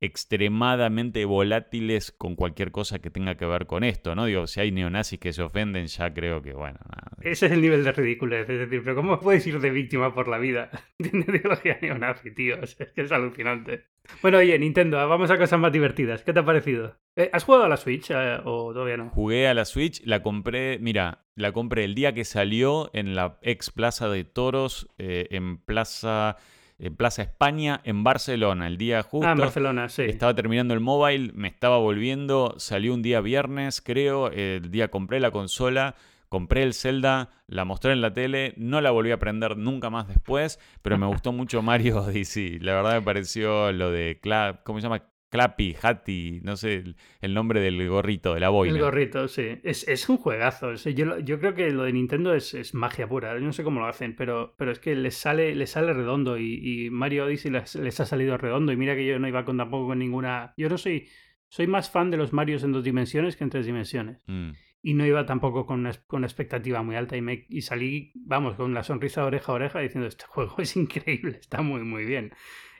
extremadamente 0.00 1.24
volátiles 1.26 2.10
con 2.10 2.34
cualquier 2.34 2.70
cosa 2.72 3.00
que 3.00 3.10
tenga 3.10 3.36
que 3.36 3.44
ver 3.44 3.66
con 3.66 3.84
esto, 3.84 4.14
¿no? 4.14 4.24
Digo, 4.24 4.46
si 4.46 4.60
hay 4.60 4.72
neonazis 4.72 5.20
que 5.20 5.32
se 5.32 5.42
ofenden, 5.42 5.86
ya 5.86 6.12
creo 6.12 6.40
que, 6.40 6.54
bueno. 6.54 6.78
Ese 7.20 7.46
es 7.46 7.52
el 7.52 7.60
nivel 7.60 7.84
de 7.84 7.92
ridículo, 7.92 8.36
es 8.36 8.48
decir, 8.48 8.82
pero 8.82 8.96
¿cómo 8.96 9.20
puedes 9.20 9.46
ir 9.46 9.60
de 9.60 9.70
víctima 9.70 10.14
por 10.14 10.28
la 10.28 10.38
vida? 10.38 10.70
Tiene 10.98 11.26
ideología 11.28 11.78
neonazi, 11.82 12.30
tío, 12.34 12.56
es 12.62 12.74
que 12.74 13.02
es 13.02 13.12
alucinante. 13.12 13.84
Bueno, 14.22 14.38
oye, 14.38 14.58
Nintendo, 14.58 14.96
vamos 15.06 15.30
a 15.30 15.38
cosas 15.38 15.60
más 15.60 15.72
divertidas. 15.72 16.22
¿Qué 16.22 16.32
te 16.32 16.40
ha 16.40 16.44
parecido? 16.44 16.96
Eh, 17.16 17.28
¿Has 17.32 17.44
jugado 17.44 17.64
a 17.64 17.68
la 17.68 17.76
Switch 17.76 18.10
eh, 18.10 18.38
o 18.44 18.72
todavía 18.72 18.96
no? 18.96 19.10
Jugué 19.10 19.48
a 19.48 19.54
la 19.54 19.66
Switch, 19.66 20.02
la 20.06 20.22
compré, 20.22 20.78
mira, 20.78 21.26
la 21.34 21.52
compré 21.52 21.84
el 21.84 21.94
día 21.94 22.14
que 22.14 22.24
salió 22.24 22.90
en 22.94 23.14
la 23.14 23.38
ex 23.42 23.70
Plaza 23.70 24.08
de 24.08 24.24
Toros, 24.24 24.88
eh, 24.98 25.28
en 25.30 25.58
Plaza 25.58 26.38
en 26.80 26.96
Plaza 26.96 27.22
España 27.22 27.80
en 27.84 28.02
Barcelona, 28.02 28.66
el 28.66 28.78
día 28.78 29.02
justo. 29.02 29.28
Ah, 29.28 29.32
en 29.32 29.38
Barcelona, 29.38 29.88
sí. 29.88 30.02
Estaba 30.02 30.34
terminando 30.34 30.74
el 30.74 30.80
mobile, 30.80 31.32
me 31.34 31.48
estaba 31.48 31.78
volviendo, 31.78 32.54
salió 32.58 32.94
un 32.94 33.02
día 33.02 33.20
viernes, 33.20 33.80
creo, 33.80 34.30
el 34.30 34.70
día 34.70 34.88
compré 34.88 35.20
la 35.20 35.30
consola, 35.30 35.94
compré 36.28 36.62
el 36.62 36.74
Zelda, 36.74 37.30
la 37.46 37.64
mostré 37.64 37.92
en 37.92 38.00
la 38.00 38.14
tele, 38.14 38.54
no 38.56 38.80
la 38.80 38.90
volví 38.90 39.10
a 39.10 39.14
aprender 39.14 39.56
nunca 39.56 39.90
más 39.90 40.08
después, 40.08 40.58
pero 40.80 40.96
me 40.96 41.06
gustó 41.06 41.32
mucho 41.32 41.60
Mario 41.60 41.98
Odyssey. 42.02 42.58
La 42.60 42.74
verdad 42.74 42.94
me 42.94 43.02
pareció 43.02 43.72
lo 43.72 43.90
de, 43.90 44.18
¿cómo 44.64 44.78
se 44.78 44.84
llama? 44.84 45.02
Clappy, 45.30 45.76
Hattie, 45.80 46.40
no 46.42 46.56
sé 46.56 46.82
el, 47.20 47.34
nombre 47.34 47.60
del 47.60 47.88
gorrito, 47.88 48.34
de 48.34 48.40
la 48.40 48.48
boina. 48.48 48.74
El 48.74 48.82
gorrito, 48.82 49.28
sí. 49.28 49.60
Es, 49.62 50.08
un 50.08 50.16
juegazo. 50.16 50.74
yo, 50.74 51.20
yo, 51.20 51.38
creo 51.38 51.54
que 51.54 51.70
lo 51.70 51.84
de 51.84 51.92
Nintendo 51.92 52.34
es, 52.34 52.74
magia 52.74 53.08
pura. 53.08 53.34
Yo 53.34 53.40
no 53.40 53.52
sé 53.52 53.62
cómo 53.62 53.78
lo 53.78 53.86
hacen, 53.86 54.16
pero, 54.16 54.54
pero 54.58 54.72
es 54.72 54.80
que 54.80 54.96
les 54.96 55.14
sale, 55.14 55.54
les 55.54 55.70
sale 55.70 55.92
redondo 55.92 56.36
y, 56.36 56.90
Mario 56.90 57.26
Odyssey 57.26 57.52
les, 57.52 58.00
ha 58.00 58.06
salido 58.06 58.36
redondo. 58.38 58.72
Y 58.72 58.76
mira 58.76 58.96
que 58.96 59.06
yo 59.06 59.20
no 59.20 59.28
iba 59.28 59.44
con 59.44 59.56
tampoco 59.56 59.86
con 59.86 60.00
ninguna... 60.00 60.52
Yo 60.56 60.68
no 60.68 60.76
soy... 60.76 61.08
Soy 61.48 61.66
más 61.66 61.90
fan 61.90 62.12
de 62.12 62.16
los 62.16 62.32
Marios 62.32 62.62
en 62.62 62.70
dos 62.70 62.84
dimensiones 62.84 63.36
que 63.36 63.42
en 63.42 63.50
tres 63.50 63.66
dimensiones. 63.66 64.22
Mm. 64.26 64.50
Y 64.82 64.94
no 64.94 65.04
iba 65.04 65.26
tampoco 65.26 65.66
con 65.66 65.80
una, 65.80 65.92
con 66.06 66.22
expectativa 66.22 66.80
muy 66.82 66.94
alta. 66.94 67.16
Y, 67.16 67.22
me, 67.22 67.46
y 67.48 67.62
salí, 67.62 68.12
vamos, 68.14 68.54
con 68.54 68.72
la 68.72 68.84
sonrisa 68.84 69.24
oreja 69.24 69.50
a 69.50 69.56
oreja 69.56 69.80
diciendo, 69.80 70.06
este 70.06 70.26
juego 70.26 70.54
es 70.58 70.76
increíble, 70.76 71.38
está 71.40 71.62
muy, 71.62 71.82
muy 71.82 72.04
bien 72.04 72.32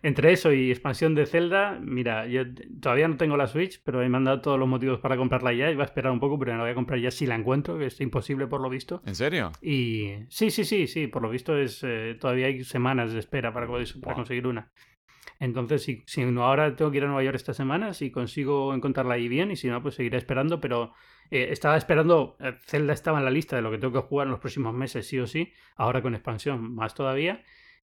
entre 0.03 0.33
eso 0.33 0.53
y 0.53 0.71
expansión 0.71 1.15
de 1.15 1.27
Zelda, 1.27 1.79
mira, 1.81 2.27
yo 2.27 2.43
todavía 2.81 3.07
no 3.07 3.17
tengo 3.19 3.37
la 3.37 3.47
Switch, 3.47 3.83
pero 3.85 4.03
he 4.03 4.09
mandado 4.09 4.41
todos 4.41 4.59
los 4.59 4.69
motivos 4.69 4.99
para 5.01 5.17
comprarla 5.17 5.53
ya. 5.53 5.71
Iba 5.71 5.83
a 5.83 5.87
esperar 5.87 6.11
un 6.13 6.21
poco, 6.21 6.39
pero 6.39 6.53
me 6.53 6.59
la 6.59 6.65
voy 6.65 6.73
a 6.73 6.75
comprar 6.75 6.99
ya 7.01 7.11
si 7.11 7.27
la 7.27 7.35
encuentro, 7.35 7.79
que 7.79 7.87
es 7.87 8.01
imposible 8.01 8.47
por 8.47 8.63
lo 8.63 8.71
visto. 8.71 9.03
¿En 9.05 9.15
serio? 9.15 9.53
Y 9.61 10.15
sí, 10.29 10.51
sí, 10.51 10.65
sí, 10.65 10.87
sí, 10.87 11.07
por 11.07 11.21
lo 11.21 11.29
visto 11.29 11.57
es 11.57 11.85
eh, 11.85 12.17
todavía 12.19 12.47
hay 12.47 12.65
semanas 12.65 13.13
de 13.13 13.19
espera 13.19 13.53
para, 13.53 13.67
conseguir 13.67 14.47
una. 14.47 14.73
Entonces, 15.39 15.83
si, 15.83 16.03
si 16.07 16.25
no 16.25 16.45
ahora 16.45 16.77
tengo 16.77 16.91
que 16.91 16.99
ir 16.99 17.05
a 17.05 17.07
Nueva 17.07 17.25
York 17.25 17.37
esta 17.37 17.55
semana, 17.55 17.93
si 17.93 18.11
consigo 18.11 18.75
encontrarla 18.75 19.15
ahí 19.15 19.29
bien, 19.29 19.51
y 19.51 19.57
si 19.57 19.69
no, 19.69 19.83
pues 19.83 19.95
seguiré 19.97 20.17
esperando, 20.17 20.61
pero 20.61 20.93
eh, 21.31 21.49
estaba 21.51 21.77
esperando, 21.77 22.37
eh, 22.41 22.59
Zelda 22.67 22.93
estaba 22.93 23.19
en 23.19 23.25
la 23.25 23.31
lista 23.31 23.57
de 23.57 23.63
lo 23.63 23.71
que 23.71 23.79
tengo 23.79 23.93
que 23.93 24.07
jugar 24.07 24.27
en 24.27 24.33
los 24.33 24.41
próximos 24.41 24.75
meses, 24.75 25.07
sí 25.07 25.19
o 25.19 25.27
sí, 25.27 25.53
ahora 25.77 26.03
con 26.03 26.15
expansión 26.15 26.75
más 26.75 26.95
todavía. 26.95 27.43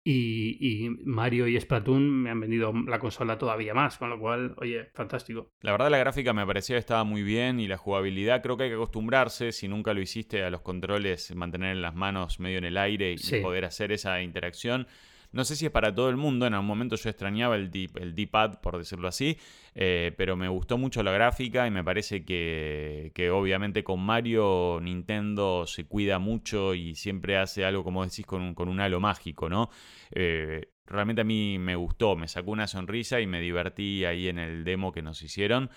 Y, 0.04 0.88
Mario 1.04 1.46
y 1.48 1.60
Splatoon 1.60 2.22
me 2.22 2.30
han 2.30 2.40
vendido 2.40 2.72
la 2.86 2.98
consola 2.98 3.36
todavía 3.36 3.74
más, 3.74 3.98
con 3.98 4.08
lo 4.08 4.18
cual, 4.18 4.54
oye, 4.56 4.86
fantástico. 4.94 5.50
La 5.60 5.72
verdad 5.72 5.90
la 5.90 5.98
gráfica 5.98 6.32
me 6.32 6.46
parecía 6.46 6.76
que 6.76 6.80
estaba 6.80 7.04
muy 7.04 7.22
bien 7.22 7.60
y 7.60 7.68
la 7.68 7.76
jugabilidad 7.76 8.42
creo 8.42 8.56
que 8.56 8.64
hay 8.64 8.70
que 8.70 8.76
acostumbrarse, 8.76 9.52
si 9.52 9.68
nunca 9.68 9.92
lo 9.92 10.00
hiciste, 10.00 10.42
a 10.44 10.50
los 10.50 10.62
controles, 10.62 11.34
mantener 11.34 11.72
en 11.72 11.82
las 11.82 11.94
manos 11.94 12.40
medio 12.40 12.58
en 12.58 12.64
el 12.64 12.78
aire 12.78 13.14
y 13.14 13.42
poder 13.42 13.66
hacer 13.66 13.92
esa 13.92 14.22
interacción. 14.22 14.86
No 15.30 15.44
sé 15.44 15.56
si 15.56 15.66
es 15.66 15.70
para 15.70 15.94
todo 15.94 16.08
el 16.08 16.16
mundo, 16.16 16.46
en 16.46 16.54
algún 16.54 16.68
momento 16.68 16.96
yo 16.96 17.10
extrañaba 17.10 17.56
el 17.56 17.70
D-pad, 17.70 18.60
por 18.60 18.78
decirlo 18.78 19.08
así, 19.08 19.36
eh, 19.74 20.12
pero 20.16 20.36
me 20.36 20.48
gustó 20.48 20.78
mucho 20.78 21.02
la 21.02 21.12
gráfica 21.12 21.66
y 21.66 21.70
me 21.70 21.84
parece 21.84 22.24
que, 22.24 23.30
obviamente 23.32 23.84
con 23.84 24.00
Mario 24.00 24.80
Nintendo 24.82 25.66
se 25.66 25.84
cuida 25.86 26.18
mucho 26.18 26.74
y 26.74 26.94
siempre 26.94 27.36
hace 27.36 27.64
algo, 27.64 27.84
como 27.84 28.04
decís, 28.04 28.24
con 28.24 28.40
un, 28.40 28.54
con 28.54 28.68
un 28.68 28.80
halo 28.80 29.00
mágico, 29.00 29.48
¿no? 29.48 29.70
Eh, 30.10 30.70
realmente 30.86 31.20
a 31.20 31.24
mí 31.24 31.58
me 31.58 31.76
gustó, 31.76 32.16
me 32.16 32.26
sacó 32.28 32.50
una 32.50 32.66
sonrisa 32.66 33.20
y 33.20 33.26
me 33.26 33.40
divertí 33.40 34.04
ahí 34.04 34.28
en 34.28 34.38
el 34.38 34.64
demo 34.64 34.92
que 34.92 35.02
nos 35.02 35.22
hicieron. 35.22 35.70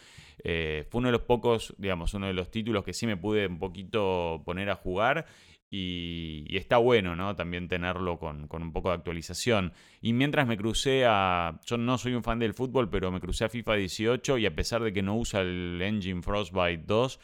Eh, 0.44 0.88
fue 0.90 1.00
uno 1.00 1.10
de 1.10 1.14
los 1.14 1.22
pocos, 1.22 1.76
digamos, 1.78 2.14
uno 2.14 2.28
de 2.28 2.34
los 2.34 2.50
títulos 2.50 2.84
que 2.84 2.94
sí 2.94 3.06
me 3.06 3.18
pude 3.18 3.48
un 3.48 3.60
poquito 3.60 4.42
poner 4.46 4.70
a 4.70 4.76
jugar 4.76 5.26
y, 5.74 6.58
está 6.58 6.78
bueno, 6.78 7.16
¿no? 7.16 7.34
También 7.38 7.70
tenerlo 7.70 8.20
con, 8.20 8.50
un 8.52 8.74
poco 8.74 8.90
de 8.90 8.96
actualización. 8.96 9.72
Y 10.02 10.12
mientras 10.12 10.46
me 10.46 10.58
crucé 10.58 11.06
a. 11.08 11.60
Yo 11.66 11.78
no 11.78 11.98
soy 11.98 12.14
un 12.14 12.24
fan 12.24 12.40
del 12.40 12.54
fútbol, 12.54 12.90
pero 12.90 13.10
me 13.10 13.22
crucé 13.22 13.46
a 13.46 13.50
FIFA 13.50 13.76
18 13.76 14.38
y 14.38 14.46
a 14.46 14.54
pesar 14.54 14.84
de 14.84 14.92
que 14.92 15.02
no 15.02 15.16
usa 15.16 15.40
el 15.40 15.82
engine 15.82 16.22
Frostbite 16.22 16.84
2. 16.86 17.20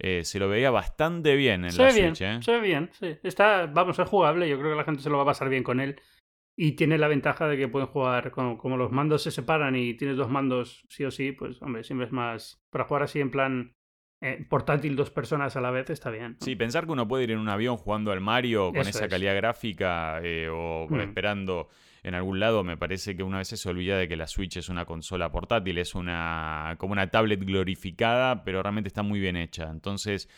Eh, 0.00 0.24
se 0.24 0.40
lo 0.40 0.48
veía 0.48 0.72
bastante 0.72 1.36
bien 1.36 1.64
en 1.64 1.76
la 1.76 1.92
Switch, 1.92 2.20
¿eh? 2.22 2.42
Se 2.42 2.50
ve 2.50 2.60
bien, 2.60 2.90
sí. 2.92 3.18
Está, 3.22 3.66
vamos, 3.66 3.96
es 4.00 4.08
jugable. 4.08 4.48
Yo 4.48 4.58
creo 4.58 4.72
que 4.72 4.76
la 4.76 4.84
gente 4.84 5.00
se 5.00 5.08
lo 5.08 5.18
va 5.18 5.22
a 5.22 5.26
pasar 5.26 5.48
bien 5.48 5.62
con 5.62 5.78
él. 5.78 6.00
Y 6.56 6.72
tiene 6.72 6.98
la 6.98 7.06
ventaja 7.06 7.46
de 7.46 7.56
que 7.56 7.68
pueden 7.68 7.88
jugar, 7.88 8.32
como, 8.32 8.58
como 8.58 8.76
los 8.76 8.90
mandos 8.90 9.22
se 9.22 9.30
separan 9.30 9.76
y 9.76 9.94
tienes 9.94 10.16
dos 10.16 10.28
mandos 10.28 10.84
sí 10.88 11.04
o 11.04 11.10
sí, 11.12 11.30
pues, 11.30 11.62
hombre, 11.62 11.84
siempre 11.84 12.06
es 12.06 12.12
más. 12.12 12.60
Para 12.68 12.84
jugar 12.84 13.04
así 13.04 13.20
en 13.20 13.30
plan 13.30 13.76
eh, 14.22 14.46
portátil 14.48 14.94
dos 14.94 15.10
personas 15.10 15.56
a 15.56 15.60
la 15.60 15.72
vez 15.72 15.90
está 15.90 16.08
bien. 16.10 16.36
Sí, 16.40 16.54
pensar 16.54 16.86
que 16.86 16.92
uno 16.92 17.08
puede 17.08 17.24
ir 17.24 17.32
en 17.32 17.38
un 17.38 17.48
avión 17.48 17.76
jugando 17.76 18.12
al 18.12 18.20
Mario 18.20 18.72
con 18.72 18.86
esa 18.86 19.08
calidad 19.08 19.34
gráfica 19.34 20.20
eh, 20.22 20.48
o 20.48 20.86
mm. 20.88 21.00
esperando 21.00 21.68
en 22.04 22.14
algún 22.14 22.38
lado, 22.38 22.62
me 22.62 22.76
parece 22.76 23.16
que 23.16 23.24
una 23.24 23.38
vez 23.38 23.48
se 23.48 23.68
olvida 23.68 23.98
de 23.98 24.06
que 24.06 24.16
la 24.16 24.28
Switch 24.28 24.56
es 24.56 24.68
una 24.68 24.84
consola 24.84 25.32
portátil, 25.32 25.76
es 25.78 25.96
una 25.96 26.76
como 26.78 26.92
una 26.92 27.10
tablet 27.10 27.44
glorificada, 27.44 28.44
pero 28.44 28.62
realmente 28.62 28.88
está 28.88 29.02
muy 29.02 29.18
bien 29.18 29.36
hecha. 29.36 29.68
Entonces, 29.70 30.28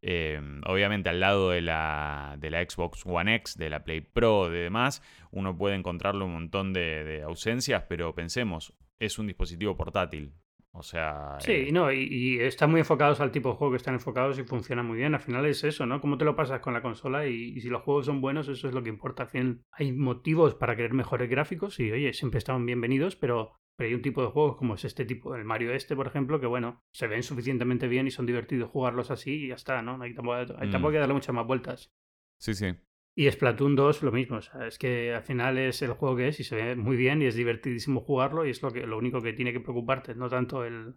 eh, 0.00 0.40
obviamente 0.66 1.10
al 1.10 1.20
lado 1.20 1.50
de 1.50 1.60
la, 1.60 2.36
de 2.38 2.50
la 2.50 2.62
Xbox 2.62 3.04
One 3.04 3.34
X, 3.34 3.58
de 3.58 3.68
la 3.68 3.84
Play 3.84 4.00
Pro, 4.00 4.48
de 4.48 4.60
demás, 4.60 5.02
uno 5.30 5.56
puede 5.56 5.74
encontrarle 5.74 6.24
un 6.24 6.32
montón 6.32 6.72
de 6.72 7.22
ausencias, 7.22 7.84
pero 7.86 8.14
pensemos, 8.14 8.72
es 8.98 9.18
un 9.18 9.26
dispositivo 9.26 9.76
portátil. 9.76 10.32
O 10.78 10.82
sea. 10.82 11.36
Sí, 11.40 11.52
eh, 11.52 11.72
no, 11.72 11.90
y, 11.92 12.38
están 12.40 12.70
muy 12.70 12.80
enfocados 12.80 13.20
al 13.20 13.30
tipo 13.30 13.50
de 13.50 13.56
juego 13.56 13.72
que 13.72 13.78
están 13.78 13.94
enfocados 13.94 14.38
y 14.38 14.44
funciona 14.44 14.82
muy 14.82 14.98
bien. 14.98 15.14
Al 15.14 15.20
final 15.20 15.46
es 15.46 15.64
eso, 15.64 15.86
¿no? 15.86 16.00
Cómo 16.00 16.18
te 16.18 16.24
lo 16.24 16.36
pasas 16.36 16.60
con 16.60 16.72
la 16.74 16.82
consola 16.82 17.26
y, 17.26 17.60
si 17.60 17.68
los 17.68 17.82
juegos 17.82 18.06
son 18.06 18.20
buenos, 18.20 18.48
eso 18.48 18.68
es 18.68 18.74
lo 18.74 18.82
que 18.82 18.90
importa. 18.90 19.24
Al 19.24 19.28
final 19.28 19.60
hay 19.72 19.92
motivos 19.92 20.54
para 20.54 20.76
querer 20.76 20.92
mejores 20.92 21.28
gráficos 21.30 21.80
y, 21.80 21.90
oye, 21.90 22.12
siempre 22.12 22.38
están 22.38 22.64
bienvenidos, 22.66 23.16
pero 23.16 23.52
Pero 23.78 23.88
hay 23.88 23.94
un 23.94 24.00
tipo 24.00 24.22
de 24.22 24.28
juegos 24.28 24.56
como 24.56 24.74
es 24.74 24.84
este 24.86 25.04
tipo, 25.04 25.34
el 25.34 25.44
Mario 25.44 25.72
este, 25.74 25.94
por 25.94 26.06
ejemplo, 26.06 26.40
que 26.40 26.46
bueno, 26.46 26.80
se 26.92 27.08
ven 27.08 27.22
suficientemente 27.22 27.88
bien 27.88 28.06
y 28.06 28.10
son 28.10 28.24
divertidos 28.24 28.70
jugarlos 28.70 29.10
así 29.10 29.32
y 29.44 29.48
ya 29.48 29.54
está, 29.54 29.82
¿no? 29.82 30.00
Hay 30.00 30.14
tampoco, 30.14 30.36
hay 30.36 30.70
tampoco 30.70 30.88
Mm. 30.88 30.92
que 30.92 30.98
darle 30.98 31.14
muchas 31.14 31.34
más 31.34 31.46
vueltas. 31.46 31.92
Sí, 32.38 32.54
sí. 32.54 32.74
Y 33.18 33.30
Splatoon 33.30 33.74
2 33.76 34.02
lo 34.02 34.12
mismo, 34.12 34.36
o 34.36 34.42
sea, 34.42 34.66
es 34.66 34.78
que 34.78 35.14
al 35.14 35.22
final 35.22 35.56
es 35.56 35.80
el 35.80 35.94
juego 35.94 36.16
que 36.16 36.28
es 36.28 36.38
y 36.38 36.44
se 36.44 36.54
ve 36.54 36.76
muy 36.76 36.96
bien 36.96 37.22
y 37.22 37.24
es 37.24 37.34
divertidísimo 37.34 38.00
jugarlo 38.00 38.44
y 38.44 38.50
es 38.50 38.60
lo, 38.62 38.70
que, 38.70 38.86
lo 38.86 38.98
único 38.98 39.22
que 39.22 39.32
tiene 39.32 39.54
que 39.54 39.60
preocuparte, 39.60 40.14
no 40.14 40.28
tanto 40.28 40.64
el 40.66 40.96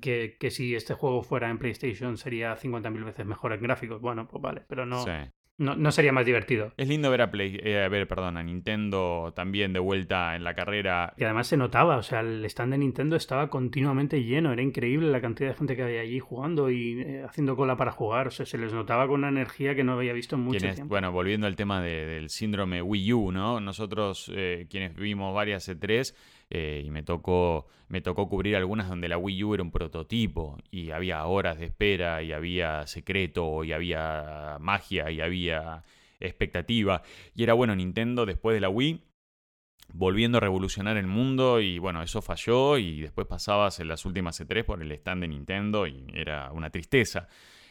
que, 0.00 0.36
que 0.40 0.50
si 0.50 0.74
este 0.74 0.94
juego 0.94 1.22
fuera 1.22 1.48
en 1.50 1.58
PlayStation 1.58 2.16
sería 2.16 2.56
50.000 2.56 3.04
veces 3.04 3.24
mejor 3.24 3.52
en 3.52 3.62
gráficos. 3.62 4.00
Bueno, 4.00 4.26
pues 4.26 4.42
vale, 4.42 4.64
pero 4.68 4.84
no. 4.84 5.04
No, 5.56 5.76
no 5.76 5.92
sería 5.92 6.12
más 6.12 6.26
divertido. 6.26 6.72
Es 6.76 6.88
lindo 6.88 7.10
ver 7.10 7.22
a, 7.22 7.30
Play, 7.30 7.60
eh, 7.62 7.82
a 7.84 7.88
ver, 7.88 8.08
perdón, 8.08 8.36
a 8.36 8.42
Nintendo 8.42 9.32
también 9.36 9.72
de 9.72 9.78
vuelta 9.78 10.34
en 10.36 10.42
la 10.44 10.54
carrera. 10.54 11.14
Que 11.16 11.24
además 11.24 11.46
se 11.46 11.56
notaba, 11.56 11.96
o 11.96 12.02
sea, 12.02 12.20
el 12.20 12.44
stand 12.46 12.72
de 12.72 12.78
Nintendo 12.78 13.16
estaba 13.16 13.48
continuamente 13.50 14.24
lleno, 14.24 14.52
era 14.52 14.62
increíble 14.62 15.10
la 15.10 15.20
cantidad 15.20 15.50
de 15.50 15.54
gente 15.56 15.76
que 15.76 15.82
había 15.82 16.00
allí 16.00 16.18
jugando 16.18 16.70
y 16.70 17.00
eh, 17.00 17.22
haciendo 17.24 17.54
cola 17.56 17.76
para 17.76 17.92
jugar, 17.92 18.28
o 18.28 18.30
sea, 18.30 18.46
se 18.46 18.58
les 18.58 18.72
notaba 18.72 19.06
con 19.06 19.20
una 19.20 19.28
energía 19.28 19.74
que 19.74 19.84
no 19.84 19.92
había 19.92 20.12
visto 20.12 20.34
en 20.36 20.42
mucho 20.42 20.58
Quienes- 20.58 20.76
tiempo. 20.76 20.92
bueno, 20.92 21.12
volviendo 21.12 21.46
al 21.46 21.56
tema 21.56 21.80
de- 21.82 22.06
del 22.06 22.30
síndrome 22.30 22.82
Wii 22.82 23.12
U, 23.12 23.30
¿no? 23.32 23.60
Nosotros, 23.60 24.30
eh, 24.34 24.66
quienes 24.68 24.94
vimos 24.96 25.34
varias 25.34 25.68
E3, 25.68 26.14
eh, 26.56 26.82
y 26.86 26.90
me 26.92 27.02
tocó, 27.02 27.66
me 27.88 28.00
tocó 28.00 28.28
cubrir 28.28 28.54
algunas 28.54 28.88
donde 28.88 29.08
la 29.08 29.18
Wii 29.18 29.42
U 29.42 29.54
era 29.54 29.64
un 29.64 29.72
prototipo 29.72 30.56
y 30.70 30.92
había 30.92 31.26
horas 31.26 31.58
de 31.58 31.64
espera 31.64 32.22
y 32.22 32.32
había 32.32 32.86
secreto 32.86 33.64
y 33.64 33.72
había 33.72 34.58
magia 34.60 35.10
y 35.10 35.20
había 35.20 35.82
expectativa. 36.20 37.02
Y 37.34 37.42
era 37.42 37.54
bueno, 37.54 37.74
Nintendo 37.74 38.24
después 38.24 38.54
de 38.54 38.60
la 38.60 38.68
Wii 38.68 39.02
volviendo 39.92 40.38
a 40.38 40.40
revolucionar 40.40 40.96
el 40.96 41.08
mundo 41.08 41.60
y 41.60 41.80
bueno, 41.80 42.04
eso 42.04 42.22
falló 42.22 42.78
y 42.78 43.00
después 43.00 43.26
pasabas 43.26 43.80
en 43.80 43.88
las 43.88 44.04
últimas 44.04 44.40
E3 44.40 44.64
por 44.64 44.80
el 44.80 44.92
stand 44.92 45.22
de 45.22 45.28
Nintendo 45.28 45.88
y 45.88 46.06
era 46.14 46.52
una 46.52 46.70
tristeza. 46.70 47.26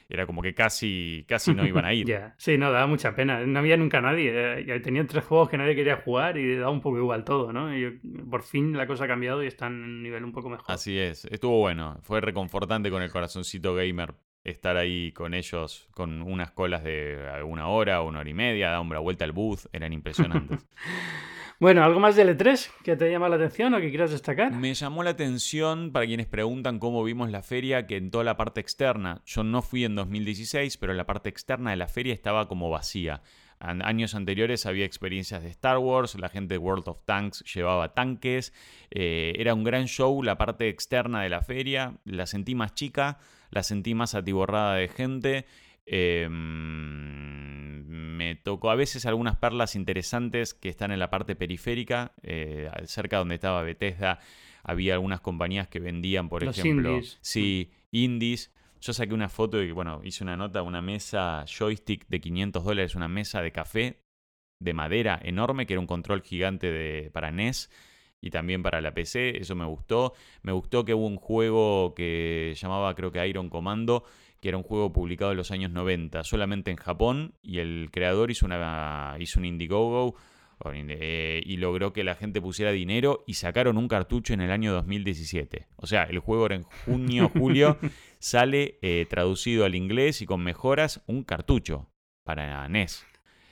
Era 0.09 0.25
como 0.25 0.41
que 0.41 0.53
casi, 0.53 1.25
casi 1.27 1.53
no 1.53 1.65
iban 1.65 1.85
a 1.85 1.93
ir. 1.93 2.07
Ya, 2.07 2.35
sí, 2.37 2.57
no, 2.57 2.71
daba 2.71 2.87
mucha 2.87 3.15
pena. 3.15 3.39
No 3.45 3.59
había 3.59 3.77
nunca 3.77 4.01
nadie. 4.01 4.31
eh, 4.61 4.79
Tenían 4.81 5.07
tres 5.07 5.23
juegos 5.25 5.49
que 5.49 5.57
nadie 5.57 5.75
quería 5.75 5.97
jugar 5.97 6.37
y 6.37 6.55
daba 6.55 6.71
un 6.71 6.81
poco 6.81 6.97
igual 6.97 7.23
todo, 7.23 7.51
¿no? 7.53 7.75
Y 7.75 7.81
yo- 7.81 7.89
por 8.29 8.43
fin 8.43 8.77
la 8.77 8.87
cosa 8.87 9.05
ha 9.05 9.07
cambiado 9.07 9.43
y 9.43 9.47
están 9.47 9.73
en 9.73 9.83
un 9.83 10.03
nivel 10.03 10.23
un 10.23 10.31
poco 10.31 10.49
mejor. 10.49 10.65
Así 10.71 10.97
es, 10.99 11.25
estuvo 11.25 11.59
bueno, 11.59 11.97
fue 12.03 12.21
reconfortante 12.21 12.89
con 12.91 13.01
el 13.01 13.11
corazoncito 13.11 13.73
gamer 13.75 14.13
estar 14.43 14.75
ahí 14.75 15.11
con 15.13 15.33
ellos 15.33 15.87
con 15.93 16.21
unas 16.21 16.51
colas 16.51 16.83
de 16.83 17.17
una 17.45 17.67
hora, 17.67 18.01
una 18.01 18.19
hora 18.19 18.29
y 18.29 18.33
media, 18.33 18.71
dar 18.71 18.81
una 18.81 18.99
vuelta 18.99 19.23
al 19.23 19.31
booth, 19.31 19.67
eran 19.71 19.93
impresionantes. 19.93 20.67
Bueno, 21.59 21.83
¿algo 21.83 21.99
más 21.99 22.15
del 22.15 22.37
E3 22.37 22.69
que 22.83 22.95
te 22.97 23.09
llama 23.09 23.29
la 23.29 23.35
atención 23.37 23.73
o 23.73 23.79
que 23.79 23.89
quieras 23.89 24.11
destacar? 24.11 24.51
Me 24.51 24.73
llamó 24.73 25.03
la 25.03 25.11
atención, 25.11 25.91
para 25.93 26.05
quienes 26.05 26.27
preguntan 26.27 26.79
cómo 26.79 27.03
vimos 27.03 27.29
la 27.31 27.41
feria, 27.41 27.87
que 27.87 27.95
en 27.95 28.11
toda 28.11 28.23
la 28.25 28.35
parte 28.35 28.59
externa, 28.59 29.21
yo 29.25 29.43
no 29.43 29.61
fui 29.61 29.85
en 29.85 29.95
2016, 29.95 30.77
pero 30.77 30.93
la 30.93 31.05
parte 31.05 31.29
externa 31.29 31.69
de 31.71 31.77
la 31.77 31.87
feria 31.87 32.13
estaba 32.13 32.47
como 32.49 32.69
vacía. 32.69 33.21
An- 33.59 33.81
años 33.81 34.13
anteriores 34.13 34.65
había 34.65 34.83
experiencias 34.83 35.41
de 35.41 35.49
Star 35.49 35.77
Wars, 35.77 36.15
la 36.15 36.27
gente 36.27 36.55
de 36.55 36.57
World 36.57 36.87
of 36.89 37.05
Tanks 37.05 37.45
llevaba 37.53 37.93
tanques, 37.93 38.51
eh, 38.91 39.33
era 39.37 39.53
un 39.53 39.63
gran 39.63 39.85
show 39.87 40.21
la 40.21 40.37
parte 40.37 40.67
externa 40.67 41.21
de 41.21 41.29
la 41.29 41.43
feria, 41.43 41.93
la 42.03 42.25
sentí 42.25 42.55
más 42.55 42.73
chica, 42.73 43.19
la 43.51 43.63
sentí 43.63 43.93
más 43.93 44.15
atiborrada 44.15 44.75
de 44.75 44.89
gente. 44.89 45.45
Eh, 45.85 46.27
me 46.29 48.35
tocó 48.35 48.71
a 48.71 48.75
veces 48.75 49.05
algunas 49.05 49.37
perlas 49.37 49.75
interesantes 49.75 50.53
que 50.53 50.69
están 50.69 50.91
en 50.91 50.99
la 50.99 51.09
parte 51.09 51.35
periférica, 51.35 52.13
eh, 52.21 52.69
cerca 52.85 53.17
donde 53.17 53.35
estaba 53.35 53.61
Bethesda, 53.63 54.19
había 54.63 54.93
algunas 54.93 55.21
compañías 55.21 55.67
que 55.67 55.79
vendían, 55.79 56.29
por 56.29 56.43
Los 56.43 56.57
ejemplo, 56.57 56.95
indies. 56.95 57.17
sí, 57.21 57.71
indies. 57.91 58.53
Yo 58.79 58.93
saqué 58.93 59.13
una 59.13 59.29
foto 59.29 59.61
y, 59.61 59.71
bueno, 59.71 60.01
hice 60.03 60.23
una 60.23 60.35
nota, 60.35 60.61
una 60.61 60.81
mesa 60.81 61.45
joystick 61.47 62.05
de 62.07 62.19
500 62.19 62.63
dólares, 62.63 62.95
una 62.95 63.07
mesa 63.07 63.41
de 63.41 63.51
café 63.51 64.03
de 64.59 64.73
madera 64.73 65.19
enorme, 65.23 65.65
que 65.65 65.73
era 65.73 65.79
un 65.79 65.87
control 65.87 66.21
gigante 66.21 66.71
de, 66.71 67.09
para 67.11 67.31
NES 67.31 67.69
y 68.21 68.29
también 68.29 68.63
para 68.63 68.81
la 68.81 68.93
PC. 68.93 69.37
Eso 69.37 69.55
me 69.55 69.65
gustó. 69.65 70.13
Me 70.41 70.53
gustó 70.53 70.85
que 70.85 70.93
hubo 70.93 71.07
un 71.07 71.17
juego 71.17 71.93
que 71.93 72.53
llamaba, 72.57 72.93
creo 72.95 73.11
que 73.11 73.25
Iron 73.27 73.49
Commando, 73.49 74.03
que 74.43 74.49
era 74.49 74.57
un 74.57 74.63
juego 74.63 74.91
publicado 74.91 75.31
en 75.31 75.37
los 75.37 75.51
años 75.51 75.71
90, 75.71 76.21
solamente 76.25 76.69
en 76.69 76.75
Japón, 76.75 77.33
y 77.41 77.59
el 77.59 77.87
creador 77.93 78.29
hizo, 78.29 78.45
una, 78.45 79.15
hizo 79.17 79.39
un 79.39 79.45
Indiegogo 79.45 80.15
eh, 80.73 81.41
y 81.45 81.55
logró 81.55 81.93
que 81.93 82.03
la 82.03 82.13
gente 82.15 82.41
pusiera 82.41 82.73
dinero 82.73 83.23
y 83.25 83.35
sacaron 83.35 83.77
un 83.77 83.87
cartucho 83.87 84.33
en 84.33 84.41
el 84.41 84.51
año 84.51 84.73
2017. 84.73 85.67
O 85.77 85.87
sea, 85.87 86.03
el 86.03 86.19
juego 86.19 86.45
era 86.47 86.55
en 86.55 86.63
junio, 86.63 87.29
julio, 87.33 87.77
sale 88.19 88.79
eh, 88.81 89.05
traducido 89.09 89.63
al 89.63 89.75
inglés 89.75 90.21
y 90.21 90.25
con 90.25 90.43
mejoras 90.43 91.01
un 91.07 91.23
cartucho 91.23 91.89
para 92.25 92.67
NES. 92.67 93.05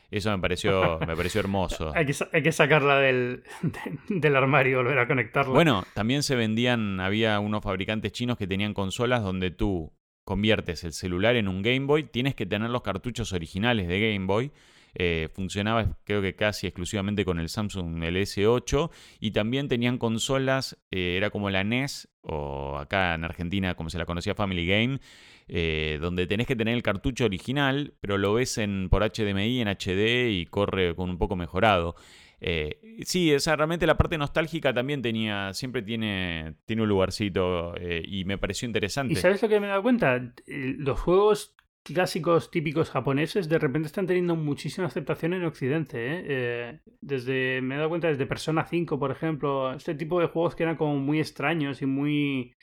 Eso 0.09 0.29
me 0.31 0.39
pareció, 0.39 0.99
me 1.07 1.15
pareció 1.15 1.39
hermoso. 1.39 1.91
Hay 1.95 2.05
que, 2.05 2.13
hay 2.33 2.43
que 2.43 2.51
sacarla 2.51 2.97
del, 2.99 3.43
de- 3.61 4.19
del 4.19 4.35
armario 4.35 4.73
y 4.73 4.75
volver 4.75 4.99
a 4.99 5.07
conectarla. 5.07 5.53
Bueno, 5.53 5.85
también 5.93 6.21
se 6.21 6.35
vendían, 6.35 6.99
había 6.99 7.39
unos 7.39 7.63
fabricantes 7.63 8.11
chinos 8.11 8.37
que 8.37 8.45
tenían 8.45 8.73
consolas 8.73 9.23
donde 9.23 9.51
tú 9.51 9.93
conviertes 10.31 10.85
el 10.85 10.93
celular 10.93 11.35
en 11.35 11.49
un 11.49 11.61
Game 11.61 11.87
Boy, 11.87 12.03
tienes 12.03 12.35
que 12.35 12.45
tener 12.45 12.69
los 12.69 12.83
cartuchos 12.83 13.33
originales 13.33 13.89
de 13.89 14.13
Game 14.13 14.27
Boy. 14.27 14.53
eh, 14.93 15.27
funcionaba 15.33 15.97
creo 16.05 16.21
que 16.21 16.35
casi 16.37 16.67
exclusivamente 16.67 17.25
con 17.25 17.37
el 17.37 17.49
Samsung 17.49 18.01
el 18.01 18.15
S8 18.15 18.89
y 19.19 19.31
también 19.31 19.67
tenían 19.67 19.97
consolas, 19.97 20.77
eh, 20.89 21.15
era 21.17 21.31
como 21.31 21.49
la 21.49 21.65
NES 21.65 22.07
o 22.21 22.77
acá 22.77 23.13
en 23.13 23.25
Argentina 23.25 23.75
como 23.75 23.89
se 23.89 23.97
la 23.97 24.05
conocía 24.05 24.33
Family 24.33 24.65
Game, 24.65 25.01
eh, 25.49 25.97
donde 25.99 26.27
tenés 26.27 26.47
que 26.47 26.55
tener 26.55 26.75
el 26.75 26.81
cartucho 26.81 27.25
original, 27.25 27.95
pero 27.99 28.17
lo 28.17 28.33
ves 28.33 28.57
en, 28.57 28.87
por 28.89 29.03
HDMI 29.03 29.59
en 29.59 29.67
HD 29.67 30.29
y 30.31 30.45
corre 30.45 30.95
con 30.95 31.09
un 31.09 31.17
poco 31.17 31.35
mejorado. 31.35 31.95
Eh, 32.43 32.79
sí, 33.05 33.33
o 33.33 33.55
realmente 33.55 33.85
la 33.85 33.97
parte 33.97 34.17
nostálgica 34.17 34.73
también 34.73 35.01
tenía, 35.01 35.53
siempre 35.53 35.83
tiene, 35.83 36.55
tiene 36.65 36.81
un 36.81 36.89
lugarcito 36.89 37.75
eh, 37.77 38.01
y 38.03 38.25
me 38.25 38.37
pareció 38.39 38.65
interesante. 38.65 39.13
¿Y 39.13 39.15
sabes 39.15 39.41
lo 39.43 39.47
que 39.49 39.59
me 39.59 39.67
he 39.67 39.69
dado 39.69 39.83
cuenta? 39.83 40.15
Eh, 40.15 40.75
Los 40.77 40.99
juegos 40.99 41.55
clásicos 41.83 42.51
típicos 42.51 42.89
japoneses 42.91 43.49
de 43.49 43.57
repente 43.57 43.87
están 43.87 44.07
teniendo 44.07 44.35
muchísima 44.35 44.87
aceptación 44.87 45.33
en 45.33 45.45
Occidente. 45.45 45.97
Eh, 45.99 46.79
desde, 46.99 47.61
me 47.61 47.75
he 47.75 47.77
dado 47.77 47.89
cuenta 47.89 48.07
desde 48.07 48.25
Persona 48.25 48.65
5, 48.65 48.97
por 48.99 49.11
ejemplo, 49.11 49.73
este 49.73 49.93
tipo 49.95 50.19
de 50.19 50.27
juegos 50.27 50.55
que 50.55 50.63
eran 50.63 50.77
como 50.77 50.95
muy 50.97 51.19
extraños 51.19 51.81
y 51.81 51.85
muy... 51.85 52.55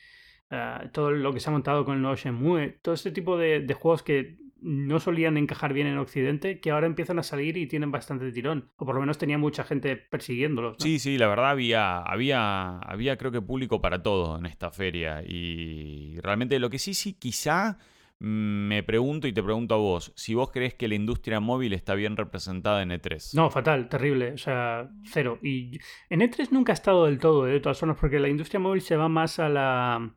ah, 0.49 0.89
todo 0.93 1.11
lo 1.11 1.33
que 1.33 1.39
se 1.39 1.49
ha 1.49 1.53
montado 1.53 1.85
con 1.85 1.95
el 1.95 2.01
nuevo 2.01 2.15
Shenmue, 2.17 2.79
todo 2.81 2.95
este 2.95 3.11
tipo 3.11 3.37
de, 3.37 3.61
de 3.61 3.73
juegos 3.73 4.03
que 4.03 4.37
no 4.61 4.99
solían 4.99 5.37
encajar 5.37 5.73
bien 5.73 5.87
en 5.87 5.97
Occidente, 5.97 6.59
que 6.59 6.71
ahora 6.71 6.87
empiezan 6.87 7.19
a 7.19 7.23
salir 7.23 7.57
y 7.57 7.67
tienen 7.67 7.91
bastante 7.91 8.31
tirón. 8.31 8.71
O 8.77 8.85
por 8.85 8.95
lo 8.95 9.01
menos 9.01 9.17
tenía 9.17 9.37
mucha 9.37 9.63
gente 9.63 9.95
persiguiéndolos. 9.95 10.73
¿no? 10.73 10.83
Sí, 10.83 10.99
sí, 10.99 11.17
la 11.17 11.27
verdad 11.27 11.51
había, 11.51 11.99
había, 11.99 12.79
había 12.79 13.17
creo 13.17 13.31
que 13.31 13.41
público 13.41 13.81
para 13.81 14.01
todo 14.03 14.37
en 14.37 14.45
esta 14.45 14.71
feria. 14.71 15.23
Y 15.25 16.19
realmente 16.21 16.59
lo 16.59 16.69
que 16.69 16.79
sí, 16.79 16.93
sí, 16.93 17.13
quizá 17.13 17.77
mm, 18.19 18.67
me 18.67 18.83
pregunto 18.83 19.27
y 19.27 19.33
te 19.33 19.43
pregunto 19.43 19.75
a 19.75 19.77
vos, 19.77 20.13
si 20.15 20.33
vos 20.33 20.51
crees 20.51 20.73
que 20.73 20.87
la 20.87 20.95
industria 20.95 21.39
móvil 21.39 21.73
está 21.73 21.95
bien 21.95 22.17
representada 22.17 22.81
en 22.81 22.91
E 22.91 23.01
E3. 23.01 23.35
No, 23.35 23.49
fatal, 23.49 23.89
terrible, 23.89 24.33
o 24.33 24.37
sea, 24.37 24.89
cero. 25.05 25.39
Y 25.41 25.79
en 26.09 26.21
E3 26.21 26.49
nunca 26.51 26.73
ha 26.73 26.75
estado 26.75 27.05
del 27.05 27.19
todo, 27.19 27.47
¿eh? 27.47 27.53
de 27.53 27.59
todas 27.59 27.79
formas, 27.79 27.97
porque 27.99 28.19
la 28.19 28.29
industria 28.29 28.59
móvil 28.59 28.81
se 28.81 28.95
va 28.95 29.09
más 29.09 29.39
a 29.39 29.49
la 29.49 30.15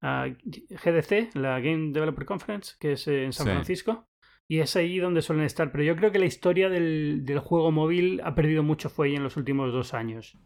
a 0.00 0.26
GDC, 0.48 1.34
la 1.34 1.60
Game 1.60 1.92
Developer 1.92 2.24
Conference, 2.24 2.74
que 2.78 2.92
es 2.92 3.06
en 3.08 3.32
San 3.32 3.46
Sí. 3.46 3.52
Francisco, 3.52 4.08
y 4.48 4.60
es 4.60 4.76
ahí 4.76 4.98
donde 4.98 5.22
suelen 5.22 5.44
estar. 5.44 5.72
Pero 5.72 5.84
yo 5.84 5.96
creo 5.96 6.12
que 6.12 6.18
la 6.18 6.26
historia 6.26 6.68
del, 6.68 7.24
del 7.24 7.38
juego 7.40 7.72
móvil 7.72 8.20
ha 8.24 8.34
perdido 8.34 8.62
mucho 8.62 8.88
fuelle 8.88 9.16
en 9.16 9.22
los 9.22 9.36
últimos 9.36 9.72
dos 9.72 9.94
años. 9.94 10.38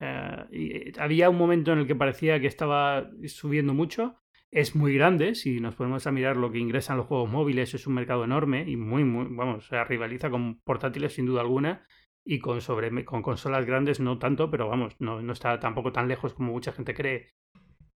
Eh, 0.00 0.44
y, 0.52 0.76
eh, 0.76 0.92
había 0.98 1.30
un 1.30 1.38
momento 1.38 1.72
en 1.72 1.80
el 1.80 1.86
que 1.86 1.96
parecía 1.96 2.40
que 2.40 2.46
estaba 2.46 3.10
subiendo 3.26 3.74
mucho. 3.74 4.16
Es 4.50 4.74
muy 4.74 4.94
grande, 4.94 5.34
si 5.34 5.60
nos 5.60 5.74
ponemos 5.74 6.06
a 6.06 6.12
mirar 6.12 6.36
lo 6.38 6.50
que 6.50 6.58
ingresan 6.58 6.96
los 6.96 7.06
juegos 7.06 7.30
móviles, 7.30 7.74
es 7.74 7.86
un 7.86 7.94
mercado 7.94 8.24
enorme 8.24 8.64
y 8.66 8.76
muy, 8.76 9.04
muy, 9.04 9.26
vamos, 9.30 9.66
o 9.66 9.68
sea, 9.68 9.84
rivaliza 9.84 10.30
con 10.30 10.60
portátiles 10.60 11.12
sin 11.12 11.26
duda 11.26 11.42
alguna 11.42 11.86
y 12.24 12.38
con, 12.38 12.62
sobre, 12.62 13.04
con 13.04 13.20
consolas 13.20 13.66
grandes 13.66 14.00
no 14.00 14.18
tanto, 14.18 14.50
pero 14.50 14.66
vamos, 14.66 14.94
no, 15.00 15.20
no 15.20 15.32
está 15.34 15.58
tampoco 15.60 15.92
tan 15.92 16.08
lejos 16.08 16.32
como 16.32 16.52
mucha 16.52 16.72
gente 16.72 16.94
cree. 16.94 17.28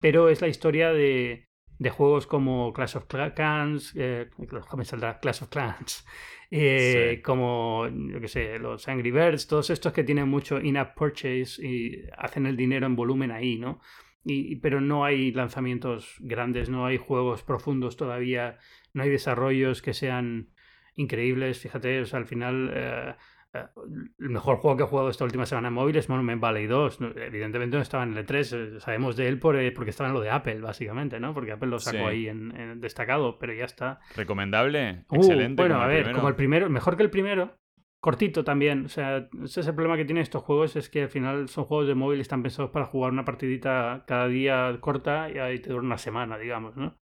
Pero 0.02 0.28
es 0.28 0.42
la 0.42 0.48
historia 0.48 0.92
de, 0.92 1.48
de 1.78 1.90
juegos 1.90 2.26
como 2.26 2.72
Clash 2.74 2.96
of 2.96 3.06
Clans, 3.06 3.94
eh, 3.96 4.28
me 4.76 4.84
saldrá 4.84 5.18
Clash 5.18 5.42
of 5.42 5.48
Clans, 5.48 6.04
eh, 6.50 7.14
Sí. 7.16 7.22
como, 7.22 7.88
yo 7.88 8.20
qué 8.20 8.28
sé, 8.28 8.58
los 8.58 8.86
Angry 8.88 9.10
Birds, 9.10 9.46
todos 9.46 9.70
estos 9.70 9.94
que 9.94 10.04
tienen 10.04 10.28
mucho 10.28 10.60
in-app 10.60 10.94
purchase 10.94 11.66
y 11.66 12.04
hacen 12.18 12.44
el 12.44 12.56
dinero 12.56 12.84
en 12.84 12.94
volumen 12.96 13.30
ahí, 13.30 13.58
¿no? 13.58 13.80
Y, 14.24 14.56
pero 14.56 14.80
no 14.80 15.04
hay 15.04 15.32
lanzamientos 15.32 16.16
grandes, 16.20 16.68
no 16.68 16.84
hay 16.84 16.98
juegos 16.98 17.42
profundos 17.42 17.96
todavía, 17.96 18.58
no 18.92 19.02
hay 19.02 19.08
desarrollos 19.10 19.82
que 19.82 19.94
sean 19.94 20.50
increíbles. 20.94 21.58
Fíjate, 21.58 22.00
o 22.00 22.04
sea, 22.06 22.18
al 22.20 22.26
final 22.26 22.70
eh, 22.74 23.14
el 23.54 24.30
mejor 24.30 24.56
juego 24.56 24.76
que 24.76 24.82
he 24.84 24.86
jugado 24.86 25.10
esta 25.10 25.24
última 25.24 25.44
semana 25.44 25.68
en 25.68 25.74
móvil 25.74 25.96
es 25.96 26.08
Monument 26.08 26.40
Valley 26.40 26.66
2. 26.66 26.98
Evidentemente 27.16 27.76
no 27.76 27.82
estaba 27.82 28.02
en 28.04 28.16
el 28.16 28.26
E3, 28.26 28.80
sabemos 28.80 29.16
de 29.16 29.28
él 29.28 29.38
por, 29.38 29.56
porque 29.74 29.90
estaba 29.90 30.08
en 30.08 30.14
lo 30.14 30.20
de 30.20 30.30
Apple, 30.30 30.60
básicamente, 30.60 31.20
¿no? 31.20 31.34
Porque 31.34 31.52
Apple 31.52 31.68
lo 31.68 31.78
sacó 31.78 32.06
ahí 32.06 32.28
en, 32.28 32.80
destacado, 32.80 33.38
pero 33.38 33.52
ya 33.52 33.64
está. 33.64 34.00
¿Recomendable? 34.16 35.04
Uh, 35.08 35.16
Excelente. 35.16 35.62
Bueno, 35.62 35.82
a 35.82 35.86
ver, 35.86 36.12
como 36.12 36.28
el 36.28 36.34
primero, 36.34 36.68
mejor 36.70 36.96
que 36.96 37.02
el 37.02 37.10
primero, 37.10 37.58
cortito 38.02 38.42
también. 38.42 38.86
O 38.86 38.88
sea, 38.88 39.28
ese 39.44 39.60
es 39.60 39.66
el 39.66 39.74
problema 39.74 39.96
que 39.96 40.04
tienen 40.04 40.22
estos 40.22 40.42
juegos, 40.42 40.76
es 40.76 40.90
que 40.90 41.02
al 41.02 41.08
final 41.08 41.48
son 41.48 41.64
juegos 41.64 41.86
de 41.86 41.94
móvil 41.94 42.18
y 42.18 42.22
están 42.22 42.42
pensados 42.42 42.70
para 42.70 42.86
jugar 42.86 43.12
una 43.12 43.24
partidita 43.24 44.04
cada 44.06 44.28
día 44.28 44.76
corta 44.80 45.30
y 45.30 45.38
ahí 45.38 45.60
te 45.60 45.70
dura 45.70 45.82
una 45.84 45.98
semana, 45.98 46.36
digamos, 46.36 46.76
¿no? 46.76 46.98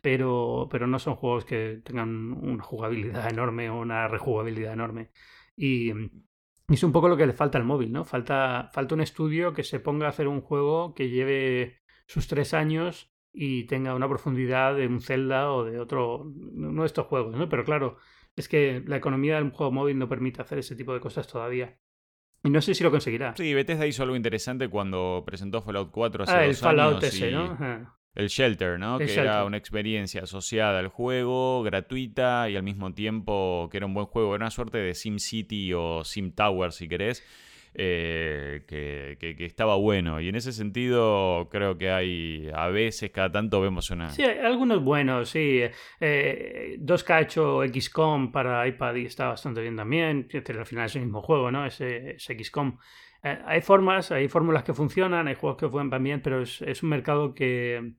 Pero, 0.00 0.68
pero 0.70 0.86
no 0.86 1.00
son 1.00 1.16
juegos 1.16 1.44
que 1.44 1.80
tengan 1.82 2.32
una 2.32 2.62
jugabilidad 2.62 3.28
enorme 3.30 3.68
o 3.68 3.80
una 3.80 4.06
rejugabilidad 4.06 4.74
enorme. 4.74 5.10
Y, 5.56 5.92
es 6.68 6.82
un 6.82 6.92
poco 6.92 7.08
lo 7.08 7.16
que 7.16 7.26
le 7.26 7.32
falta 7.32 7.58
al 7.58 7.64
móvil, 7.64 7.92
¿no? 7.92 8.04
Falta, 8.04 8.70
falta 8.72 8.94
un 8.94 9.00
estudio 9.00 9.52
que 9.52 9.64
se 9.64 9.80
ponga 9.80 10.06
a 10.06 10.10
hacer 10.10 10.28
un 10.28 10.40
juego 10.40 10.94
que 10.94 11.10
lleve 11.10 11.82
sus 12.06 12.28
tres 12.28 12.54
años 12.54 13.12
y 13.32 13.64
tenga 13.64 13.94
una 13.94 14.08
profundidad 14.08 14.76
de 14.76 14.86
un 14.86 15.00
Zelda 15.00 15.52
o 15.52 15.64
de 15.64 15.78
otro, 15.78 16.22
uno 16.22 16.82
de 16.82 16.86
estos 16.86 17.06
juegos, 17.06 17.36
¿no? 17.36 17.48
Pero 17.48 17.64
claro, 17.64 17.98
es 18.36 18.48
que 18.48 18.82
la 18.86 18.96
economía 18.96 19.36
del 19.36 19.50
juego 19.50 19.72
móvil 19.72 19.98
no 19.98 20.08
permite 20.08 20.40
hacer 20.40 20.58
ese 20.58 20.76
tipo 20.76 20.94
de 20.94 21.00
cosas 21.00 21.26
todavía. 21.26 21.78
Y 22.44 22.50
no 22.50 22.60
sé 22.60 22.74
si 22.74 22.82
lo 22.82 22.90
conseguirá. 22.90 23.36
Sí, 23.36 23.54
Bethesda 23.54 23.86
hizo 23.86 24.02
algo 24.02 24.16
interesante 24.16 24.68
cuando 24.68 25.22
presentó 25.24 25.62
Fallout 25.62 25.90
4 25.92 26.24
hace 26.24 26.32
ah, 26.32 26.44
el 26.44 26.54
Fallout 26.54 27.02
ese, 27.02 27.30
¿no? 27.30 27.56
El 28.14 28.28
Shelter, 28.28 28.78
¿no? 28.78 28.98
que 28.98 29.12
era 29.12 29.44
una 29.44 29.56
experiencia 29.56 30.22
asociada 30.24 30.78
al 30.78 30.88
juego, 30.88 31.62
gratuita 31.62 32.50
y 32.50 32.56
al 32.56 32.62
mismo 32.62 32.92
tiempo 32.92 33.68
que 33.70 33.78
era 33.78 33.86
un 33.86 33.94
buen 33.94 34.06
juego. 34.06 34.34
Era 34.34 34.44
una 34.44 34.50
suerte 34.50 34.78
de 34.78 34.94
Sim 34.94 35.18
City 35.18 35.72
o 35.72 36.04
Sim 36.04 36.32
Tower, 36.32 36.72
si 36.72 36.88
querés. 36.88 37.24
Eh, 37.74 38.64
que, 38.66 39.16
que, 39.18 39.44
estaba 39.46 39.76
bueno. 39.76 40.20
Y 40.20 40.28
en 40.28 40.34
ese 40.34 40.52
sentido, 40.52 41.48
creo 41.50 41.78
que 41.78 41.90
hay 41.90 42.50
a 42.54 42.68
veces, 42.68 43.10
cada 43.10 43.32
tanto 43.32 43.60
vemos 43.60 43.90
una. 43.90 44.10
Sí, 44.10 44.22
hay 44.22 44.38
algunos 44.38 44.82
buenos, 44.82 45.30
sí. 45.30 45.62
Eh, 46.00 46.76
2K 46.78 47.10
ha 47.10 47.20
hecho 47.22 47.62
XCOM 47.62 48.30
para 48.30 48.66
iPad 48.66 48.96
y 48.96 49.06
está 49.06 49.28
bastante 49.28 49.62
bien 49.62 49.76
también. 49.76 50.28
Al 50.32 50.66
final 50.66 50.86
es 50.86 50.96
el 50.96 51.02
mismo 51.02 51.22
juego, 51.22 51.50
¿no? 51.50 51.64
Ese, 51.64 52.16
XCOM. 52.18 52.78
Eh, 53.22 53.38
hay 53.44 53.60
formas, 53.60 54.10
hay 54.10 54.28
fórmulas 54.28 54.64
que 54.64 54.74
funcionan, 54.74 55.28
hay 55.28 55.34
juegos 55.34 55.58
que 55.58 55.68
funcionan 55.68 56.02
bien, 56.02 56.22
pero 56.22 56.42
es, 56.42 56.62
es 56.62 56.82
un 56.82 56.88
mercado 56.88 57.34
que, 57.34 57.94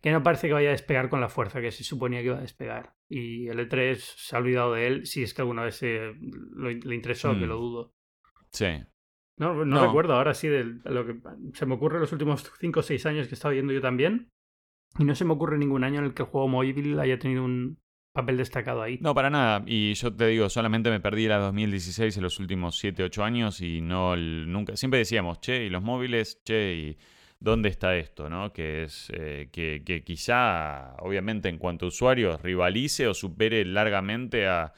que 0.00 0.10
no 0.10 0.22
parece 0.22 0.48
que 0.48 0.54
vaya 0.54 0.68
a 0.68 0.72
despegar 0.72 1.08
con 1.08 1.20
la 1.20 1.28
fuerza 1.28 1.60
que 1.60 1.70
se 1.70 1.84
suponía 1.84 2.20
que 2.20 2.26
iba 2.26 2.38
a 2.38 2.42
despegar. 2.42 2.94
Y 3.08 3.48
el 3.48 3.58
E3 3.58 3.96
se 3.96 4.34
ha 4.34 4.38
olvidado 4.38 4.74
de 4.74 4.86
él, 4.86 5.06
si 5.06 5.22
es 5.22 5.34
que 5.34 5.42
alguna 5.42 5.64
vez 5.64 5.82
le 5.82 6.94
interesó, 6.94 7.32
que 7.38 7.46
lo 7.46 7.58
mm. 7.58 7.60
dudo. 7.60 7.94
Sí. 8.50 8.66
No, 9.38 9.64
no, 9.64 9.86
recuerdo 9.86 10.14
ahora 10.14 10.34
sí 10.34 10.48
de 10.48 10.64
lo 10.84 11.06
que 11.06 11.18
se 11.54 11.66
me 11.66 11.74
ocurre 11.74 12.00
los 12.00 12.12
últimos 12.12 12.50
5 12.60 12.80
o 12.80 12.82
6 12.82 13.06
años 13.06 13.26
que 13.26 13.32
he 13.32 13.34
estado 13.34 13.52
viendo 13.54 13.72
yo 13.72 13.80
también. 13.80 14.30
Y 14.98 15.04
no 15.04 15.14
se 15.14 15.24
me 15.24 15.32
ocurre 15.32 15.58
ningún 15.58 15.84
año 15.84 16.00
en 16.00 16.04
el 16.04 16.14
que 16.14 16.22
el 16.22 16.28
juego 16.28 16.48
móvil 16.48 16.98
haya 17.00 17.18
tenido 17.18 17.44
un 17.44 17.81
papel 18.12 18.36
destacado 18.36 18.82
ahí. 18.82 18.98
No, 19.00 19.14
para 19.14 19.30
nada. 19.30 19.62
Y 19.66 19.94
yo 19.94 20.14
te 20.14 20.26
digo, 20.26 20.48
solamente 20.48 20.90
me 20.90 21.00
perdí 21.00 21.26
la 21.26 21.38
2016 21.38 22.16
en 22.16 22.22
los 22.22 22.38
últimos 22.38 22.78
7, 22.78 23.02
8 23.04 23.24
años 23.24 23.60
y 23.60 23.80
no 23.80 24.16
nunca. 24.16 24.76
Siempre 24.76 24.98
decíamos, 24.98 25.40
che, 25.40 25.64
y 25.64 25.70
los 25.70 25.82
móviles, 25.82 26.42
che, 26.44 26.74
y 26.74 26.98
dónde 27.40 27.68
está 27.68 27.96
esto, 27.96 28.28
¿no? 28.28 28.52
Que 28.52 28.84
es 28.84 29.10
eh, 29.14 29.48
que, 29.50 30.02
quizá, 30.04 30.94
obviamente, 30.98 31.48
en 31.48 31.58
cuanto 31.58 31.86
a 31.86 31.88
usuarios, 31.88 32.40
rivalice 32.40 33.08
o 33.08 33.14
supere 33.14 33.64
largamente 33.64 34.46
a, 34.46 34.72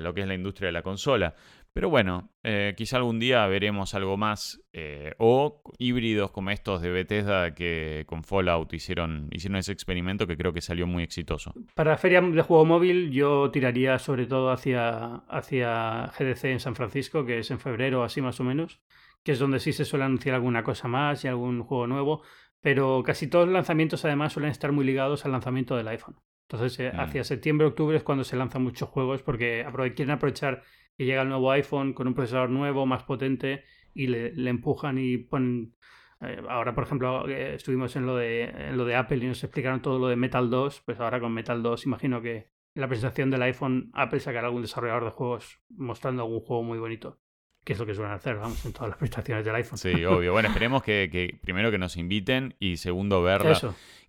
lo 0.00 0.14
que 0.14 0.22
es 0.22 0.26
la 0.26 0.34
industria 0.34 0.68
de 0.68 0.72
la 0.72 0.82
consola. 0.82 1.34
Pero 1.74 1.90
bueno, 1.90 2.30
eh, 2.44 2.74
quizá 2.76 2.98
algún 2.98 3.18
día 3.18 3.44
veremos 3.48 3.94
algo 3.94 4.16
más 4.16 4.62
eh, 4.72 5.12
o 5.18 5.60
híbridos 5.76 6.30
como 6.30 6.50
estos 6.50 6.80
de 6.80 6.90
Bethesda 6.90 7.52
que 7.52 8.04
con 8.06 8.22
Fallout 8.22 8.72
hicieron, 8.72 9.28
hicieron 9.32 9.56
ese 9.56 9.72
experimento 9.72 10.28
que 10.28 10.36
creo 10.36 10.52
que 10.52 10.60
salió 10.60 10.86
muy 10.86 11.02
exitoso. 11.02 11.52
Para 11.74 11.98
feria 11.98 12.20
de 12.20 12.42
juego 12.42 12.64
móvil 12.64 13.10
yo 13.10 13.50
tiraría 13.50 13.98
sobre 13.98 14.26
todo 14.26 14.52
hacia, 14.52 15.16
hacia 15.28 16.12
GDC 16.16 16.44
en 16.44 16.60
San 16.60 16.76
Francisco, 16.76 17.26
que 17.26 17.40
es 17.40 17.50
en 17.50 17.58
febrero 17.58 18.04
así 18.04 18.22
más 18.22 18.38
o 18.38 18.44
menos, 18.44 18.80
que 19.24 19.32
es 19.32 19.40
donde 19.40 19.58
sí 19.58 19.72
se 19.72 19.84
suele 19.84 20.04
anunciar 20.04 20.36
alguna 20.36 20.62
cosa 20.62 20.86
más 20.86 21.24
y 21.24 21.28
algún 21.28 21.64
juego 21.64 21.88
nuevo, 21.88 22.22
pero 22.60 23.02
casi 23.04 23.26
todos 23.26 23.46
los 23.46 23.54
lanzamientos 23.54 24.04
además 24.04 24.32
suelen 24.32 24.52
estar 24.52 24.70
muy 24.70 24.84
ligados 24.84 25.24
al 25.24 25.32
lanzamiento 25.32 25.76
del 25.76 25.88
iPhone. 25.88 26.20
Entonces, 26.48 26.78
eh, 26.78 26.92
mm. 26.94 27.00
hacia 27.00 27.24
septiembre, 27.24 27.66
octubre 27.66 27.96
es 27.96 28.04
cuando 28.04 28.22
se 28.22 28.36
lanzan 28.36 28.62
muchos 28.62 28.88
juegos 28.88 29.22
porque 29.22 29.66
quieren 29.96 30.12
aprovechar 30.12 30.62
que 30.96 31.04
llega 31.04 31.22
el 31.22 31.28
nuevo 31.28 31.50
iPhone 31.50 31.92
con 31.92 32.06
un 32.06 32.14
procesador 32.14 32.50
nuevo, 32.50 32.86
más 32.86 33.02
potente, 33.02 33.64
y 33.94 34.06
le, 34.08 34.32
empujan 34.48 34.98
y 34.98 35.18
ponen... 35.18 35.74
Eh, 36.20 36.42
ahora, 36.48 36.74
por 36.74 36.84
ejemplo, 36.84 37.28
eh, 37.28 37.54
estuvimos 37.54 37.94
en 37.96 38.06
lo, 38.06 38.16
de, 38.16 38.44
en 38.44 38.76
lo 38.76 38.84
de 38.84 38.96
Apple 38.96 39.18
y 39.18 39.26
nos 39.26 39.42
explicaron 39.42 39.82
todo 39.82 39.98
lo 39.98 40.08
de 40.08 40.16
Metal 40.16 40.48
2, 40.48 40.82
pues 40.84 41.00
ahora 41.00 41.20
con 41.20 41.32
Metal 41.32 41.62
2 41.62 41.86
imagino 41.86 42.22
que 42.22 42.36
en 42.36 42.80
la 42.80 42.88
presentación 42.88 43.30
del 43.30 43.42
iPhone 43.42 43.90
Apple 43.92 44.20
sacará 44.20 44.46
algún 44.46 44.62
desarrollador 44.62 45.04
de 45.04 45.10
juegos 45.10 45.60
mostrando 45.68 46.22
algún 46.22 46.40
juego 46.40 46.62
muy 46.62 46.78
bonito 46.78 47.20
que 47.64 47.72
es 47.72 47.78
lo 47.78 47.86
que 47.86 47.94
suelen 47.94 48.12
hacer, 48.12 48.36
vamos, 48.36 48.64
en 48.66 48.72
todas 48.72 48.90
las 48.90 48.98
prestaciones 48.98 49.44
del 49.44 49.54
iPhone. 49.54 49.78
Sí, 49.78 50.04
obvio. 50.04 50.32
Bueno, 50.32 50.48
esperemos 50.48 50.82
que, 50.82 51.38
primero 51.42 51.70
que 51.70 51.78
nos 51.78 51.96
inviten 51.96 52.54
y 52.58 52.76
segundo 52.76 53.22
verla, 53.22 53.58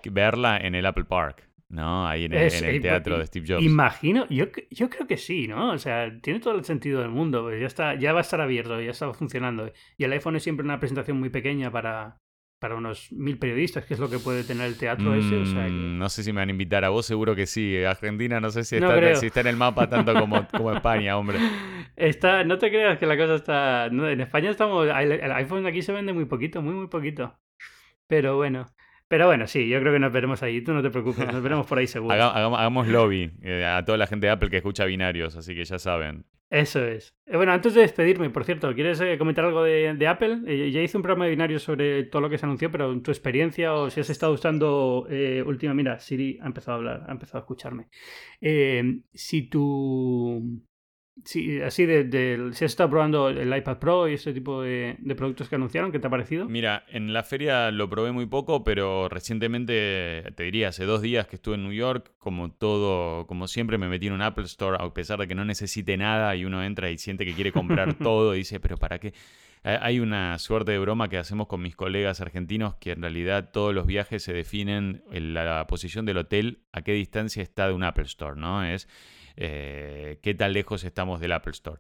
verla 0.04 0.58
en 0.58 0.76
el 0.76 0.86
Apple 0.86 1.06
Park. 1.06 1.50
¿No? 1.70 2.08
Ahí 2.08 2.26
en 2.26 2.34
el, 2.34 2.82
teatro 2.82 3.18
de 3.18 3.26
Steve 3.26 3.46
Jobs. 3.48 3.64
Imagino, 3.64 4.28
yo, 4.30 4.46
yo 4.70 4.90
creo 4.90 5.08
que 5.08 5.18
sí, 5.18 5.48
¿no? 5.48 5.72
O 5.72 5.78
sea, 5.78 6.12
tiene 6.22 6.40
todo 6.40 6.56
el 6.56 6.66
sentido 6.66 7.02
del 7.02 7.10
mundo. 7.10 7.44
Pues 7.44 7.60
ya, 7.60 7.68
está, 7.68 7.96
ya 7.96 8.14
va 8.14 8.20
a 8.20 8.22
estar 8.22 8.42
abierto, 8.42 8.80
ya 8.82 8.92
está 8.92 9.14
funcionando. 9.14 9.72
Y 9.98 10.04
el 10.04 10.12
iPhone 10.14 10.36
es 10.36 10.44
siempre 10.44 10.64
una 10.64 10.80
presentación 10.80 11.20
muy 11.20 11.30
pequeña 11.30 11.72
para, 11.72 12.22
para 12.60 12.76
unos 12.76 13.12
mil 13.12 13.38
periodistas, 13.38 13.86
que 13.86 13.96
es 13.96 14.00
lo 14.00 14.10
que 14.10 14.20
puede 14.20 14.44
tener 14.44 14.68
el 14.68 14.78
teatro 14.78 15.14
ese. 15.16 15.36
Mm, 15.36 15.98
no 15.98 16.10
sé 16.10 16.24
si 16.24 16.32
me 16.32 16.42
van 16.42 16.50
a 16.50 16.52
invitar 16.52 16.86
a 16.86 16.90
vos, 16.90 17.06
seguro 17.06 17.36
que 17.36 17.46
sí. 17.48 17.84
Argentina 17.84 18.40
no 18.40 18.50
sé 18.52 18.64
si 18.64 18.78
está, 18.78 19.16
si 19.16 19.28
está 19.28 19.42
en 19.42 19.48
el 19.48 19.58
mapa 19.58 19.90
tanto 19.90 20.14
como, 20.14 20.48
como 20.48 20.72
España, 20.72 21.18
hombre. 21.18 21.40
Está, 21.98 22.44
no 22.44 22.58
te 22.58 22.70
creas 22.70 22.98
que 22.98 23.06
la 23.06 23.16
cosa 23.16 23.36
está... 23.36 23.86
en 23.86 24.20
España 24.20 24.50
estamos... 24.50 24.86
El 24.86 25.32
iPhone 25.32 25.66
aquí 25.66 25.82
se 25.82 25.94
vende 25.94 26.12
muy 26.12 26.26
poquito, 26.26 26.62
muy, 26.62 26.74
muy 26.74 26.88
poquito. 26.88 27.40
Pero 28.06 28.36
bueno. 28.36 28.66
Pero 29.08 29.28
bueno, 29.28 29.46
sí, 29.46 29.68
yo 29.68 29.80
creo 29.80 29.94
que 29.94 30.00
nos 30.00 30.12
veremos 30.12 30.42
ahí. 30.42 30.62
Tú 30.62 30.74
no 30.74 30.82
te 30.82 30.90
preocupes, 30.90 31.32
nos 31.32 31.42
veremos 31.42 31.68
por 31.68 31.78
ahí 31.78 31.88
seguro. 31.88 32.14
hagamos, 32.14 32.88
lobby 32.88 33.32
eh, 33.44 33.66
a 33.66 33.86
toda 33.86 33.98
la 33.98 34.08
gente 34.08 34.28
de 34.28 34.32
Apple 34.32 34.50
que 34.50 34.58
escucha 34.58 34.86
binarios, 34.86 35.36
así 35.36 35.54
que 35.54 35.64
ya 35.64 35.78
saben. 35.78 36.26
Eso 36.50 36.86
es. 36.86 37.16
Eh, 37.26 37.36
bueno, 37.36 37.52
antes 37.52 37.74
de 37.74 37.82
despedirme, 37.82 38.30
por 38.30 38.46
cierto, 38.46 38.74
¿quieres 38.74 39.00
eh, 39.02 39.18
comentar 39.18 39.46
algo 39.46 39.64
de, 39.64 40.08
Apple? 40.08 40.72
ya 40.72 40.82
hice 40.82 40.98
un 40.98 41.04
programa 41.04 41.26
de 41.26 41.32
binarios 41.32 41.64
sobre 41.64 42.04
todo 42.04 42.22
lo 42.22 42.30
que 42.30 42.38
se 42.38 42.46
anunció, 42.46 42.72
pero 42.72 42.92
en 42.92 43.04
tu 43.04 43.12
experiencia 43.12 43.74
o 43.74 43.90
si 43.90 44.00
has 44.00 44.10
estado 44.10 44.34
usando 44.34 45.08
última, 45.46 45.74
mira, 45.74 46.00
Siri 46.00 46.40
ha 46.42 46.48
empezado 46.48 46.74
a 46.74 46.78
hablar, 46.78 47.04
ha 47.08 47.12
empezado 47.12 47.40
a 47.40 47.42
escucharme. 47.42 47.88
si 49.14 49.50
tu 49.50 50.62
Sí, 51.24 51.62
así 51.62 51.86
de, 51.86 52.52
si 52.54 52.66
has 52.66 52.72
estado 52.72 52.90
probando 52.90 53.30
el 53.30 53.56
iPad 53.56 53.78
Pro 53.78 54.10
y 54.10 54.16
ese 54.16 54.34
tipo 54.34 54.62
de, 54.62 54.98
productos 55.16 55.48
que 55.48 55.56
anunciaron, 55.56 55.92
¿qué 55.94 56.00
te 56.00 56.08
ha 56.08 56.10
parecido? 56.10 56.50
Mira, 56.50 56.84
en 56.90 57.14
la 57.14 57.24
feria 57.24 57.72
lo 57.72 57.90
probé 57.90 58.12
muy 58.12 58.26
poco, 58.26 58.66
pero 58.66 59.08
recientemente, 59.08 60.24
te 60.36 60.44
diría, 60.44 60.70
hace 60.70 60.84
dos 60.84 61.02
días 61.02 61.26
que 61.28 61.38
estuve 61.38 61.56
en 61.56 61.64
New 61.64 61.72
York, 61.72 62.12
como 62.18 62.52
todo, 62.52 63.28
como 63.28 63.48
siempre 63.48 63.78
me 63.78 63.88
metí 63.88 64.08
en 64.08 64.14
un 64.14 64.22
Apple 64.22 64.44
Store, 64.44 64.78
a 64.78 64.94
pesar 64.94 65.18
de 65.20 65.28
que 65.28 65.36
no 65.36 65.46
necesite 65.46 65.96
nada 65.96 66.36
y 66.36 66.44
uno 66.44 66.62
entra 66.62 66.92
y 66.92 66.98
siente 66.98 67.26
que 67.26 67.34
quiere 67.34 67.54
comprar 67.54 67.94
todo 67.98 68.36
y 68.36 68.40
dice, 68.40 68.60
pero 68.60 68.76
¿para 68.76 69.00
qué? 69.00 69.14
Hay 69.64 70.00
una 70.00 70.38
suerte 70.38 70.74
de 70.74 70.80
broma 70.80 71.10
que 71.10 71.18
hacemos 71.18 71.48
con 71.48 71.60
mis 71.60 71.76
colegas 71.76 72.22
argentinos 72.22 72.76
que 72.76 72.92
en 72.92 73.02
realidad 73.02 73.50
todos 73.52 73.74
los 73.74 73.88
viajes 73.88 74.22
se 74.22 74.32
definen 74.32 75.02
en 75.12 75.34
la 75.34 75.66
posición 75.66 76.06
del 76.06 76.18
hotel, 76.18 76.60
a 76.72 76.84
qué 76.84 76.92
distancia 76.92 77.42
está 77.42 77.68
de 77.68 77.74
un 77.74 77.84
Apple 77.84 78.04
Store, 78.04 78.40
¿no? 78.40 78.64
Es 78.64 78.88
eh, 79.38 80.20
qué 80.22 80.34
tan 80.34 80.54
lejos 80.54 80.84
estamos 80.84 81.20
del 81.20 81.32
Apple 81.32 81.52
Store. 81.52 81.80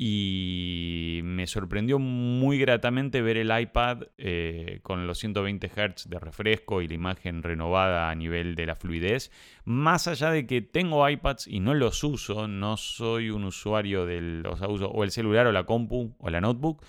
Y 0.00 1.20
me 1.24 1.48
sorprendió 1.48 1.98
muy 1.98 2.58
gratamente 2.58 3.20
ver 3.20 3.36
el 3.36 3.50
iPad 3.58 4.04
eh, 4.16 4.78
con 4.82 5.08
los 5.08 5.18
120 5.18 5.68
Hz 5.68 6.08
de 6.08 6.20
refresco 6.20 6.82
y 6.82 6.86
la 6.86 6.94
imagen 6.94 7.42
renovada 7.42 8.08
a 8.08 8.14
nivel 8.14 8.54
de 8.54 8.66
la 8.66 8.76
fluidez. 8.76 9.32
Más 9.64 10.06
allá 10.06 10.30
de 10.30 10.46
que 10.46 10.62
tengo 10.62 11.08
iPads 11.08 11.48
y 11.48 11.58
no 11.58 11.74
los 11.74 12.04
uso, 12.04 12.46
no 12.46 12.76
soy 12.76 13.30
un 13.30 13.42
usuario 13.42 14.06
del 14.06 14.44
o 14.46 15.02
el 15.02 15.10
celular 15.10 15.48
o 15.48 15.52
la 15.52 15.64
compu 15.64 16.14
o 16.20 16.30
la 16.30 16.40
notebook. 16.40 16.84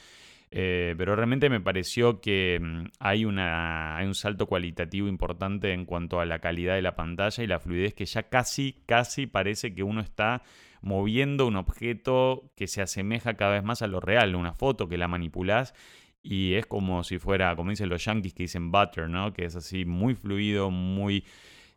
Eh, 0.52 0.96
pero 0.98 1.16
realmente 1.16 1.48
me 1.50 1.62
pareció 1.62 2.22
que 2.22 2.60
mm, 2.60 2.86
hay, 3.00 3.26
una, 3.26 3.98
hay 3.98 4.08
un 4.08 4.16
salto 4.16 4.48
cualitativo 4.48 5.08
importante 5.08 5.74
en 5.74 5.86
cuanto 5.86 6.20
a 6.20 6.26
la 6.26 6.40
calidad 6.40 6.76
de 6.76 6.82
la 6.82 6.96
pantalla 6.96 7.44
y 7.44 7.48
la 7.48 7.60
fluidez 7.60 7.94
que 7.94 8.06
ya 8.06 8.24
casi, 8.24 8.82
casi 8.88 9.28
parece 9.28 9.76
que 9.76 9.84
uno 9.84 10.02
está 10.02 10.42
moviendo 10.82 11.46
un 11.46 11.56
objeto 11.56 12.52
que 12.56 12.68
se 12.68 12.82
asemeja 12.82 13.36
cada 13.36 13.52
vez 13.54 13.64
más 13.64 13.82
a 13.82 13.88
lo 13.88 14.00
real, 14.00 14.36
una 14.36 14.54
foto 14.54 14.88
que 14.88 14.98
la 14.98 15.08
manipulás 15.08 15.76
y 16.24 16.54
es 16.56 16.66
como 16.66 17.04
si 17.04 17.20
fuera, 17.20 17.56
como 17.56 17.70
dicen 17.70 17.90
los 17.90 18.04
yankees 18.04 18.34
que 18.34 18.44
dicen 18.44 18.72
butter, 18.72 19.10
¿no? 19.10 19.34
Que 19.34 19.46
es 19.46 19.56
así 19.56 19.86
muy 19.86 20.16
fluido, 20.16 20.72
muy... 20.72 21.26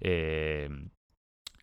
Eh, 0.01 0.69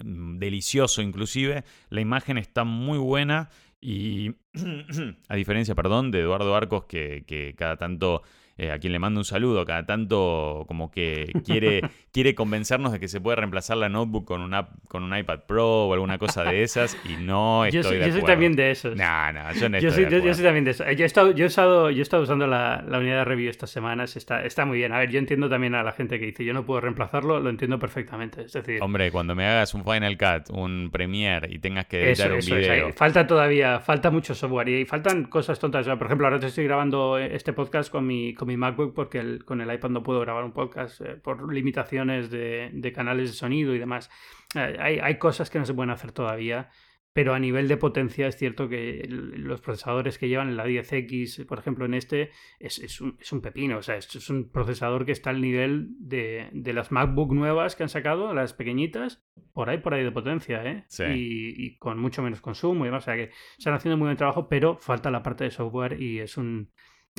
delicioso 0.02 1.02
inclusive, 1.02 1.66
la 1.90 2.00
imagen 2.00 2.38
está 2.38 2.64
muy 2.64 2.98
buena 2.98 3.50
Y 3.82 4.36
a 5.30 5.36
diferencia, 5.36 5.76
perdón, 5.76 6.12
de 6.12 6.22
Eduardo 6.22 6.56
Arcos, 6.56 6.86
que, 6.86 7.24
que 7.26 7.56
cada 7.58 7.78
tanto 7.78 8.24
eh, 8.60 8.72
a 8.72 8.80
quien 8.80 8.92
le 8.92 9.00
mando 9.00 9.22
un 9.22 9.26
saludo, 9.26 9.64
cada 9.64 9.86
tanto 9.86 10.66
como 10.68 10.92
que 10.92 11.32
quiere, 11.46 11.82
quiere 12.12 12.36
convencernos 12.36 12.92
de 12.92 13.00
que 13.00 13.08
se 13.08 13.22
puede 13.22 13.38
reemplazar 13.38 13.78
la 13.78 13.88
notebook 13.88 14.26
con, 14.26 14.42
una, 14.42 14.68
con 14.90 15.04
un 15.04 15.18
iPad 15.18 15.40
Pro 15.48 15.88
o 15.88 15.94
alguna 15.94 16.18
cosa 16.18 16.44
de 16.44 16.64
esas 16.64 16.98
y 17.06 17.16
no 17.24 17.64
estoy 17.64 17.82
yo 17.82 17.88
soy, 17.88 17.98
de 18.00 18.08
yo 18.08 18.14
soy 18.14 18.24
también 18.24 18.58
de 18.58 18.72
esos. 18.72 18.98
No, 18.98 19.32
no, 19.32 19.54
yo 19.54 19.70
no 19.70 19.78
estoy 19.78 19.82
yo, 19.82 19.92
soy, 19.92 20.04
de 20.04 20.12
yo, 20.12 20.18
acuerdo. 20.18 20.26
yo 20.26 20.34
soy 20.34 20.44
también 20.44 20.66
de 20.66 20.72
eso. 20.72 20.92
Yo 20.92 21.04
he 21.04 21.06
estado, 21.06 21.32
yo 21.32 21.46
he 21.46 21.48
estado, 21.48 21.90
yo 21.90 22.00
he 22.00 22.02
estado 22.02 22.24
usando 22.24 22.48
la, 22.48 22.84
la 22.86 23.00
unidad 23.00 23.20
de 23.20 23.26
review 23.26 23.50
estas 23.50 23.70
semanas. 23.70 24.18
Está, 24.18 24.44
está 24.44 24.66
muy 24.66 24.80
bien. 24.80 24.92
A 24.92 25.00
ver, 25.00 25.10
yo 25.10 25.20
entiendo 25.20 25.48
también 25.48 25.74
a 25.76 25.82
la 25.82 25.94
gente 25.94 26.20
que 26.20 26.26
dice 26.26 26.44
yo 26.44 26.54
no 26.54 26.66
puedo 26.66 26.82
reemplazarlo, 26.82 27.40
lo 27.40 27.50
entiendo 27.50 27.80
perfectamente. 27.80 28.42
Es 28.42 28.52
decir, 28.52 28.84
Hombre, 28.84 29.10
cuando 29.10 29.36
me 29.36 29.46
hagas 29.46 29.74
un 29.74 29.86
Final 29.86 30.18
Cut, 30.18 30.50
un 30.50 30.90
Premiere 30.92 31.48
y 31.50 31.60
tengas 31.60 31.86
que 31.86 32.12
eso, 32.12 32.24
editar 32.24 32.34
un 32.34 32.40
eso 32.40 32.58
es, 32.58 32.68
video. 32.68 32.92
Falta 32.92 33.26
todavía, 33.26 33.80
falta 33.80 34.12
mucho 34.12 34.36
software 34.36 34.68
y 34.68 34.86
faltan 34.86 35.24
cosas 35.24 35.58
tontas. 35.60 35.82
O 35.82 35.86
sea, 35.86 35.98
por 35.98 36.08
ejemplo, 36.08 36.28
ahora 36.28 36.42
te 36.42 36.48
estoy 36.48 36.66
grabando 36.66 37.18
este 37.18 37.54
podcast 37.54 37.90
con 37.90 38.06
mi, 38.06 38.34
con 38.34 38.49
mi 38.50 38.58
MacBook 38.58 38.94
porque 38.94 39.20
el- 39.20 39.46
con 39.46 39.62
el 39.62 39.74
iPad 39.74 39.90
no 39.92 40.04
puedo 40.04 40.20
grabar 40.20 40.44
un 40.44 40.52
podcast 40.54 41.00
eh, 41.02 41.16
por 41.16 41.52
limitaciones 41.54 42.30
de, 42.30 42.70
de 42.74 42.92
canales 42.92 43.30
de 43.30 43.36
sonido 43.36 43.74
y 43.74 43.80
demás. 43.80 44.10
Eh, 44.56 44.76
hay, 44.80 45.00
hay 45.00 45.18
cosas 45.18 45.50
que 45.50 45.60
no 45.60 45.66
se 45.66 45.74
pueden 45.74 45.92
hacer 45.92 46.12
todavía. 46.12 46.70
Pero 47.12 47.34
a 47.34 47.40
nivel 47.40 47.68
de 47.68 47.76
potencia 47.76 48.28
es 48.28 48.38
cierto 48.38 48.70
que 48.70 49.00
el- 49.02 49.42
los 49.42 49.62
procesadores 49.62 50.20
que 50.20 50.28
llevan 50.30 50.48
en 50.48 50.56
la 50.58 50.66
10X, 50.68 51.44
por 51.48 51.58
ejemplo, 51.58 51.86
en 51.86 51.96
este, 51.96 52.30
es, 52.60 52.78
es 52.78 53.02
un, 53.02 53.18
es 53.20 53.32
un 53.34 53.42
pepino. 53.42 53.78
O 53.80 53.82
sea, 53.82 53.96
es, 53.96 54.16
es 54.16 54.30
un 54.30 54.52
procesador 54.52 55.06
que 55.08 55.12
está 55.12 55.32
al 55.32 55.42
nivel 55.42 55.88
de, 56.00 56.50
de 56.54 56.72
las 56.72 56.92
MacBook 56.92 57.34
nuevas 57.34 57.76
que 57.76 57.82
han 57.82 57.90
sacado, 57.90 58.32
las 58.36 58.54
pequeñitas, 58.54 59.26
por 59.54 59.70
ahí, 59.72 59.80
por 59.80 59.96
ahí 59.96 60.04
de 60.04 60.12
potencia, 60.12 60.64
¿eh? 60.64 60.86
Sí. 60.88 61.04
Y, 61.04 61.66
y 61.66 61.78
con 61.80 61.98
mucho 62.00 62.22
menos 62.22 62.42
consumo 62.42 62.86
y 62.86 62.90
demás. 62.90 63.04
O 63.04 63.06
sea 63.06 63.16
que 63.16 63.32
están 63.58 63.74
haciendo 63.74 63.98
muy 63.98 64.06
buen 64.06 64.16
trabajo, 64.18 64.48
pero 64.48 64.78
falta 64.78 65.10
la 65.10 65.24
parte 65.24 65.46
de 65.46 65.52
software 65.52 66.00
y 66.00 66.20
es 66.20 66.38
un, 66.38 66.70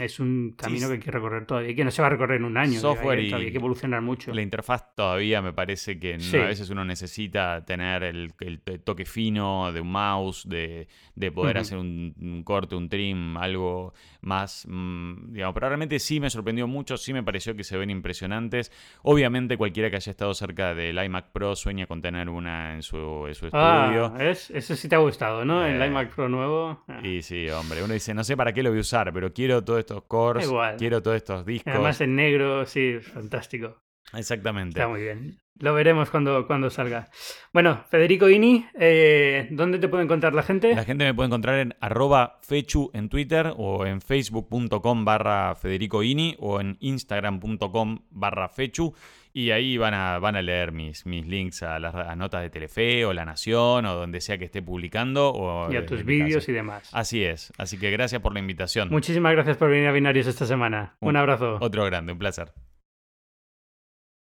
es 0.01 0.19
un 0.21 0.55
camino 0.57 0.89
que 0.89 0.95
hay 0.95 1.01
que 1.01 1.11
recorrer 1.11 1.47
todavía 1.47 1.71
y 1.71 1.75
que 1.75 1.85
no 1.85 1.91
se 1.91 2.03
va 2.03 2.09
a 2.09 2.11
recorrer 2.11 2.39
en 2.39 2.45
un 2.45 2.57
año. 2.57 2.81
Software 2.81 3.19
hay, 3.19 3.27
y- 3.27 3.31
todavía 3.31 3.47
hay 3.49 3.53
que 3.53 3.59
evolucionar 3.59 4.03
mucho. 4.03 4.33
La 4.33 4.43
interfaz 4.43 4.95
todavía 4.95 5.41
me 5.43 5.53
parece 5.53 5.99
que 5.99 6.19
Sí. 6.21 6.37
a 6.37 6.47
veces 6.47 6.71
uno 6.71 6.85
necesita 6.85 7.65
tener 7.65 8.03
el, 8.03 8.33
el 8.41 8.61
toque 8.83 9.05
fino 9.05 9.73
de 9.73 9.81
un 9.81 9.93
mouse, 9.93 10.49
de, 10.49 10.89
de 11.15 11.33
poder 11.33 11.59
hacer 11.59 11.79
un, 11.79 12.15
un 12.21 12.43
corte, 12.43 12.75
un 12.75 12.89
trim, 12.89 13.37
algo 13.37 13.93
más, 14.23 14.67
mm, 14.69 15.33
digamos, 15.33 15.55
pero 15.55 15.69
realmente 15.69 15.99
sí 15.99 16.21
me 16.21 16.31
sorprendió 16.31 16.67
mucho, 16.67 16.97
sí 16.97 17.13
me 17.13 17.23
pareció 17.23 17.55
que 17.57 17.65
se 17.65 17.77
ven 17.77 17.91
impresionantes. 17.91 18.73
Obviamente 19.03 19.57
cualquiera 19.57 19.91
que 19.91 19.97
haya 19.97 20.11
estado 20.11 20.35
cerca 20.35 20.75
del 20.75 21.03
iMac 21.03 21.31
Pro 21.33 21.55
sueña 21.57 21.87
con 21.87 22.01
tener 22.03 22.29
una 22.29 22.75
en 22.75 22.83
su, 22.83 22.97
en 23.27 23.35
su 23.35 23.47
estudio. 23.47 23.61
Ah, 23.63 24.15
¿ves? 24.19 24.51
Ese 24.51 24.77
sí 24.77 24.89
te 24.89 24.95
ha 24.95 24.99
gustado, 24.99 25.45
¿no? 25.45 25.65
El 25.65 25.81
Eh, 25.81 25.87
iMac 25.87 26.15
Pro 26.15 26.29
nuevo. 26.29 26.83
ah. 26.89 27.01
Y 27.03 27.23
sí, 27.23 27.49
hombre, 27.51 27.83
uno 27.83 27.95
dice, 27.95 28.15
no 28.15 28.25
sé 28.25 28.37
para 28.37 28.53
qué 28.53 28.63
lo 28.63 28.71
voy 28.71 28.79
a 28.79 28.83
usar, 28.83 29.13
pero 29.13 29.33
quiero 29.33 29.63
todos 29.65 29.81
estos 29.91 30.05
cores, 30.09 30.47
Igual. 30.47 30.77
quiero 30.77 31.03
todos 31.03 31.17
estos 31.17 31.45
discos. 31.45 31.73
Además 31.73 32.01
en 32.01 32.17
negro, 32.17 32.65
sí, 32.67 32.99
fantástico. 33.01 33.77
Exactamente. 34.15 34.79
Está 34.79 34.89
muy 34.89 35.03
bien. 35.03 35.39
Lo 35.59 35.75
veremos 35.75 36.09
cuando, 36.09 36.47
cuando 36.47 36.71
salga. 36.71 37.11
Bueno, 37.53 37.85
Federico 37.91 38.31
Ini, 38.31 38.67
eh, 38.79 39.47
¿dónde 39.51 39.79
te 39.79 39.89
puede 39.89 40.05
encontrar 40.05 40.33
la 40.33 40.43
gente? 40.43 40.75
La 40.75 40.85
gente 40.85 41.05
me 41.05 41.13
puede 41.13 41.27
encontrar 41.27 41.59
en 41.59 41.75
arroba 41.81 42.39
fechu 42.43 42.91
en 42.95 43.11
Twitter 43.11 43.53
o 43.57 43.85
en 43.85 44.01
facebook.com 44.01 45.05
barra 45.05 45.55
federicoini 45.55 46.35
o 46.39 46.61
en 46.61 46.79
instagram.com 46.81 47.99
barra 48.11 48.49
fechu 48.49 48.95
y 49.33 49.51
ahí 49.53 49.77
van 49.77 49.95
a, 49.95 50.19
van 50.19 50.37
a 50.37 50.43
leer 50.43 50.73
mis, 50.73 51.07
mis 51.07 51.27
links 51.27 51.63
a 51.63 51.79
las 51.79 51.95
a 51.95 52.17
notas 52.17 52.43
de 52.43 52.51
Telefe 52.51 53.05
o 53.05 53.13
La 53.13 53.25
Nación 53.25 53.87
o 53.87 53.95
donde 53.95 54.21
sea 54.21 54.39
que 54.39 54.45
esté 54.45 54.61
publicando 54.63 55.31
o 55.31 55.73
Y 55.73 55.77
a 55.77 55.87
tus 55.87 56.05
vídeos 56.05 56.49
y 56.49 56.53
demás. 56.53 56.89
Así 56.93 57.25
es, 57.25 57.53
así 57.59 57.79
que 57.79 57.91
gracias 57.91 58.21
por 58.21 58.33
la 58.35 58.41
invitación. 58.41 58.89
Muchísimas 58.91 59.33
gracias 59.33 59.57
por 59.57 59.71
venir 59.71 59.89
a 59.89 59.93
Binarios 59.93 60.27
esta 60.27 60.47
semana. 60.47 60.97
Un 61.01 61.11
Un- 61.11 61.17
abrazo. 61.17 61.59
Otro 61.61 61.85
grande, 61.85 62.13
un 62.13 62.19
placer. 62.19 62.53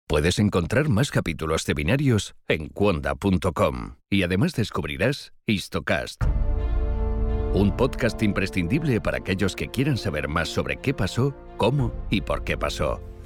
Puedes 0.08 0.38
encontrar 0.40 0.88
más 0.88 1.10
capítulos 1.12 1.64
de 1.66 1.74
binarios 1.74 2.34
en 2.48 2.68
cuonda.com 2.68 3.96
y 4.10 4.24
además 4.24 4.54
descubrirás 4.54 5.32
Histocast, 5.46 6.24
un 7.54 7.76
podcast 7.76 8.20
imprescindible 8.22 9.00
para 9.00 9.18
aquellos 9.18 9.54
que 9.54 9.68
quieran 9.68 9.96
saber 9.96 10.26
más 10.26 10.48
sobre 10.48 10.76
qué 10.78 10.94
pasó, 10.94 11.36
cómo 11.56 11.92
y 12.10 12.22
por 12.22 12.42
qué 12.42 12.56
pasó. 12.58 13.00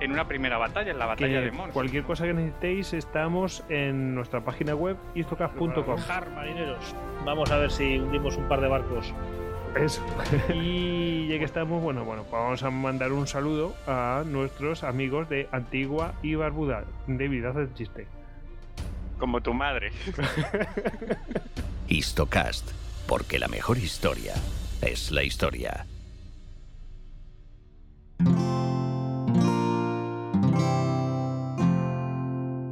en 0.00 0.12
una 0.12 0.26
primera 0.28 0.58
batalla, 0.58 0.90
en 0.92 0.98
la 0.98 1.06
batalla 1.06 1.40
Que 1.40 1.44
de 1.46 1.50
Mons. 1.52 1.72
cualquier 1.72 2.04
cosa 2.04 2.24
que 2.24 2.32
necesitéis 2.34 2.92
estamos 2.92 3.64
en 3.68 4.14
nuestra 4.14 4.40
página 4.42 4.74
web 4.74 4.96
histocast.com. 5.14 5.96
Jar, 5.98 6.30
marineros. 6.30 6.94
Vamos 7.24 7.50
a 7.50 7.58
ver 7.58 7.70
si 7.70 7.98
hundimos 7.98 8.36
un 8.36 8.48
par 8.48 8.60
de 8.60 8.68
barcos. 8.68 9.12
Eso. 9.76 10.02
y 10.54 11.28
ya 11.28 11.38
que 11.38 11.44
estamos, 11.44 11.82
bueno, 11.82 12.04
bueno, 12.04 12.22
pues 12.22 12.32
vamos 12.32 12.62
a 12.62 12.70
mandar 12.70 13.12
un 13.12 13.26
saludo 13.26 13.74
a 13.86 14.22
nuestros 14.26 14.82
amigos 14.84 15.28
de 15.28 15.48
Antigua 15.52 16.14
y 16.22 16.34
Barbuda. 16.36 16.84
David, 17.06 17.44
haz 17.44 17.56
el 17.56 17.74
chiste. 17.74 18.06
Como 19.18 19.40
tu 19.40 19.52
madre. 19.52 19.90
Histocast, 21.88 22.70
porque 23.06 23.38
la 23.38 23.48
mejor 23.48 23.78
historia 23.78 24.34
es 24.80 25.10
la 25.10 25.22
historia. 25.22 25.86